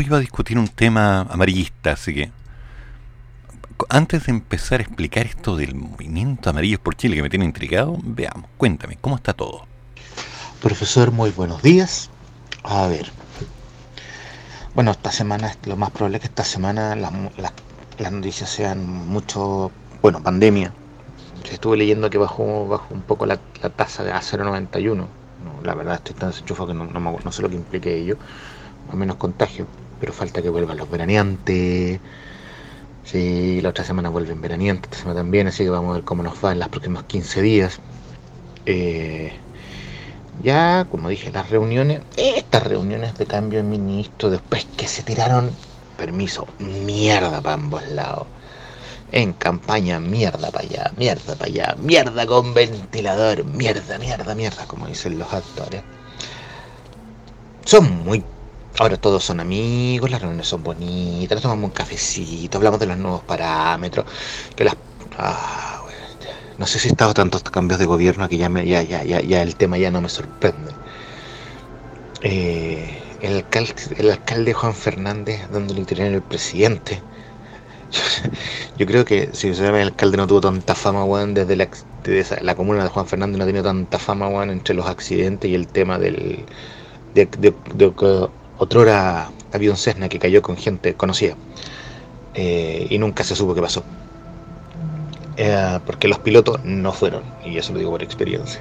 [0.00, 2.32] Iba a discutir un tema amarillista, así que
[3.88, 7.98] antes de empezar a explicar esto del movimiento Amarillos por Chile que me tiene intrigado,
[8.02, 9.66] veamos, cuéntame, ¿cómo está todo?
[10.60, 12.10] Profesor, muy buenos días.
[12.62, 13.10] A ver.
[14.74, 17.12] Bueno, esta semana, lo más probable es que esta semana las,
[17.98, 19.72] las, noticias sean mucho,
[20.02, 20.72] bueno, pandemia.
[21.50, 24.94] Estuve leyendo que bajó, bajó un poco la, tasa de a 0,91.
[24.94, 25.08] No,
[25.64, 28.16] la verdad estoy tan desenchufado que no, no, sé lo que implique ello.
[28.90, 29.66] Al menos contagio.
[30.00, 32.00] Pero falta que vuelvan los veraneantes
[33.10, 36.22] Sí, la otra semana vuelven veraneantes, esta semana también, así que vamos a ver cómo
[36.22, 37.80] nos va en los próximos 15 días.
[38.66, 39.32] Eh,
[40.44, 45.50] ya, como dije, las reuniones, estas reuniones de cambio de ministro, después que se tiraron,
[45.96, 48.28] permiso, mierda para ambos lados.
[49.10, 54.86] En campaña, mierda para allá, mierda para allá, mierda con ventilador, mierda, mierda, mierda, como
[54.86, 55.82] dicen los actores.
[57.64, 58.22] Son muy
[58.78, 62.96] Ahora todos son amigos, las reuniones son bonitas, nos tomamos un cafecito, hablamos de los
[62.96, 64.06] nuevos parámetros,
[64.56, 64.76] que las...
[65.18, 65.82] Ah,
[66.60, 69.42] no sé si he estado tantos cambios de gobierno que ya, me, ya, ya, ya,
[69.42, 70.72] el tema ya no me sorprende.
[72.22, 73.36] Eh, el,
[74.10, 77.00] alcalde, Juan Fernández dándole interior el presidente.
[78.78, 81.68] Yo, creo que si el alcalde no tuvo tanta fama, weón, desde la,
[82.42, 85.54] la comuna de Juan Fernández no ha tenido tanta fama, weón, entre los accidentes y
[85.54, 86.44] el tema del...
[87.14, 87.54] De, de,
[88.60, 91.34] Otrora había un Cessna que cayó con gente conocida
[92.34, 93.82] eh, y nunca se supo qué pasó.
[95.38, 98.60] Eh, porque los pilotos no fueron, y eso lo digo por experiencia.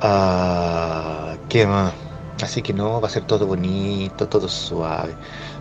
[0.00, 1.94] Ah, ¿Qué más?
[2.42, 5.14] Así que no, va a ser todo bonito, todo suave.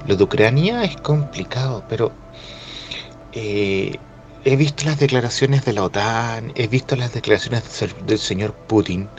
[0.07, 2.17] Lo de Ucrania es complicado, pero
[3.33, 3.99] eh,
[4.45, 7.63] he visto las declaraciones de la OTAN, he visto las declaraciones
[7.99, 9.11] del señor Putin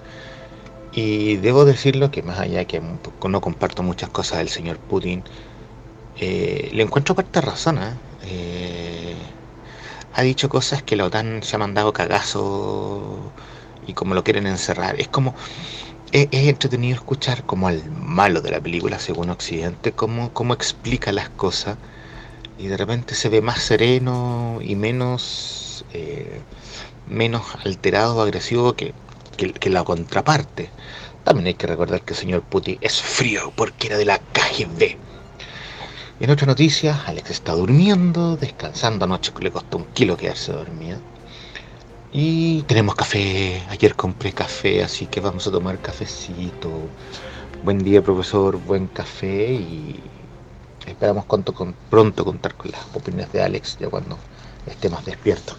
[0.93, 5.23] y debo decirlo que más allá que no comparto muchas cosas del señor Putin,
[6.21, 7.79] eh, le encuentro parte razón.
[7.79, 7.95] ¿eh?
[8.23, 9.17] ¿eh?
[10.15, 13.33] ha dicho cosas que la OTAN se ha mandado cagazo
[13.87, 15.01] y como lo quieren encerrar.
[15.01, 15.35] Es como,
[16.13, 21.29] es, entretenido escuchar como al malo de la película, según Occidente, cómo, cómo explica las
[21.31, 21.77] cosas
[22.59, 25.85] y de repente se ve más sereno y menos,
[27.09, 28.93] menos alterado o agresivo que
[29.39, 30.71] que, la contraparte.
[31.25, 34.97] También hay que recordar que el señor Putin es frío porque era de la KGB.
[36.21, 40.99] En otra noticia, Alex está durmiendo, descansando anoche, que le costó un kilo quedarse dormido.
[42.13, 46.71] Y tenemos café, ayer compré café, así que vamos a tomar cafecito.
[47.63, 50.01] Buen día profesor, buen café y
[50.87, 51.27] esperamos
[51.91, 54.19] pronto contar con las opiniones de Alex ya cuando
[54.67, 55.55] esté más despierto.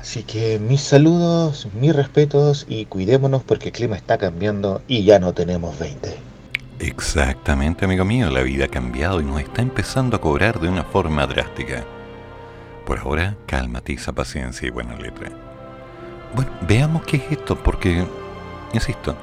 [0.00, 5.18] Así que mis saludos, mis respetos y cuidémonos porque el clima está cambiando y ya
[5.18, 6.16] no tenemos 20.
[6.78, 10.84] Exactamente, amigo mío, la vida ha cambiado y nos está empezando a cobrar de una
[10.84, 11.84] forma drástica.
[12.86, 15.30] Por ahora, cálmate, esa paciencia y buena letra.
[16.34, 18.06] Bueno, veamos qué es esto, porque,
[18.72, 19.16] insisto,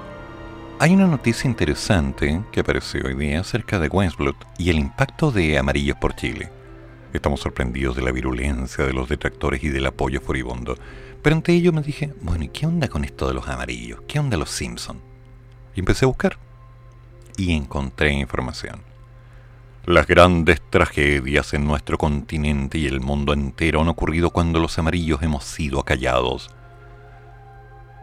[0.77, 5.57] hay una noticia interesante que apareció hoy día acerca de Westblood y el impacto de
[5.57, 6.49] Amarillos por Chile.
[7.15, 10.77] Estamos sorprendidos de la virulencia de los detractores y del apoyo furibundo.
[11.21, 14.01] Pero ante ello me dije, bueno, ¿y qué onda con esto de los amarillos?
[14.07, 14.99] ¿Qué onda los Simpson?
[15.75, 16.37] Y empecé a buscar.
[17.37, 18.81] Y encontré información.
[19.85, 25.21] Las grandes tragedias en nuestro continente y el mundo entero han ocurrido cuando los amarillos
[25.21, 26.49] hemos sido acallados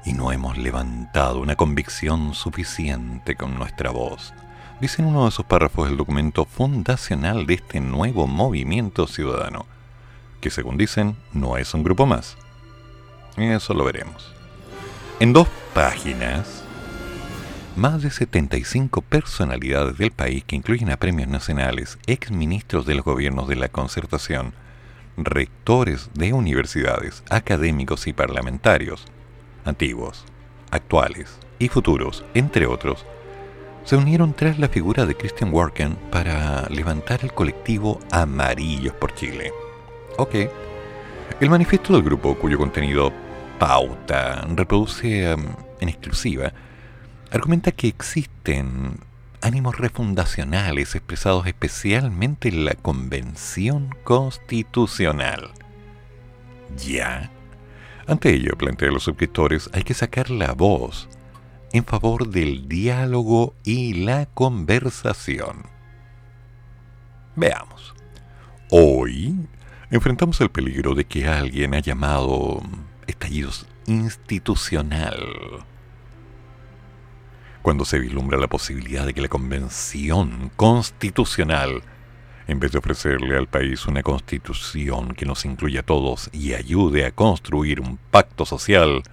[0.04, 4.32] y no hemos levantado una convicción suficiente con nuestra voz
[4.82, 9.64] dice en uno de sus párrafos el documento fundacional de este nuevo movimiento ciudadano,
[10.40, 12.36] que según dicen no es un grupo más.
[13.36, 14.34] Eso lo veremos.
[15.20, 16.64] En dos páginas,
[17.76, 23.46] más de 75 personalidades del país que incluyen a premios nacionales, exministros de los gobiernos
[23.46, 24.52] de la concertación,
[25.16, 29.04] rectores de universidades, académicos y parlamentarios,
[29.64, 30.24] antiguos,
[30.72, 33.06] actuales y futuros, entre otros,
[33.84, 39.52] se unieron tras la figura de Christian Worken para levantar el colectivo Amarillos por Chile.
[40.18, 40.34] Ok.
[41.40, 43.12] El manifiesto del grupo, cuyo contenido
[43.58, 45.44] pauta reproduce um,
[45.80, 46.52] en exclusiva,
[47.30, 48.98] argumenta que existen
[49.40, 55.50] ánimos refundacionales expresados especialmente en la Convención Constitucional.
[56.76, 57.30] ¿Ya?
[58.06, 61.08] Ante ello, plantea a los suscriptores, hay que sacar la voz
[61.72, 65.64] en favor del diálogo y la conversación.
[67.34, 67.94] Veamos.
[68.70, 69.34] Hoy
[69.90, 72.62] enfrentamos el peligro de que alguien ha llamado
[73.06, 75.64] estallidos institucional.
[77.62, 81.82] cuando se vislumbra la posibilidad de que la Convención Constitucional,
[82.48, 87.06] en vez de ofrecerle al país una constitución que nos incluya a todos y ayude
[87.06, 89.04] a construir un pacto social,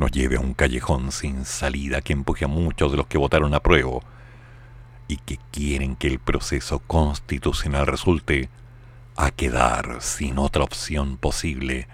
[0.00, 3.52] nos lleve a un callejón sin salida que empuje a muchos de los que votaron
[3.52, 4.00] a prueba
[5.08, 8.48] y que quieren que el proceso constitucional resulte
[9.14, 11.86] a quedar sin otra opción posible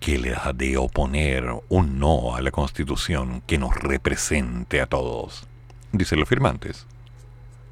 [0.00, 5.46] que la de oponer un no a la constitución que nos represente a todos.
[5.92, 6.86] Dicen los firmantes.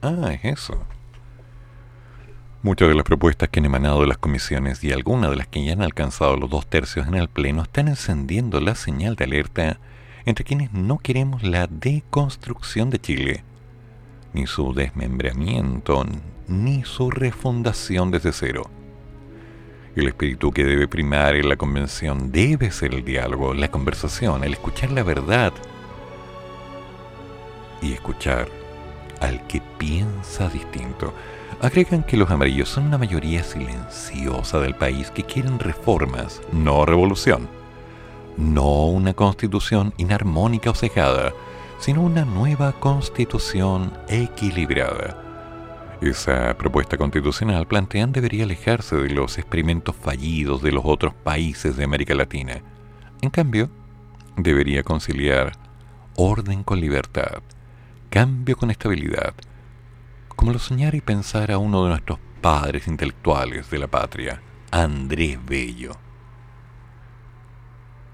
[0.02, 0.84] Ah, es eso.
[2.62, 5.64] Muchas de las propuestas que han emanado de las comisiones y algunas de las que
[5.64, 9.78] ya han alcanzado los dos tercios en el Pleno están encendiendo la señal de alerta
[10.26, 13.44] entre quienes no queremos la deconstrucción de Chile,
[14.34, 16.04] ni su desmembramiento,
[16.48, 18.68] ni su refundación desde cero.
[19.96, 24.52] El espíritu que debe primar en la convención debe ser el diálogo, la conversación, el
[24.52, 25.54] escuchar la verdad
[27.80, 28.48] y escuchar
[29.20, 31.14] al que piensa distinto.
[31.60, 37.48] Agregan que los amarillos son una mayoría silenciosa del país que quieren reformas, no revolución.
[38.36, 41.32] No una constitución inarmónica o cejada,
[41.78, 45.30] sino una nueva constitución equilibrada
[46.00, 51.84] esa propuesta constitucional plantean debería alejarse de los experimentos fallidos de los otros países de
[51.84, 52.62] América Latina.
[53.20, 53.68] En cambio,
[54.36, 55.52] debería conciliar
[56.16, 57.42] orden con libertad,
[58.08, 59.34] cambio con estabilidad,
[60.40, 64.40] como lo soñara y pensara uno de nuestros padres intelectuales de la patria,
[64.70, 65.92] Andrés Bello.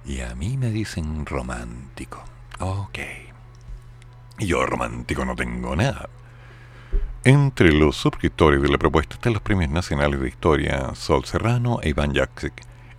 [0.05, 2.25] Y a mí me dicen romántico.
[2.59, 2.99] Ok.
[4.41, 6.09] Yo romántico no tengo nada.
[7.23, 11.91] Entre los suscriptores de la propuesta están los premios nacionales de historia Sol Serrano e
[11.91, 12.55] Iván Jaksic,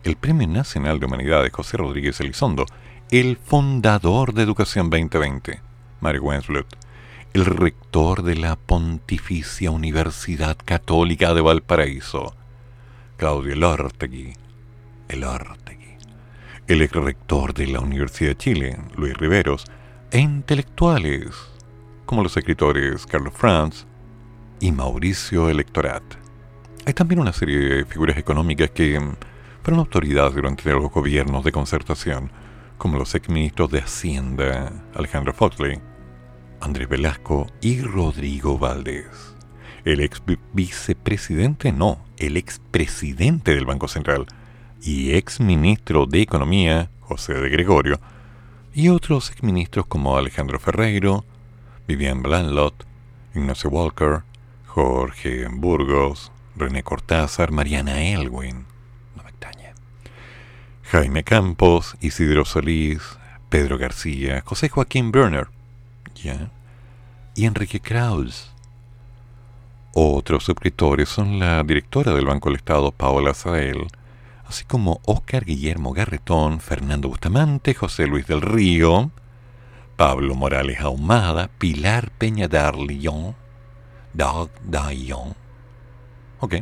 [0.05, 2.65] el Premio Nacional de Humanidades José Rodríguez Elizondo,
[3.11, 5.59] el fundador de Educación 2020,
[5.99, 6.86] Mario Wensblut,
[7.33, 12.35] el rector de la Pontificia Universidad Católica de Valparaíso,
[13.17, 14.33] Claudio Elortegui,
[15.09, 15.97] Elortegui,
[16.67, 19.65] el ex rector de la Universidad de Chile, Luis Riveros,
[20.11, 21.35] e intelectuales
[22.05, 23.85] como los escritores Carlos Franz,
[24.59, 26.03] y Mauricio Electorat.
[26.85, 28.99] Hay también una serie de figuras económicas que
[29.61, 32.31] fueron autoridades durante los gobiernos de concertación,
[32.77, 35.79] como los exministros de Hacienda Alejandro Foxley,
[36.61, 39.35] Andrés Velasco y Rodrigo Valdés.
[39.85, 40.21] El ex
[40.53, 44.25] vicepresidente, no, el expresidente del Banco Central
[44.81, 47.99] y ex ministro de Economía, José de Gregorio,
[48.73, 51.25] y otros exministros como Alejandro Ferreiro,
[51.87, 52.85] Vivian Blanlot,
[53.33, 54.23] Ignacio Walker,
[54.65, 58.65] Jorge Burgos, René Cortázar, Mariana Elwin,
[59.15, 59.73] no me extraña,
[60.83, 63.17] Jaime Campos, Isidro Solís,
[63.49, 65.47] Pedro García, José Joaquín Berner,
[67.35, 68.51] y Enrique Kraus.
[69.93, 73.87] Otros suscriptores son la directora del Banco del Estado, Paola Sael,
[74.45, 79.11] así como Óscar Guillermo Garretón, Fernando Bustamante, José Luis del Río,
[79.95, 83.35] Pablo Morales Ahumada, Pilar Peña Darlillon,
[84.13, 85.35] Doug Dayon.
[86.39, 86.55] Ok.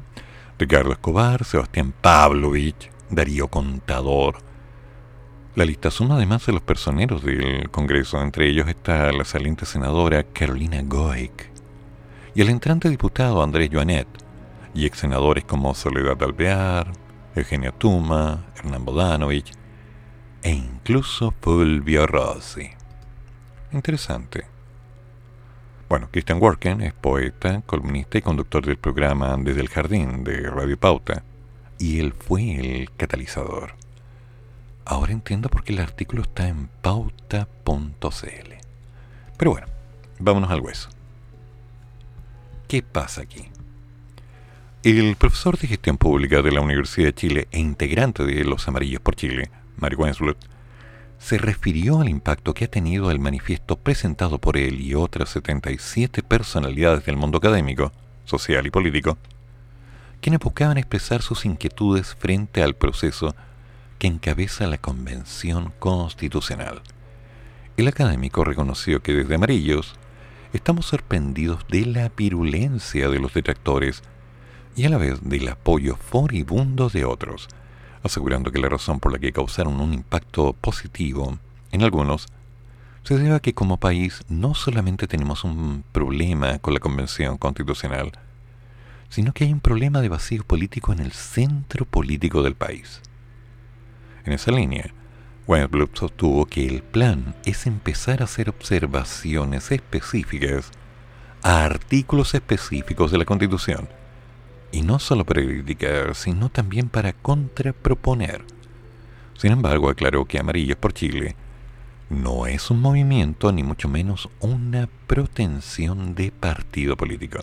[0.57, 4.44] Ricardo Escobar, Sebastián Pavlovich, Darío Contador.
[5.55, 8.21] La lista suma además de los personeros del Congreso.
[8.21, 11.49] Entre ellos está la saliente senadora Carolina Goic
[12.33, 14.07] y el entrante diputado Andrés Joanet
[14.73, 16.91] y ex senadores como Soledad Alvear,
[17.35, 19.53] Eugenia Tuma, Hernán Bodanovich
[20.43, 22.69] e incluso Fulvio Rossi.
[23.71, 24.43] Interesante.
[25.87, 30.77] Bueno, Christian Worken es poeta, columnista y conductor del programa Desde el Jardín de Radio
[30.77, 31.23] Pauta,
[31.79, 33.84] y él fue el catalizador.
[34.85, 38.53] Ahora entiendo por qué el artículo está en pauta.cl.
[39.37, 39.67] Pero bueno,
[40.19, 40.89] vámonos al hueso.
[42.67, 43.47] ¿Qué pasa aquí?
[44.83, 49.01] El profesor de gestión pública de la Universidad de Chile e integrante de Los Amarillos
[49.01, 50.37] por Chile, Mario Wensblut,
[51.17, 56.21] se refirió al impacto que ha tenido el manifiesto presentado por él y otras 77
[56.21, 57.91] personalidades del mundo académico,
[58.25, 59.17] social y político,
[60.21, 63.35] quienes buscaban expresar sus inquietudes frente al proceso
[63.97, 66.81] que encabeza la Convención Constitucional.
[67.77, 69.95] El académico reconoció que desde Amarillos
[70.53, 74.03] estamos sorprendidos de la virulencia de los detractores
[74.75, 77.47] y a la vez del apoyo furibundo de otros,
[78.03, 81.37] asegurando que la razón por la que causaron un impacto positivo
[81.71, 82.27] en algunos
[83.03, 88.11] se debe a que como país no solamente tenemos un problema con la Convención Constitucional,
[89.09, 93.01] sino que hay un problema de vacío político en el centro político del país.
[94.25, 94.91] En esa línea,
[95.47, 100.71] Weinblut sostuvo que el plan es empezar a hacer observaciones específicas
[101.43, 103.87] a artículos específicos de la Constitución,
[104.71, 108.43] y no solo para criticar, sino también para contraproponer.
[109.37, 111.35] Sin embargo, aclaró que Amarillos por Chile
[112.09, 117.39] no es un movimiento, ni mucho menos una protensión de partido político.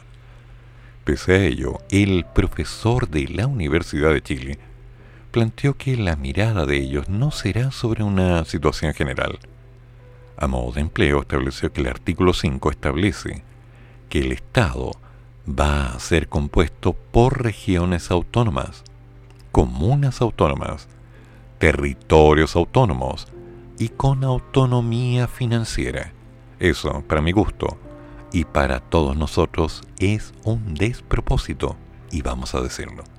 [1.04, 4.58] Pese a ello, el profesor de la Universidad de Chile
[5.32, 9.38] planteó que la mirada de ellos no será sobre una situación general.
[10.36, 13.42] A modo de empleo, estableció que el artículo 5 establece
[14.10, 14.92] que el Estado
[15.48, 18.84] va a ser compuesto por regiones autónomas,
[19.50, 20.86] comunas autónomas,
[21.58, 23.26] territorios autónomos
[23.78, 26.12] y con autonomía financiera.
[26.60, 27.78] Eso, para mi gusto,
[28.32, 31.76] y para todos nosotros, es un despropósito,
[32.10, 33.11] y vamos a decirlo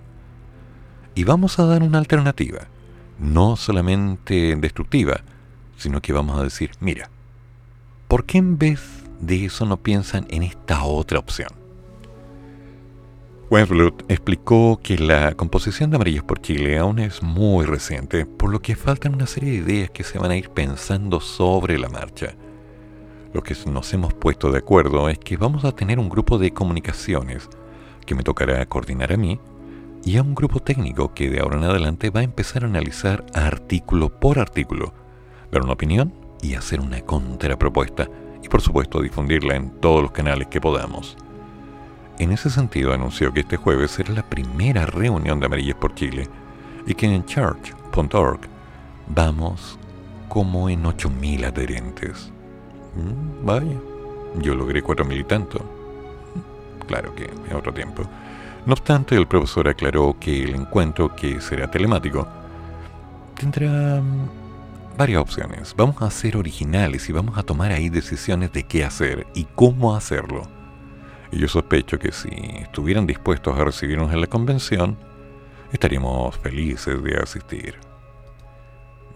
[1.15, 2.67] y vamos a dar una alternativa,
[3.19, 5.21] no solamente destructiva,
[5.77, 7.09] sino que vamos a decir, mira,
[8.07, 11.49] ¿por qué en vez de eso no piensan en esta otra opción?
[13.49, 18.61] Westblood explicó que la composición de Amarillos por Chile aún es muy reciente, por lo
[18.61, 22.33] que faltan una serie de ideas que se van a ir pensando sobre la marcha.
[23.31, 26.51] Lo que nos hemos puesto de acuerdo es que vamos a tener un grupo de
[26.51, 27.47] comunicaciones
[28.05, 29.39] que me tocará coordinar a mí
[30.05, 33.25] y a un grupo técnico que de ahora en adelante va a empezar a analizar
[33.33, 34.93] artículo por artículo,
[35.51, 38.09] dar una opinión y hacer una contrapropuesta
[38.43, 41.15] y por supuesto difundirla en todos los canales que podamos.
[42.19, 46.27] En ese sentido anunció que este jueves será la primera reunión de Amarillas por Chile
[46.85, 48.41] y que en church.org
[49.07, 49.79] vamos
[50.27, 52.31] como en 8.000 adherentes.
[52.95, 53.77] Mm, vaya,
[54.39, 55.65] yo logré 4.000 y tanto.
[56.87, 58.03] Claro que es otro tiempo.
[58.65, 62.25] No obstante, el profesor aclaró que el encuentro, que será telemático,
[63.35, 64.29] tendrá mm,
[64.97, 65.73] varias opciones.
[65.75, 69.95] Vamos a ser originales y vamos a tomar ahí decisiones de qué hacer y cómo
[69.95, 70.43] hacerlo.
[71.29, 74.97] Y yo sospecho que si estuvieran dispuestos a recibirnos en la convención,
[75.73, 77.75] estaríamos felices de asistir.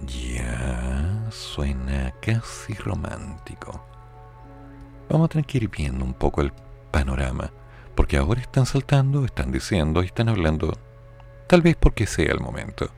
[0.05, 3.81] Ya suena casi romántico.
[5.09, 6.51] Vamos a tener que ir viendo un poco el
[6.91, 7.49] panorama
[7.97, 10.77] porque ahora están saltando, están diciendo y están hablando,
[11.47, 12.91] tal vez porque sea el momento.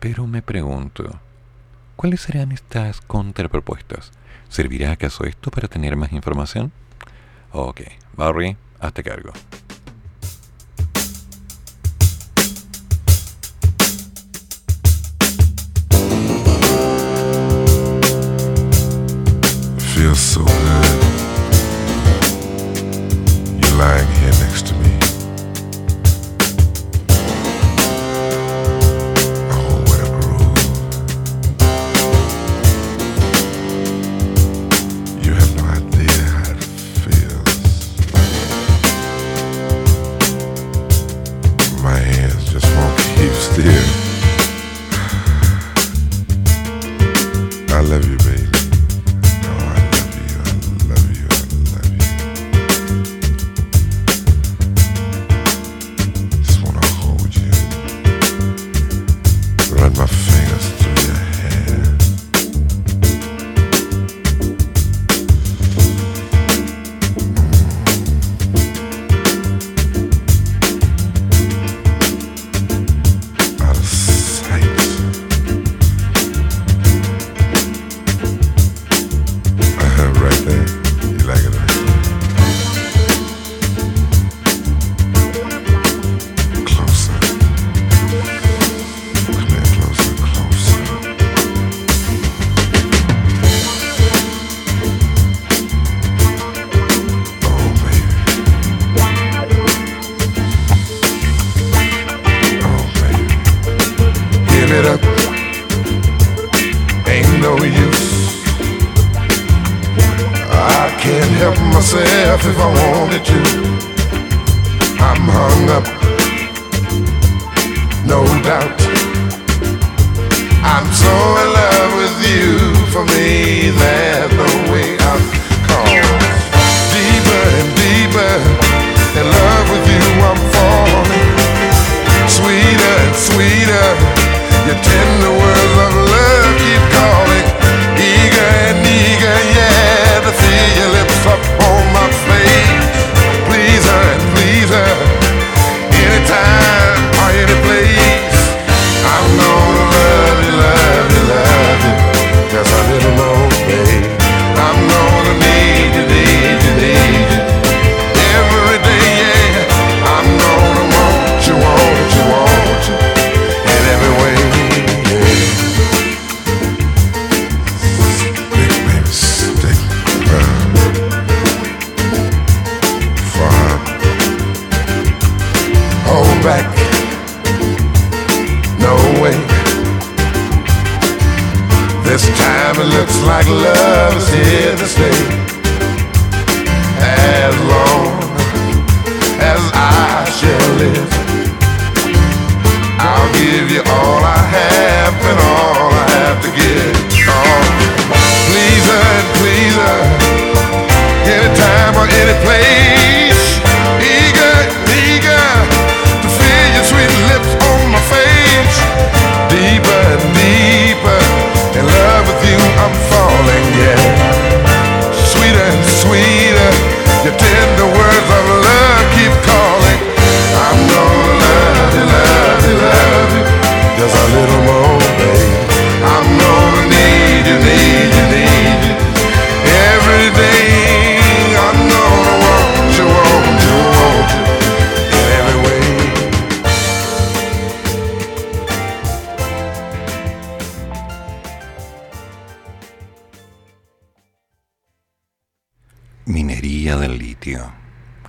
[0.00, 1.20] Pero me pregunto,
[1.94, 4.10] ¿cuáles serán estas contrapropuestas?
[4.48, 6.72] ¿Servirá acaso esto para tener más información?
[7.52, 7.82] Ok,
[8.16, 9.32] Barry, hazte cargo.
[19.94, 20.91] Feels so lying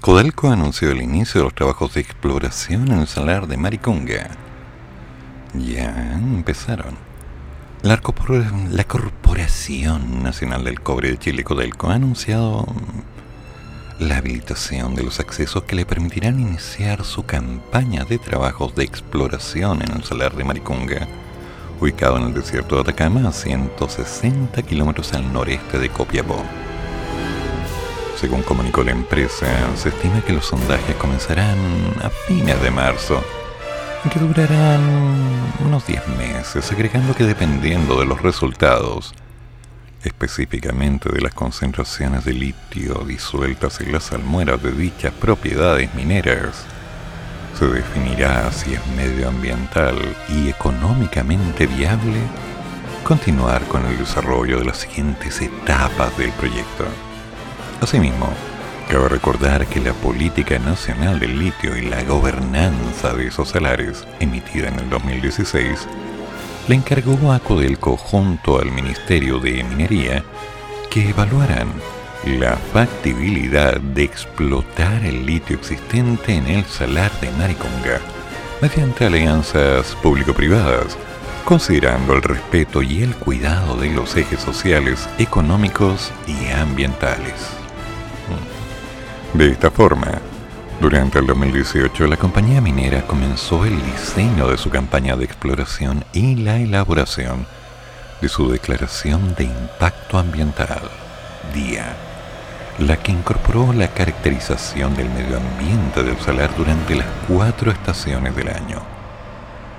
[0.04, 4.32] Codelco anunció el inicio de los trabajos de exploración en el salar de Maricunga.
[5.54, 6.98] Ya empezaron.
[7.84, 12.66] La, corpor- la Corporación Nacional del Cobre de Chile, Codelco, ha anunciado
[13.98, 19.82] la habilitación de los accesos que le permitirán iniciar su campaña de trabajos de exploración
[19.84, 21.08] en el salar de Maricunga,
[21.80, 26.44] ubicado en el desierto de Atacama, a 160 kilómetros al noreste de Copiapó.
[28.24, 31.58] Según comunicó la empresa, se estima que los sondajes comenzarán
[32.02, 33.22] a fines de marzo
[34.06, 34.82] y que durarán
[35.60, 39.14] unos 10 meses, agregando que dependiendo de los resultados,
[40.06, 46.64] específicamente de las concentraciones de litio disueltas en las almueras de dichas propiedades mineras,
[47.60, 49.98] se definirá si es medioambiental
[50.30, 52.22] y económicamente viable
[53.04, 56.86] continuar con el desarrollo de las siguientes etapas del proyecto.
[57.84, 58.30] Asimismo,
[58.88, 64.70] cabe recordar que la Política Nacional del Litio y la Gobernanza de esos salares, emitida
[64.70, 65.86] en el 2016,
[66.70, 70.24] le encargó a Codelco junto al Ministerio de Minería
[70.90, 71.68] que evaluaran
[72.26, 78.00] la factibilidad de explotar el litio existente en el salar de Maricunga
[78.62, 80.98] mediante alianzas público-privadas,
[81.44, 87.63] considerando el respeto y el cuidado de los ejes sociales, económicos y ambientales.
[89.34, 90.12] De esta forma,
[90.80, 96.36] durante el 2018 la compañía minera comenzó el diseño de su campaña de exploración y
[96.36, 97.48] la elaboración
[98.22, 100.82] de su declaración de impacto ambiental,
[101.52, 101.96] DIA,
[102.78, 108.50] la que incorporó la caracterización del medio ambiente del salar durante las cuatro estaciones del
[108.50, 108.84] año.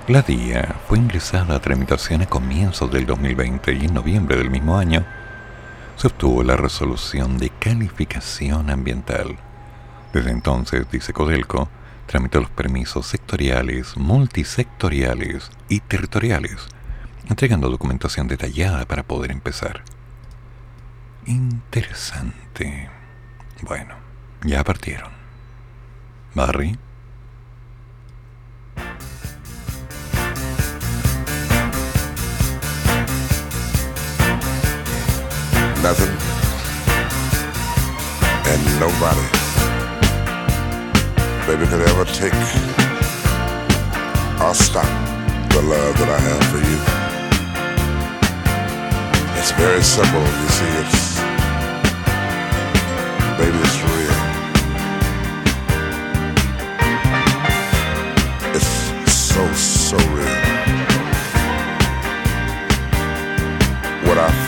[0.09, 4.77] La DIA fue ingresada a tramitación a comienzos del 2020 y en noviembre del mismo
[4.77, 5.05] año
[5.95, 9.37] se obtuvo la resolución de calificación ambiental.
[10.15, 11.67] Desde entonces, dice Codelco,
[12.05, 16.67] tramitó los permisos sectoriales, multisectoriales y territoriales,
[17.27, 19.83] entregando documentación detallada para poder empezar.
[21.25, 22.89] Interesante.
[23.61, 23.95] Bueno,
[24.45, 25.11] ya partieron.
[26.33, 26.79] Barry.
[35.83, 36.17] nothing
[38.47, 39.44] and nobody
[41.47, 42.33] baby could ever take
[44.41, 44.89] or stop
[45.51, 46.79] the love that I have for you.
[49.37, 51.15] It's very simple, you see, it's
[53.37, 54.19] baby it's real.
[58.55, 58.71] It's
[59.13, 60.41] so so real.
[64.07, 64.44] What I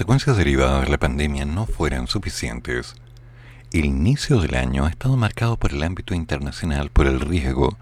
[0.00, 2.94] consecuencias derivadas de la pandemia no fueran suficientes,
[3.70, 7.76] el inicio del año ha estado marcado por el ámbito internacional por el riesgo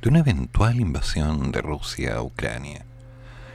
[0.00, 2.86] de una eventual invasión de Rusia a Ucrania.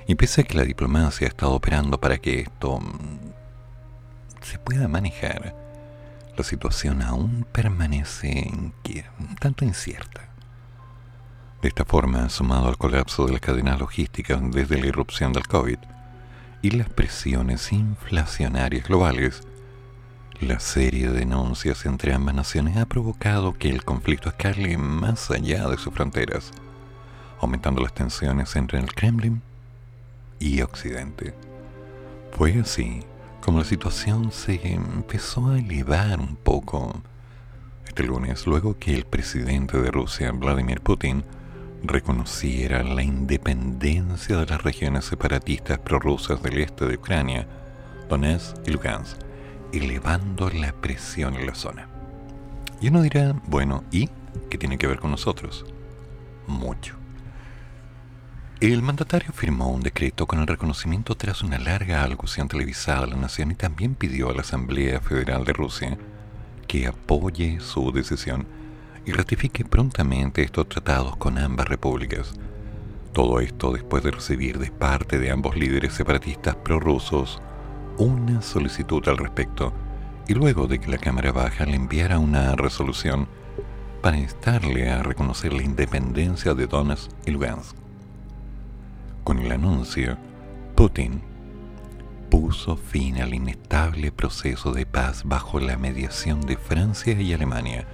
[0.07, 4.89] Y pese a que la diplomacia ha estado operando para que esto mm, se pueda
[4.89, 5.55] manejar,
[6.35, 10.27] la situación aún permanece un tanto incierta.
[11.61, 15.77] De esta forma, sumado al colapso de las cadenas logísticas desde la irrupción del COVID
[16.61, 19.41] y las presiones inflacionarias globales,
[20.39, 25.67] la serie de denuncias entre ambas naciones ha provocado que el conflicto escale más allá
[25.67, 26.51] de sus fronteras,
[27.39, 29.41] aumentando las tensiones entre el Kremlin
[30.39, 31.33] y Occidente.
[32.31, 33.01] Fue así
[33.41, 37.01] como la situación se empezó a elevar un poco
[37.87, 41.23] este lunes, luego que el presidente de Rusia, Vladimir Putin,
[41.83, 47.47] reconociera la independencia de las regiones separatistas prorrusas del este de Ucrania,
[48.09, 49.17] Donetsk y Lugansk
[49.73, 51.87] elevando la presión en la zona.
[52.81, 54.09] Y uno dirá, bueno, ¿y
[54.49, 55.65] qué tiene que ver con nosotros?
[56.47, 56.95] Mucho.
[58.59, 63.15] El mandatario firmó un decreto con el reconocimiento tras una larga alocución televisada a la
[63.15, 65.97] nación y también pidió a la Asamblea Federal de Rusia
[66.67, 68.45] que apoye su decisión
[69.05, 72.33] y ratifique prontamente estos tratados con ambas repúblicas.
[73.13, 77.41] Todo esto después de recibir de parte de ambos líderes separatistas prorrusos
[77.97, 79.73] una solicitud al respecto
[80.27, 83.27] y luego de que la Cámara Baja le enviara una resolución
[84.01, 87.75] para instarle a reconocer la independencia de Donetsk y Lugansk.
[89.23, 90.17] Con el anuncio,
[90.75, 91.21] Putin
[92.29, 97.85] puso fin al inestable proceso de paz bajo la mediación de Francia y Alemania,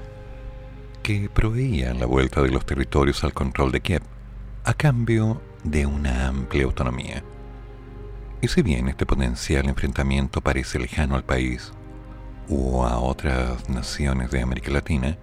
[1.07, 4.01] que proveía la vuelta de los territorios al control de Kiev
[4.65, 7.23] a cambio de una amplia autonomía.
[8.41, 11.71] Y si bien este potencial enfrentamiento parece lejano al país
[12.49, 15.17] o a otras naciones de América Latina,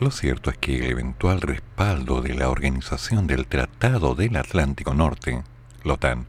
[0.00, 5.44] lo cierto es que el eventual respaldo de la Organización del Tratado del Atlántico Norte,
[5.84, 6.26] la OTAN,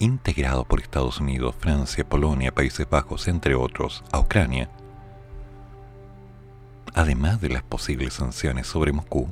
[0.00, 4.68] integrado por Estados Unidos, Francia, Polonia, Países Bajos, entre otros, a Ucrania,
[6.98, 9.28] además de las posibles sanciones sobre Moscú,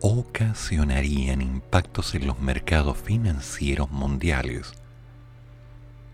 [0.00, 4.72] ocasionarían impactos en los mercados financieros mundiales,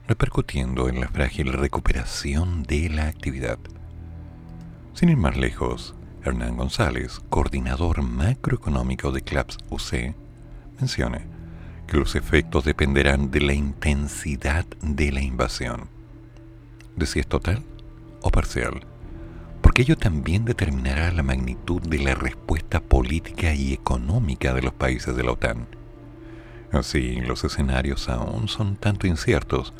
[0.08, 3.58] repercutiendo en la frágil recuperación de la actividad.
[4.94, 5.94] Sin ir más lejos,
[6.24, 10.14] Hernán González, coordinador macroeconómico de CLAPS UC,
[10.80, 11.20] menciona
[11.86, 15.90] que los efectos dependerán de la intensidad de la invasión,
[16.96, 17.62] de si es total
[18.22, 18.86] o parcial,
[19.72, 25.16] porque ello también determinará la magnitud de la respuesta política y económica de los países
[25.16, 25.66] de la OTAN.
[26.72, 29.72] Así, los escenarios aún son tanto inciertos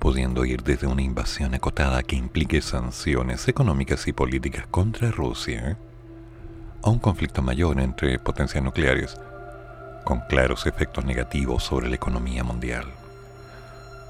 [0.00, 5.78] pudiendo ir desde una invasión acotada que implique sanciones económicas y políticas contra Rusia
[6.82, 9.16] a un conflicto mayor entre potencias nucleares,
[10.02, 12.86] con claros efectos negativos sobre la economía mundial.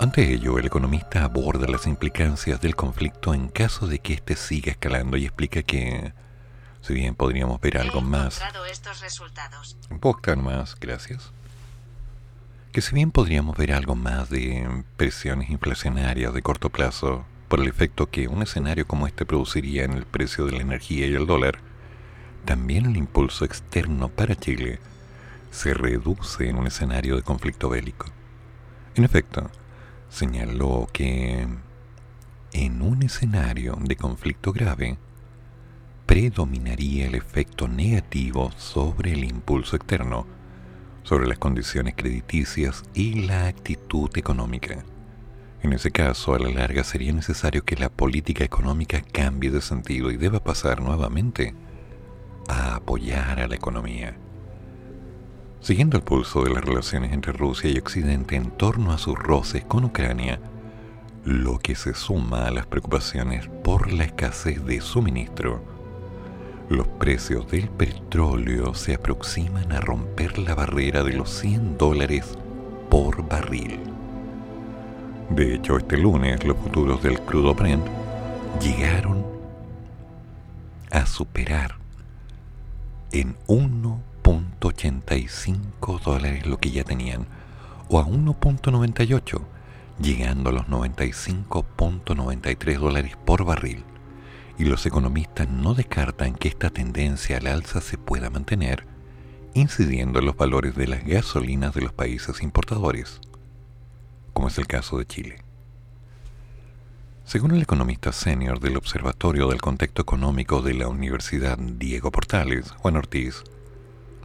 [0.03, 4.73] Ante ello, el economista aborda las implicancias del conflicto en caso de que éste siga
[4.73, 6.13] escalando y explica que,
[6.81, 8.43] si bien podríamos ver algo más...
[8.69, 9.77] Estos resultados.
[10.39, 11.31] más, gracias
[12.73, 17.69] que si bien podríamos ver algo más de presiones inflacionarias de corto plazo por el
[17.69, 21.29] efecto que un escenario como este produciría en el precio de la energía y el
[21.29, 21.61] dólar,
[22.45, 24.81] también el impulso externo para Chile
[25.53, 28.07] se reduce en un escenario de conflicto bélico.
[28.97, 29.49] En efecto,
[30.13, 31.49] señaló que
[32.53, 34.99] en un escenario de conflicto grave,
[36.05, 40.27] predominaría el efecto negativo sobre el impulso externo,
[41.03, 44.85] sobre las condiciones crediticias y la actitud económica.
[45.63, 50.11] En ese caso, a la larga sería necesario que la política económica cambie de sentido
[50.11, 51.55] y deba pasar nuevamente
[52.49, 54.15] a apoyar a la economía.
[55.63, 59.65] Siguiendo el pulso de las relaciones entre Rusia y Occidente en torno a sus roces
[59.65, 60.41] con Ucrania,
[61.25, 65.63] lo que se suma a las preocupaciones por la escasez de suministro,
[66.69, 72.37] los precios del petróleo se aproximan a romper la barrera de los 100 dólares
[72.91, 73.79] por barril.
[75.31, 77.87] De hecho, este lunes los futuros del crudo Brent
[78.61, 79.25] llegaron
[80.91, 81.77] a superar
[83.13, 83.37] en
[84.23, 87.27] 1.85 dólares lo que ya tenían,
[87.89, 89.43] o a 1.98,
[90.01, 93.85] llegando a los 95.93 dólares por barril
[94.59, 98.87] y los economistas no descartan que esta tendencia al alza se pueda mantener,
[99.55, 103.21] incidiendo en los valores de las gasolinas de los países importadores,
[104.33, 105.39] como es el caso de Chile.
[107.25, 112.97] Según el economista senior del Observatorio del Contexto Económico de la Universidad Diego Portales, Juan
[112.97, 113.45] Ortiz,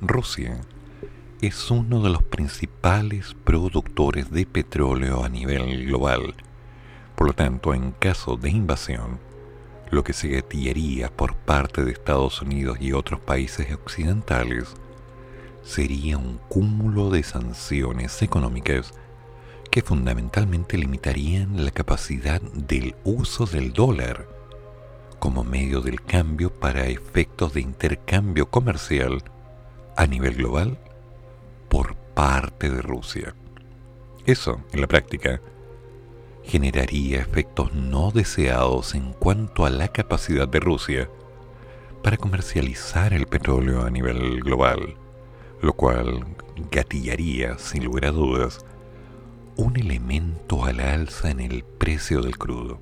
[0.02, 0.62] Rusia
[1.42, 6.36] es uno de los principales productores de petróleo a nivel global.
[7.16, 9.20] Por lo tanto, en caso de invasión,
[9.90, 14.76] lo que se gatillaría por parte de Estados Unidos y otros países occidentales
[15.64, 18.94] sería un cúmulo de sanciones económicas
[19.72, 24.28] que fundamentalmente limitarían la capacidad del uso del dólar
[25.18, 29.24] como medio del cambio para efectos de intercambio comercial
[29.98, 30.78] a nivel global
[31.68, 33.36] por parte de Rusia.
[34.26, 35.42] Eso, en la práctica,
[36.44, 41.10] generaría efectos no deseados en cuanto a la capacidad de Rusia
[42.04, 44.96] para comercializar el petróleo a nivel global,
[45.62, 46.26] lo cual
[46.72, 48.64] gatillaría, sin lugar a dudas,
[49.58, 52.80] un elemento al alza en el precio del crudo.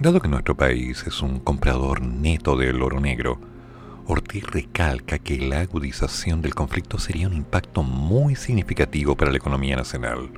[0.00, 3.38] Dado que nuestro país es un comprador neto del oro negro,
[4.10, 9.76] Ortiz recalca que la agudización del conflicto sería un impacto muy significativo para la economía
[9.76, 10.30] nacional.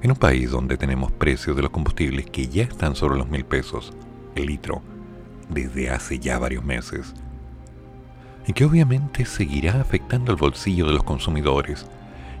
[0.00, 3.44] En un país donde tenemos precios de los combustibles que ya están sobre los mil
[3.44, 3.92] pesos
[4.36, 4.80] el litro
[5.48, 7.14] desde hace ya varios meses,
[8.46, 11.86] y que obviamente seguirá afectando el bolsillo de los consumidores,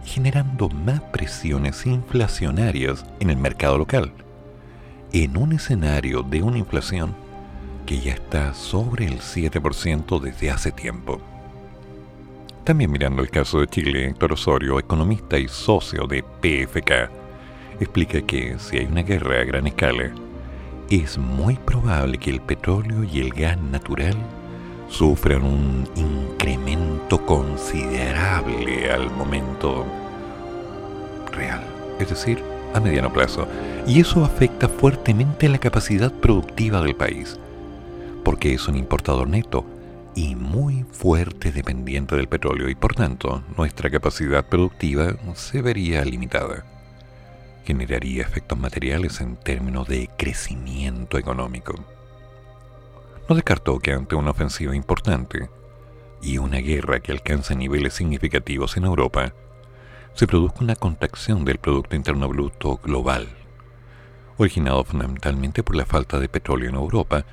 [0.04, 4.12] generando más presiones inflacionarias en el mercado local,
[5.12, 7.23] en un escenario de una inflación
[7.86, 11.20] que ya está sobre el 7% desde hace tiempo.
[12.64, 17.10] También mirando el caso de Chile, Héctor Osorio, economista y socio de PFK,
[17.80, 20.10] explica que si hay una guerra a gran escala,
[20.90, 24.16] es muy probable que el petróleo y el gas natural
[24.88, 29.84] sufran un incremento considerable al momento
[31.32, 31.64] real,
[31.98, 32.42] es decir,
[32.74, 33.48] a mediano plazo.
[33.86, 37.38] Y eso afecta fuertemente la capacidad productiva del país,
[38.24, 39.64] porque es un importador neto
[40.14, 46.64] y muy fuerte dependiente del petróleo y por tanto nuestra capacidad productiva se vería limitada.
[47.64, 51.74] Generaría efectos materiales en términos de crecimiento económico
[53.28, 55.48] no descartó que ante una ofensiva importante
[56.20, 59.32] y una guerra que alcance niveles significativos en Europa,
[60.14, 63.28] se produzca una contracción del Producto Interno Bruto global,
[64.36, 67.24] originado fundamentalmente por la falta de petróleo en Europa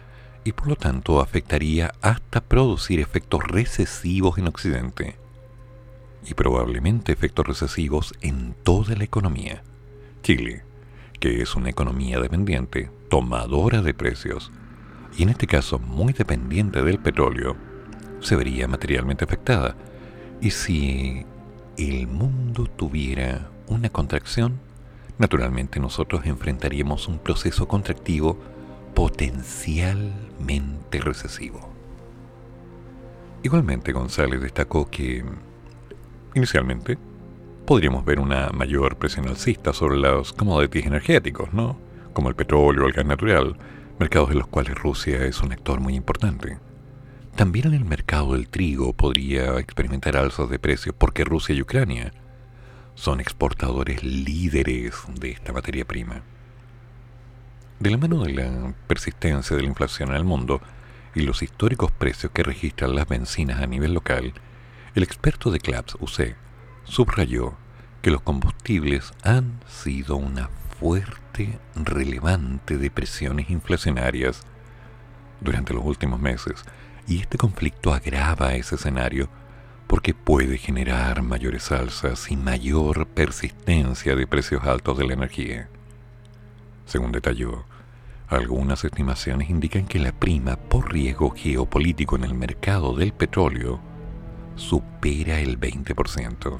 [0.43, 5.15] y por lo tanto afectaría hasta producir efectos recesivos en Occidente
[6.25, 9.63] y probablemente efectos recesivos en toda la economía.
[10.23, 10.63] Chile,
[11.19, 14.51] que es una economía dependiente, tomadora de precios,
[15.17, 17.55] y en este caso muy dependiente del petróleo,
[18.21, 19.75] se vería materialmente afectada.
[20.41, 21.25] Y si
[21.77, 24.59] el mundo tuviera una contracción,
[25.17, 28.37] naturalmente nosotros enfrentaríamos un proceso contractivo
[30.99, 31.69] recesivo.
[33.43, 35.23] Igualmente González destacó que,
[36.35, 36.97] inicialmente,
[37.65, 41.77] podríamos ver una mayor presión alcista sobre los commodities energéticos, ¿no?
[42.13, 43.57] Como el petróleo o el gas natural,
[43.99, 46.59] mercados en los cuales Rusia es un actor muy importante.
[47.35, 52.11] También en el mercado del trigo podría experimentar alzas de precios porque Rusia y Ucrania
[52.95, 56.23] son exportadores líderes de esta materia prima.
[57.81, 60.61] De la mano de la persistencia de la inflación en el mundo
[61.15, 64.35] y los históricos precios que registran las bencinas a nivel local,
[64.93, 66.35] el experto de CLAPS UC
[66.83, 67.55] subrayó
[68.03, 74.43] que los combustibles han sido una fuerte, relevante de presiones inflacionarias
[75.39, 76.63] durante los últimos meses,
[77.07, 79.27] y este conflicto agrava ese escenario
[79.87, 85.67] porque puede generar mayores alzas y mayor persistencia de precios altos de la energía.
[86.85, 87.65] Según detalló,
[88.31, 93.81] algunas estimaciones indican que la prima por riesgo geopolítico en el mercado del petróleo
[94.55, 96.59] supera el 20%.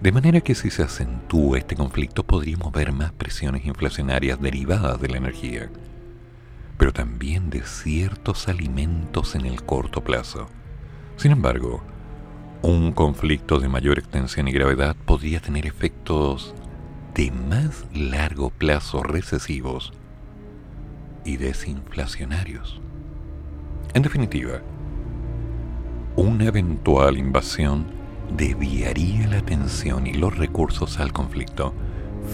[0.00, 5.08] De manera que si se acentúa este conflicto podríamos ver más presiones inflacionarias derivadas de
[5.08, 5.70] la energía,
[6.78, 10.48] pero también de ciertos alimentos en el corto plazo.
[11.16, 11.82] Sin embargo,
[12.62, 16.54] un conflicto de mayor extensión y gravedad podría tener efectos
[17.14, 19.92] de más largo plazo recesivos
[21.24, 22.80] y desinflacionarios.
[23.94, 24.60] En definitiva,
[26.16, 27.86] una eventual invasión
[28.36, 31.72] desviaría la atención y los recursos al conflicto,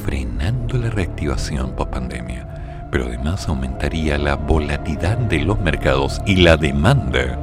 [0.05, 7.39] frenando la reactivación post-pandemia, pero además aumentaría la volatilidad de los mercados y la demanda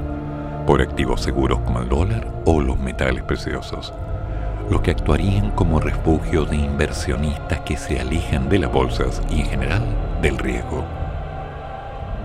[0.66, 3.94] por activos seguros como el dólar o los metales preciosos,
[4.70, 9.48] los que actuarían como refugio de inversionistas que se alejan de las bolsas y en
[9.48, 9.84] general
[10.22, 11.03] del riesgo.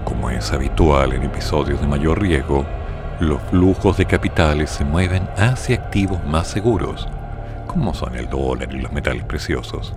[0.09, 2.65] Como es habitual en episodios de mayor riesgo,
[3.21, 7.07] los flujos de capitales se mueven hacia activos más seguros,
[7.67, 9.95] como son el dólar y los metales preciosos,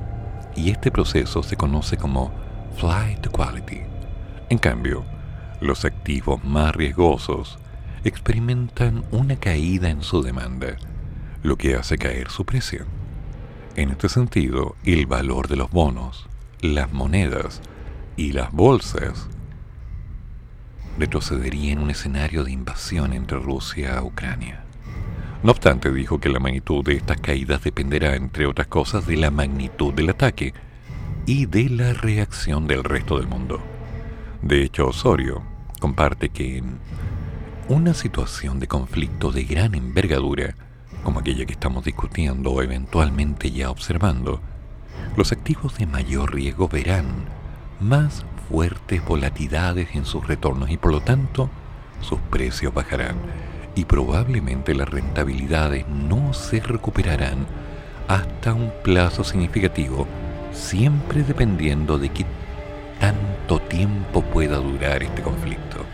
[0.53, 2.29] y este proceso se conoce como
[2.75, 3.83] flight to quality.
[4.49, 5.05] En cambio,
[5.61, 7.57] los activos más riesgosos
[8.03, 10.75] experimentan una caída en su demanda,
[11.41, 12.83] lo que hace caer su precio.
[13.77, 16.27] En este sentido, el valor de los bonos,
[16.59, 17.61] las monedas
[18.17, 19.29] y las bolsas
[20.97, 24.63] retrocedería en un escenario de invasión entre Rusia y Ucrania.
[25.43, 29.31] No obstante, dijo que la magnitud de estas caídas dependerá, entre otras cosas, de la
[29.31, 30.53] magnitud del ataque
[31.25, 33.59] y de la reacción del resto del mundo.
[34.41, 35.41] De hecho, Osorio
[35.79, 36.79] comparte que en
[37.69, 40.55] una situación de conflicto de gran envergadura,
[41.03, 44.41] como aquella que estamos discutiendo o eventualmente ya observando,
[45.15, 47.05] los activos de mayor riesgo verán
[47.79, 51.49] más fuertes volatilidades en sus retornos y por lo tanto
[52.01, 53.15] sus precios bajarán
[53.75, 57.47] y probablemente las rentabilidades no se recuperarán
[58.09, 60.05] hasta un plazo significativo,
[60.51, 62.25] siempre dependiendo de qué
[62.99, 65.85] tanto tiempo pueda durar este conflicto.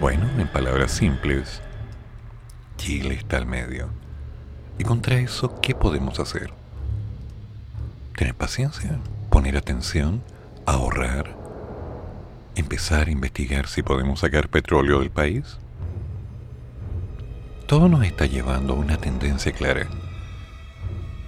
[0.00, 1.62] Bueno, en palabras simples,
[2.76, 3.88] Chile está al medio.
[4.78, 6.52] Y contra eso, ¿qué podemos hacer?
[8.14, 8.98] Tener paciencia,
[9.30, 10.20] poner atención,
[10.66, 11.36] ahorrar,
[12.54, 15.58] empezar a investigar si podemos sacar petróleo del país.
[17.66, 19.86] Todo nos está llevando a una tendencia clara.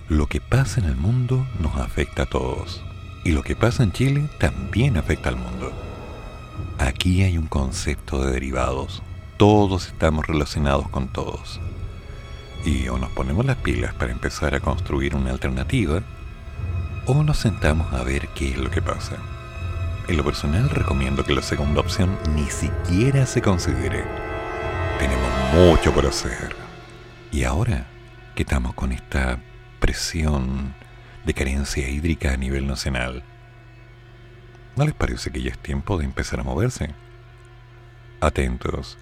[0.09, 2.83] Lo que pasa en el mundo nos afecta a todos.
[3.25, 5.73] Y lo que pasa en Chile también afecta al mundo.
[6.79, 9.03] Aquí hay un concepto de derivados.
[9.37, 11.61] Todos estamos relacionados con todos.
[12.65, 16.03] Y o nos ponemos las pilas para empezar a construir una alternativa,
[17.07, 19.17] o nos sentamos a ver qué es lo que pasa.
[20.09, 24.05] En lo personal recomiendo que la segunda opción ni siquiera se considere.
[24.99, 26.55] Tenemos mucho por hacer.
[27.31, 27.87] Y ahora
[28.35, 29.39] que estamos con esta
[29.81, 30.75] presión
[31.25, 33.23] de carencia hídrica a nivel nacional,
[34.77, 36.95] ¿no les parece que ya es tiempo de empezar a moverse?
[38.21, 38.99] Atentos,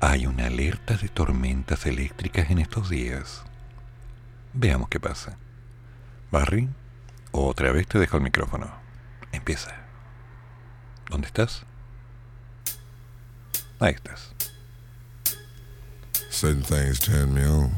[0.00, 3.44] hay una alerta de tormentas eléctricas en estos días.
[4.52, 5.36] Veamos qué pasa.
[6.30, 6.68] Barry,
[7.34, 8.70] otra vez te dejo el micrófono.
[9.32, 9.74] Empieza.
[11.10, 11.64] ¿Dónde estás?
[13.80, 14.32] Ahí estás.
[16.30, 17.72] Certain things turn me on.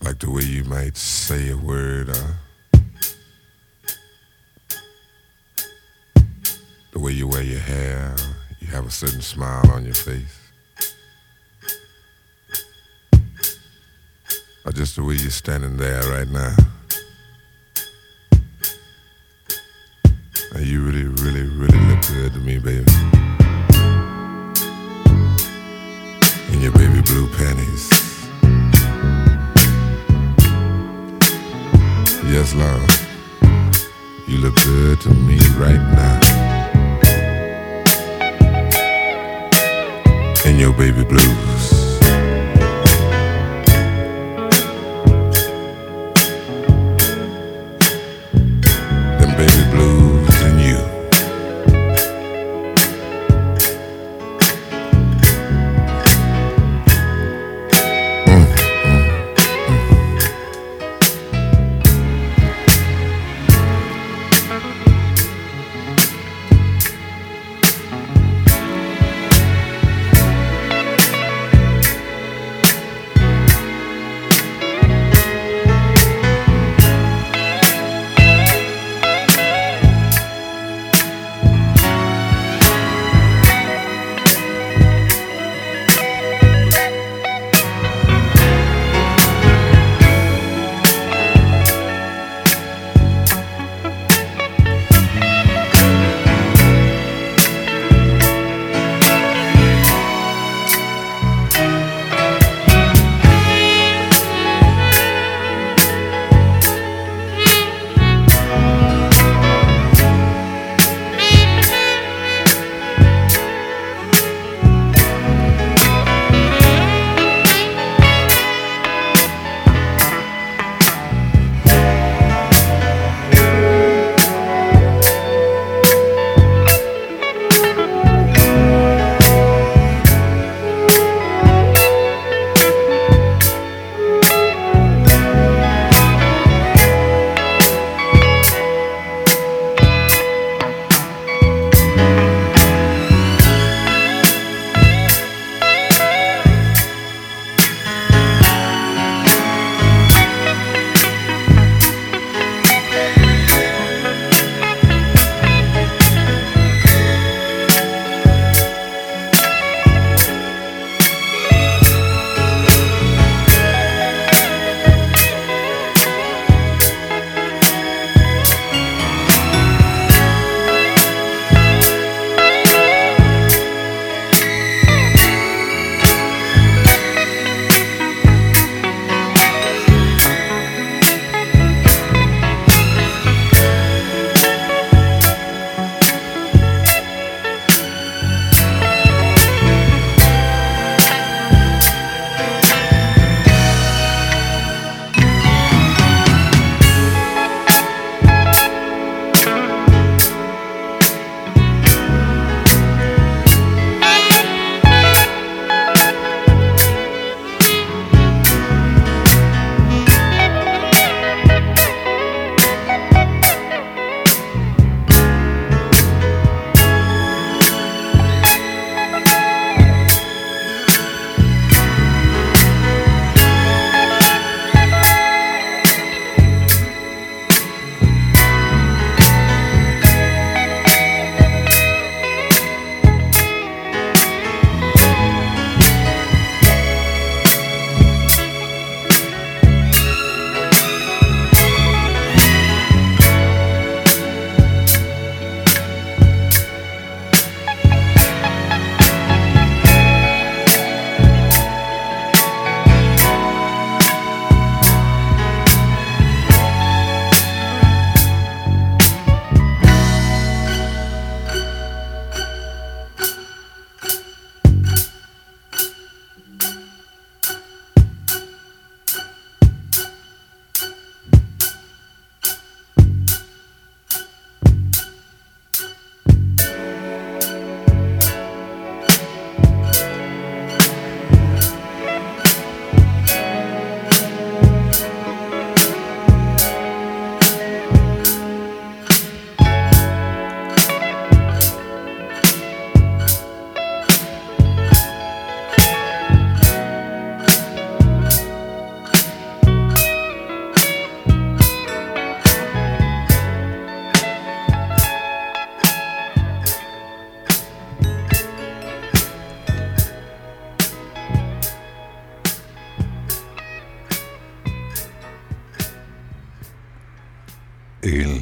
[0.00, 2.32] Like the way you might say a word, uh,
[6.92, 8.14] the way you wear your hair,
[8.60, 10.37] you have a certain smile on your face.
[14.68, 16.54] Or just the way you're standing there right now.
[20.54, 22.84] And you really, really, really look good to me, baby.
[26.52, 27.88] In your baby blue panties.
[32.30, 32.84] Yes, love.
[34.28, 36.20] You look good to me right now.
[40.44, 41.47] In your baby blues.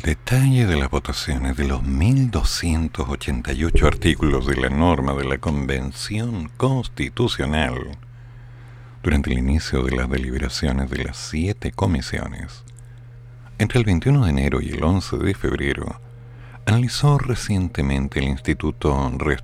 [0.06, 7.98] Detalle de las votaciones de los 1.288 artículos de la norma de la Convención Constitucional
[9.02, 12.62] durante el inicio de las deliberaciones de las siete comisiones,
[13.58, 16.00] entre el 21 de enero y el 11 de febrero,
[16.66, 19.42] analizó recientemente el Instituto Res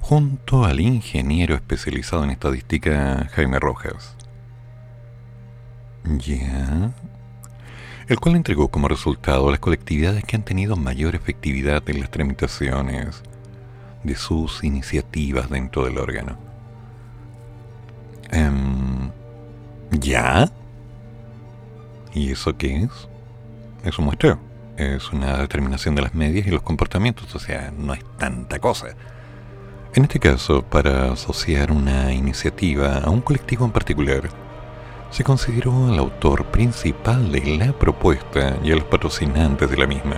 [0.00, 4.14] junto al ingeniero especializado en estadística Jaime Rojas.
[6.04, 6.92] ¿Ya?
[8.08, 13.22] El cual entregó como resultado las colectividades que han tenido mayor efectividad en las tramitaciones
[14.04, 16.38] de sus iniciativas dentro del órgano.
[18.30, 19.10] Em,
[19.90, 20.50] ¿Ya?
[22.14, 22.90] ¿Y eso qué es?
[23.84, 24.38] Es un muestreo.
[24.76, 28.88] Es una determinación de las medias y los comportamientos, o sea, no es tanta cosa.
[29.94, 34.28] En este caso, para asociar una iniciativa a un colectivo en particular,
[35.10, 40.16] se consideró al autor principal de la propuesta y a los patrocinantes de la misma.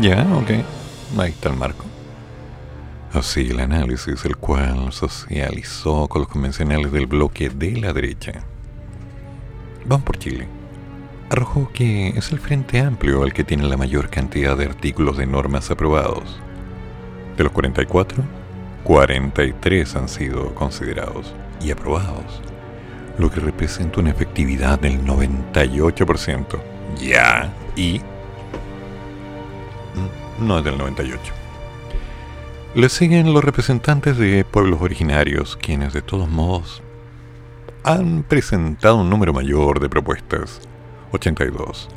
[0.00, 0.50] Ya, ok,
[1.18, 1.84] ahí está el marco.
[3.12, 8.44] Así el análisis, el cual socializó con los convencionales del bloque de la derecha.
[9.84, 10.46] Vamos por Chile.
[11.28, 15.26] Arrojó que es el Frente Amplio el que tiene la mayor cantidad de artículos de
[15.26, 16.38] normas aprobados.
[17.36, 18.22] De los 44,
[18.84, 22.40] 43 han sido considerados y aprobados
[23.20, 26.58] lo que representa una efectividad del 98%.
[26.98, 28.00] Ya, y...
[30.38, 31.18] No es del 98%.
[32.74, 36.82] Le siguen los representantes de pueblos originarios, quienes de todos modos
[37.82, 40.60] han presentado un número mayor de propuestas,
[41.12, 41.88] 82,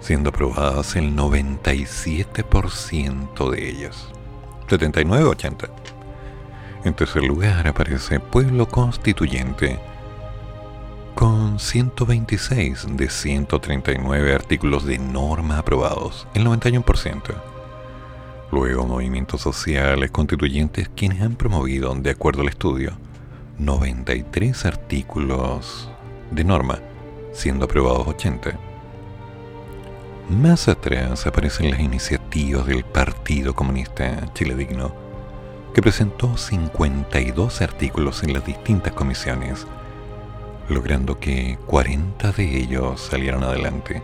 [0.00, 4.08] siendo aprobadas el 97% de ellas,
[4.68, 5.68] 79-80.
[6.84, 9.80] En tercer lugar aparece Pueblo Constituyente,
[11.16, 17.22] con 126 de 139 artículos de norma aprobados, el 91%.
[18.52, 22.98] Luego movimientos sociales constituyentes quienes han promovido, de acuerdo al estudio,
[23.58, 25.90] 93 artículos
[26.30, 26.80] de norma,
[27.32, 28.58] siendo aprobados 80.
[30.28, 34.94] Más atrás aparecen las iniciativas del Partido Comunista Chile Digno,
[35.72, 39.66] que presentó 52 artículos en las distintas comisiones,
[40.68, 44.02] logrando que 40 de ellos salieran adelante.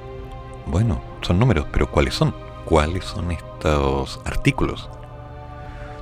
[0.67, 2.35] Bueno, son números, pero ¿cuáles son?
[2.65, 4.89] ¿Cuáles son estos artículos?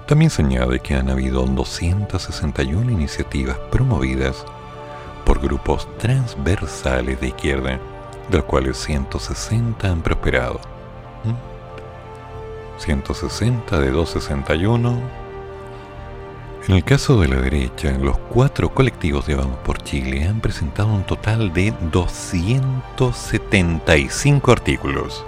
[0.06, 4.44] También se añade que han habido 261 iniciativas promovidas
[5.24, 7.78] por grupos transversales de izquierda,
[8.28, 10.60] de los cuales 160 han prosperado.
[12.78, 13.80] 160 ¿Mm?
[13.80, 15.19] de 261
[16.68, 20.92] en el caso de la derecha, los cuatro colectivos de Vamos por Chile han presentado
[20.92, 25.24] un total de 275 artículos,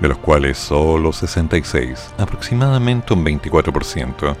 [0.00, 4.36] de los cuales solo 66, aproximadamente un 24%,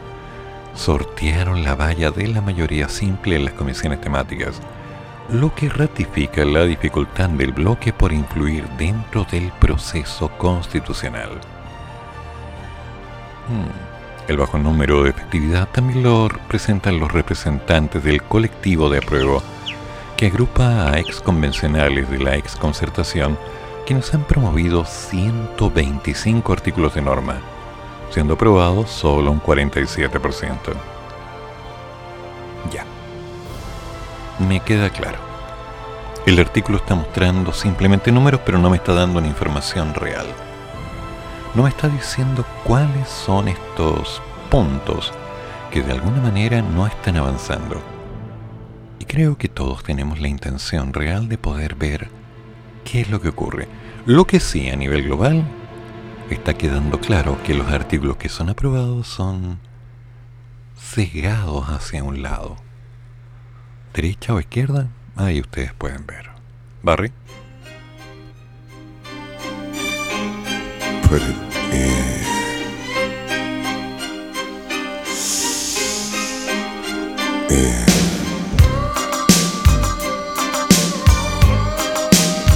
[0.74, 4.60] sortearon la valla de la mayoría simple en las comisiones temáticas,
[5.28, 11.30] lo que ratifica la dificultad del bloque por influir dentro del proceso constitucional.
[13.48, 13.89] Hmm.
[14.30, 19.42] El bajo número de efectividad también lo representan los representantes del colectivo de apruebo,
[20.16, 23.36] que agrupa a ex convencionales de la ex concertación,
[23.88, 27.40] quienes han promovido 125 artículos de norma,
[28.10, 30.54] siendo aprobados solo un 47%.
[32.72, 32.84] Ya.
[34.38, 35.18] Me queda claro.
[36.24, 40.28] El artículo está mostrando simplemente números, pero no me está dando una información real
[41.54, 45.12] no me está diciendo cuáles son estos puntos
[45.70, 47.80] que de alguna manera no están avanzando.
[48.98, 52.08] Y creo que todos tenemos la intención real de poder ver
[52.84, 53.68] qué es lo que ocurre.
[54.06, 55.44] Lo que sí a nivel global
[56.30, 59.58] está quedando claro que los artículos que son aprobados son
[60.76, 62.56] cegados hacia un lado.
[63.92, 66.30] Derecha o izquierda, ahí ustedes pueden ver.
[66.82, 67.12] Barry.
[71.10, 71.36] Put it
[71.74, 72.20] in.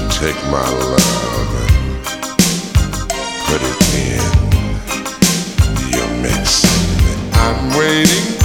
[0.09, 2.05] Take my love and
[3.49, 4.23] put it in
[5.91, 6.63] your mix.
[7.35, 8.44] I'm waiting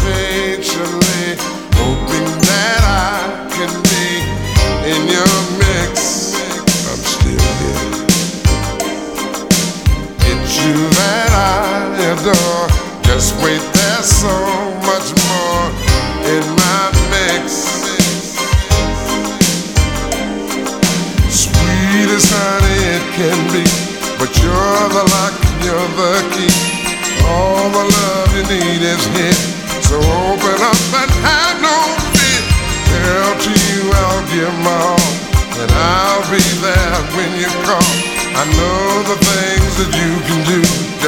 [13.20, 14.32] Just wait, there's so
[14.88, 15.64] much more
[16.24, 17.68] in my mix.
[21.28, 23.68] Sweet as honey it can be,
[24.16, 25.36] but you're the lock,
[25.68, 26.56] you're the key.
[27.28, 29.36] All the love you need is here,
[29.84, 31.76] so open up and have no
[32.16, 32.44] fear.
[32.88, 35.12] Girl, to you I'll give my all,
[35.60, 37.84] and I'll be there when you call.
[38.32, 40.99] I know the things that you can do.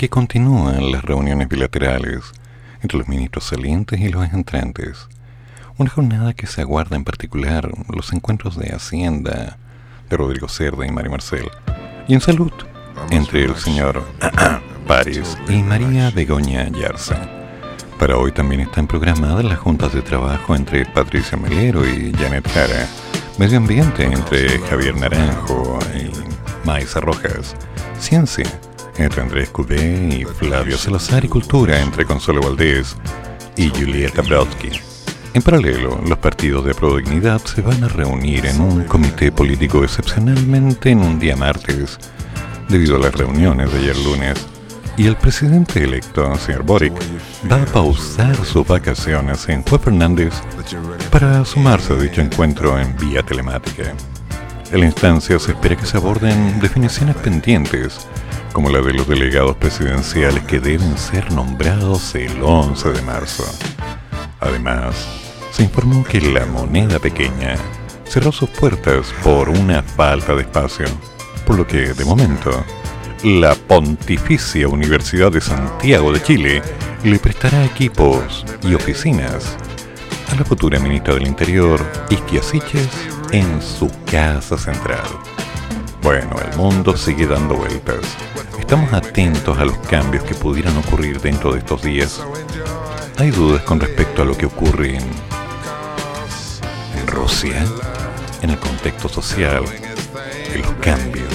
[0.00, 2.32] Que continúan las reuniones bilaterales
[2.80, 5.06] entre los ministros salientes y los entrantes.
[5.76, 9.58] Una jornada que se aguarda en particular los encuentros de Hacienda
[10.08, 11.50] de Rodrigo Cerda y Mario Marcel,
[12.08, 12.50] y en salud
[13.10, 14.02] entre el señor
[14.86, 17.28] París y María Begoña Yarza.
[17.98, 22.88] Para hoy también están programadas las juntas de trabajo entre Patricia Melero y Janet Jara,
[23.36, 27.54] Medio Ambiente entre Javier Naranjo y Maisa Rojas,
[27.98, 28.46] Ciencia
[29.00, 32.96] entre Andrés Cubé y Flavio Salazar y Cultura entre Consuelo Valdés
[33.56, 34.70] y Julieta Brodsky.
[35.32, 40.90] En paralelo, los partidos de Prodignidad se van a reunir en un comité político excepcionalmente
[40.90, 41.98] en un día martes,
[42.68, 44.46] debido a las reuniones de ayer lunes,
[44.96, 46.92] y el presidente electo, señor Boric,
[47.50, 50.34] va a pausar sus vacaciones en Juan Fernández
[51.10, 53.94] para sumarse a dicho encuentro en vía telemática.
[54.72, 58.06] En la instancia se espera que se aborden definiciones pendientes,
[58.52, 63.44] como la de los delegados presidenciales que deben ser nombrados el 11 de marzo.
[64.40, 64.94] Además,
[65.52, 67.56] se informó que la moneda pequeña
[68.04, 70.86] cerró sus puertas por una falta de espacio,
[71.46, 72.64] por lo que, de momento,
[73.22, 76.62] la Pontificia Universidad de Santiago de Chile
[77.04, 79.56] le prestará equipos y oficinas
[80.30, 82.88] a la futura ministra del Interior, Isquia Siches,
[83.32, 85.06] en su casa central.
[86.02, 88.00] Bueno, el mundo sigue dando vueltas.
[88.58, 92.22] estamos atentos a los cambios que pudieran ocurrir dentro de estos días,
[93.18, 95.02] hay dudas con respecto a lo que ocurre en,
[96.98, 97.62] en Rusia,
[98.40, 99.62] en el contexto social,
[100.54, 101.28] en los cambios,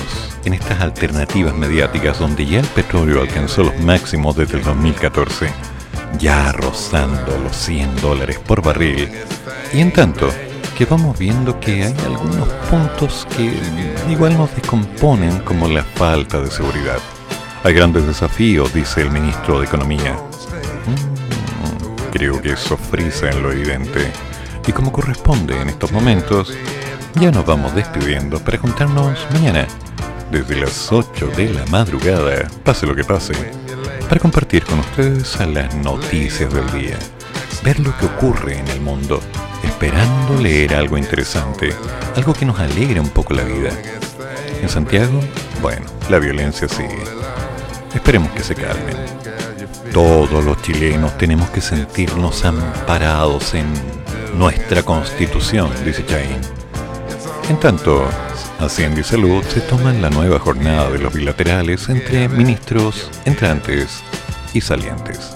[0.45, 5.51] en estas alternativas mediáticas donde ya el petróleo alcanzó los máximos desde el 2014,
[6.17, 9.11] ya rozando los 100 dólares por barril,
[9.73, 10.31] y en tanto
[10.75, 13.53] que vamos viendo que hay algunos puntos que
[14.11, 16.97] igual nos descomponen como la falta de seguridad.
[17.63, 20.13] Hay grandes desafíos, dice el ministro de Economía.
[20.85, 24.11] Mm, creo que eso frisa en lo evidente.
[24.67, 26.53] Y como corresponde en estos momentos,
[27.21, 29.67] ya nos vamos despidiendo para juntarnos mañana,
[30.29, 33.33] desde las 8 de la madrugada, pase lo que pase,
[34.09, 36.99] para compartir con ustedes las noticias del día,
[37.63, 39.21] ver lo que ocurre en el mundo,
[39.65, 41.73] esperando leer algo interesante,
[42.15, 43.71] algo que nos alegre un poco la vida.
[44.61, 45.19] En Santiago,
[45.61, 47.03] bueno, la violencia sigue.
[47.93, 48.95] Esperemos que se calmen.
[49.91, 53.65] Todos los chilenos tenemos que sentirnos amparados en
[54.37, 56.39] nuestra constitución, dice Chain.
[57.49, 58.07] En tanto,
[58.59, 64.01] Hacienda y Salud se toman la nueva jornada de los bilaterales entre ministros entrantes
[64.53, 65.35] y salientes.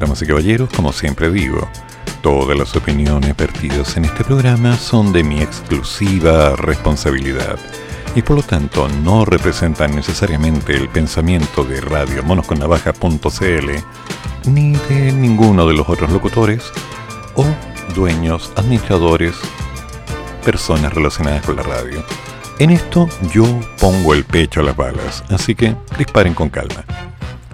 [0.00, 1.68] Damas y caballeros, como siempre digo,
[2.26, 7.56] todas las opiniones vertidas en este programa son de mi exclusiva responsabilidad
[8.16, 13.70] y por lo tanto no representan necesariamente el pensamiento de Radio Monosconnavaja.cl
[14.50, 16.72] ni de ninguno de los otros locutores
[17.36, 17.44] o
[17.94, 19.36] dueños, administradores
[20.44, 22.04] personas relacionadas con la radio.
[22.58, 23.44] En esto yo
[23.78, 26.84] pongo el pecho a las balas, así que disparen con calma.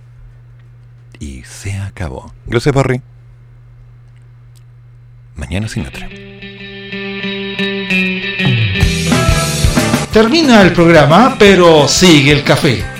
[1.18, 2.32] Y se acabó.
[2.46, 3.02] Gracias, Barry.
[5.34, 6.08] Mañana sin otra.
[10.10, 12.99] Termina el programa, pero sigue el café.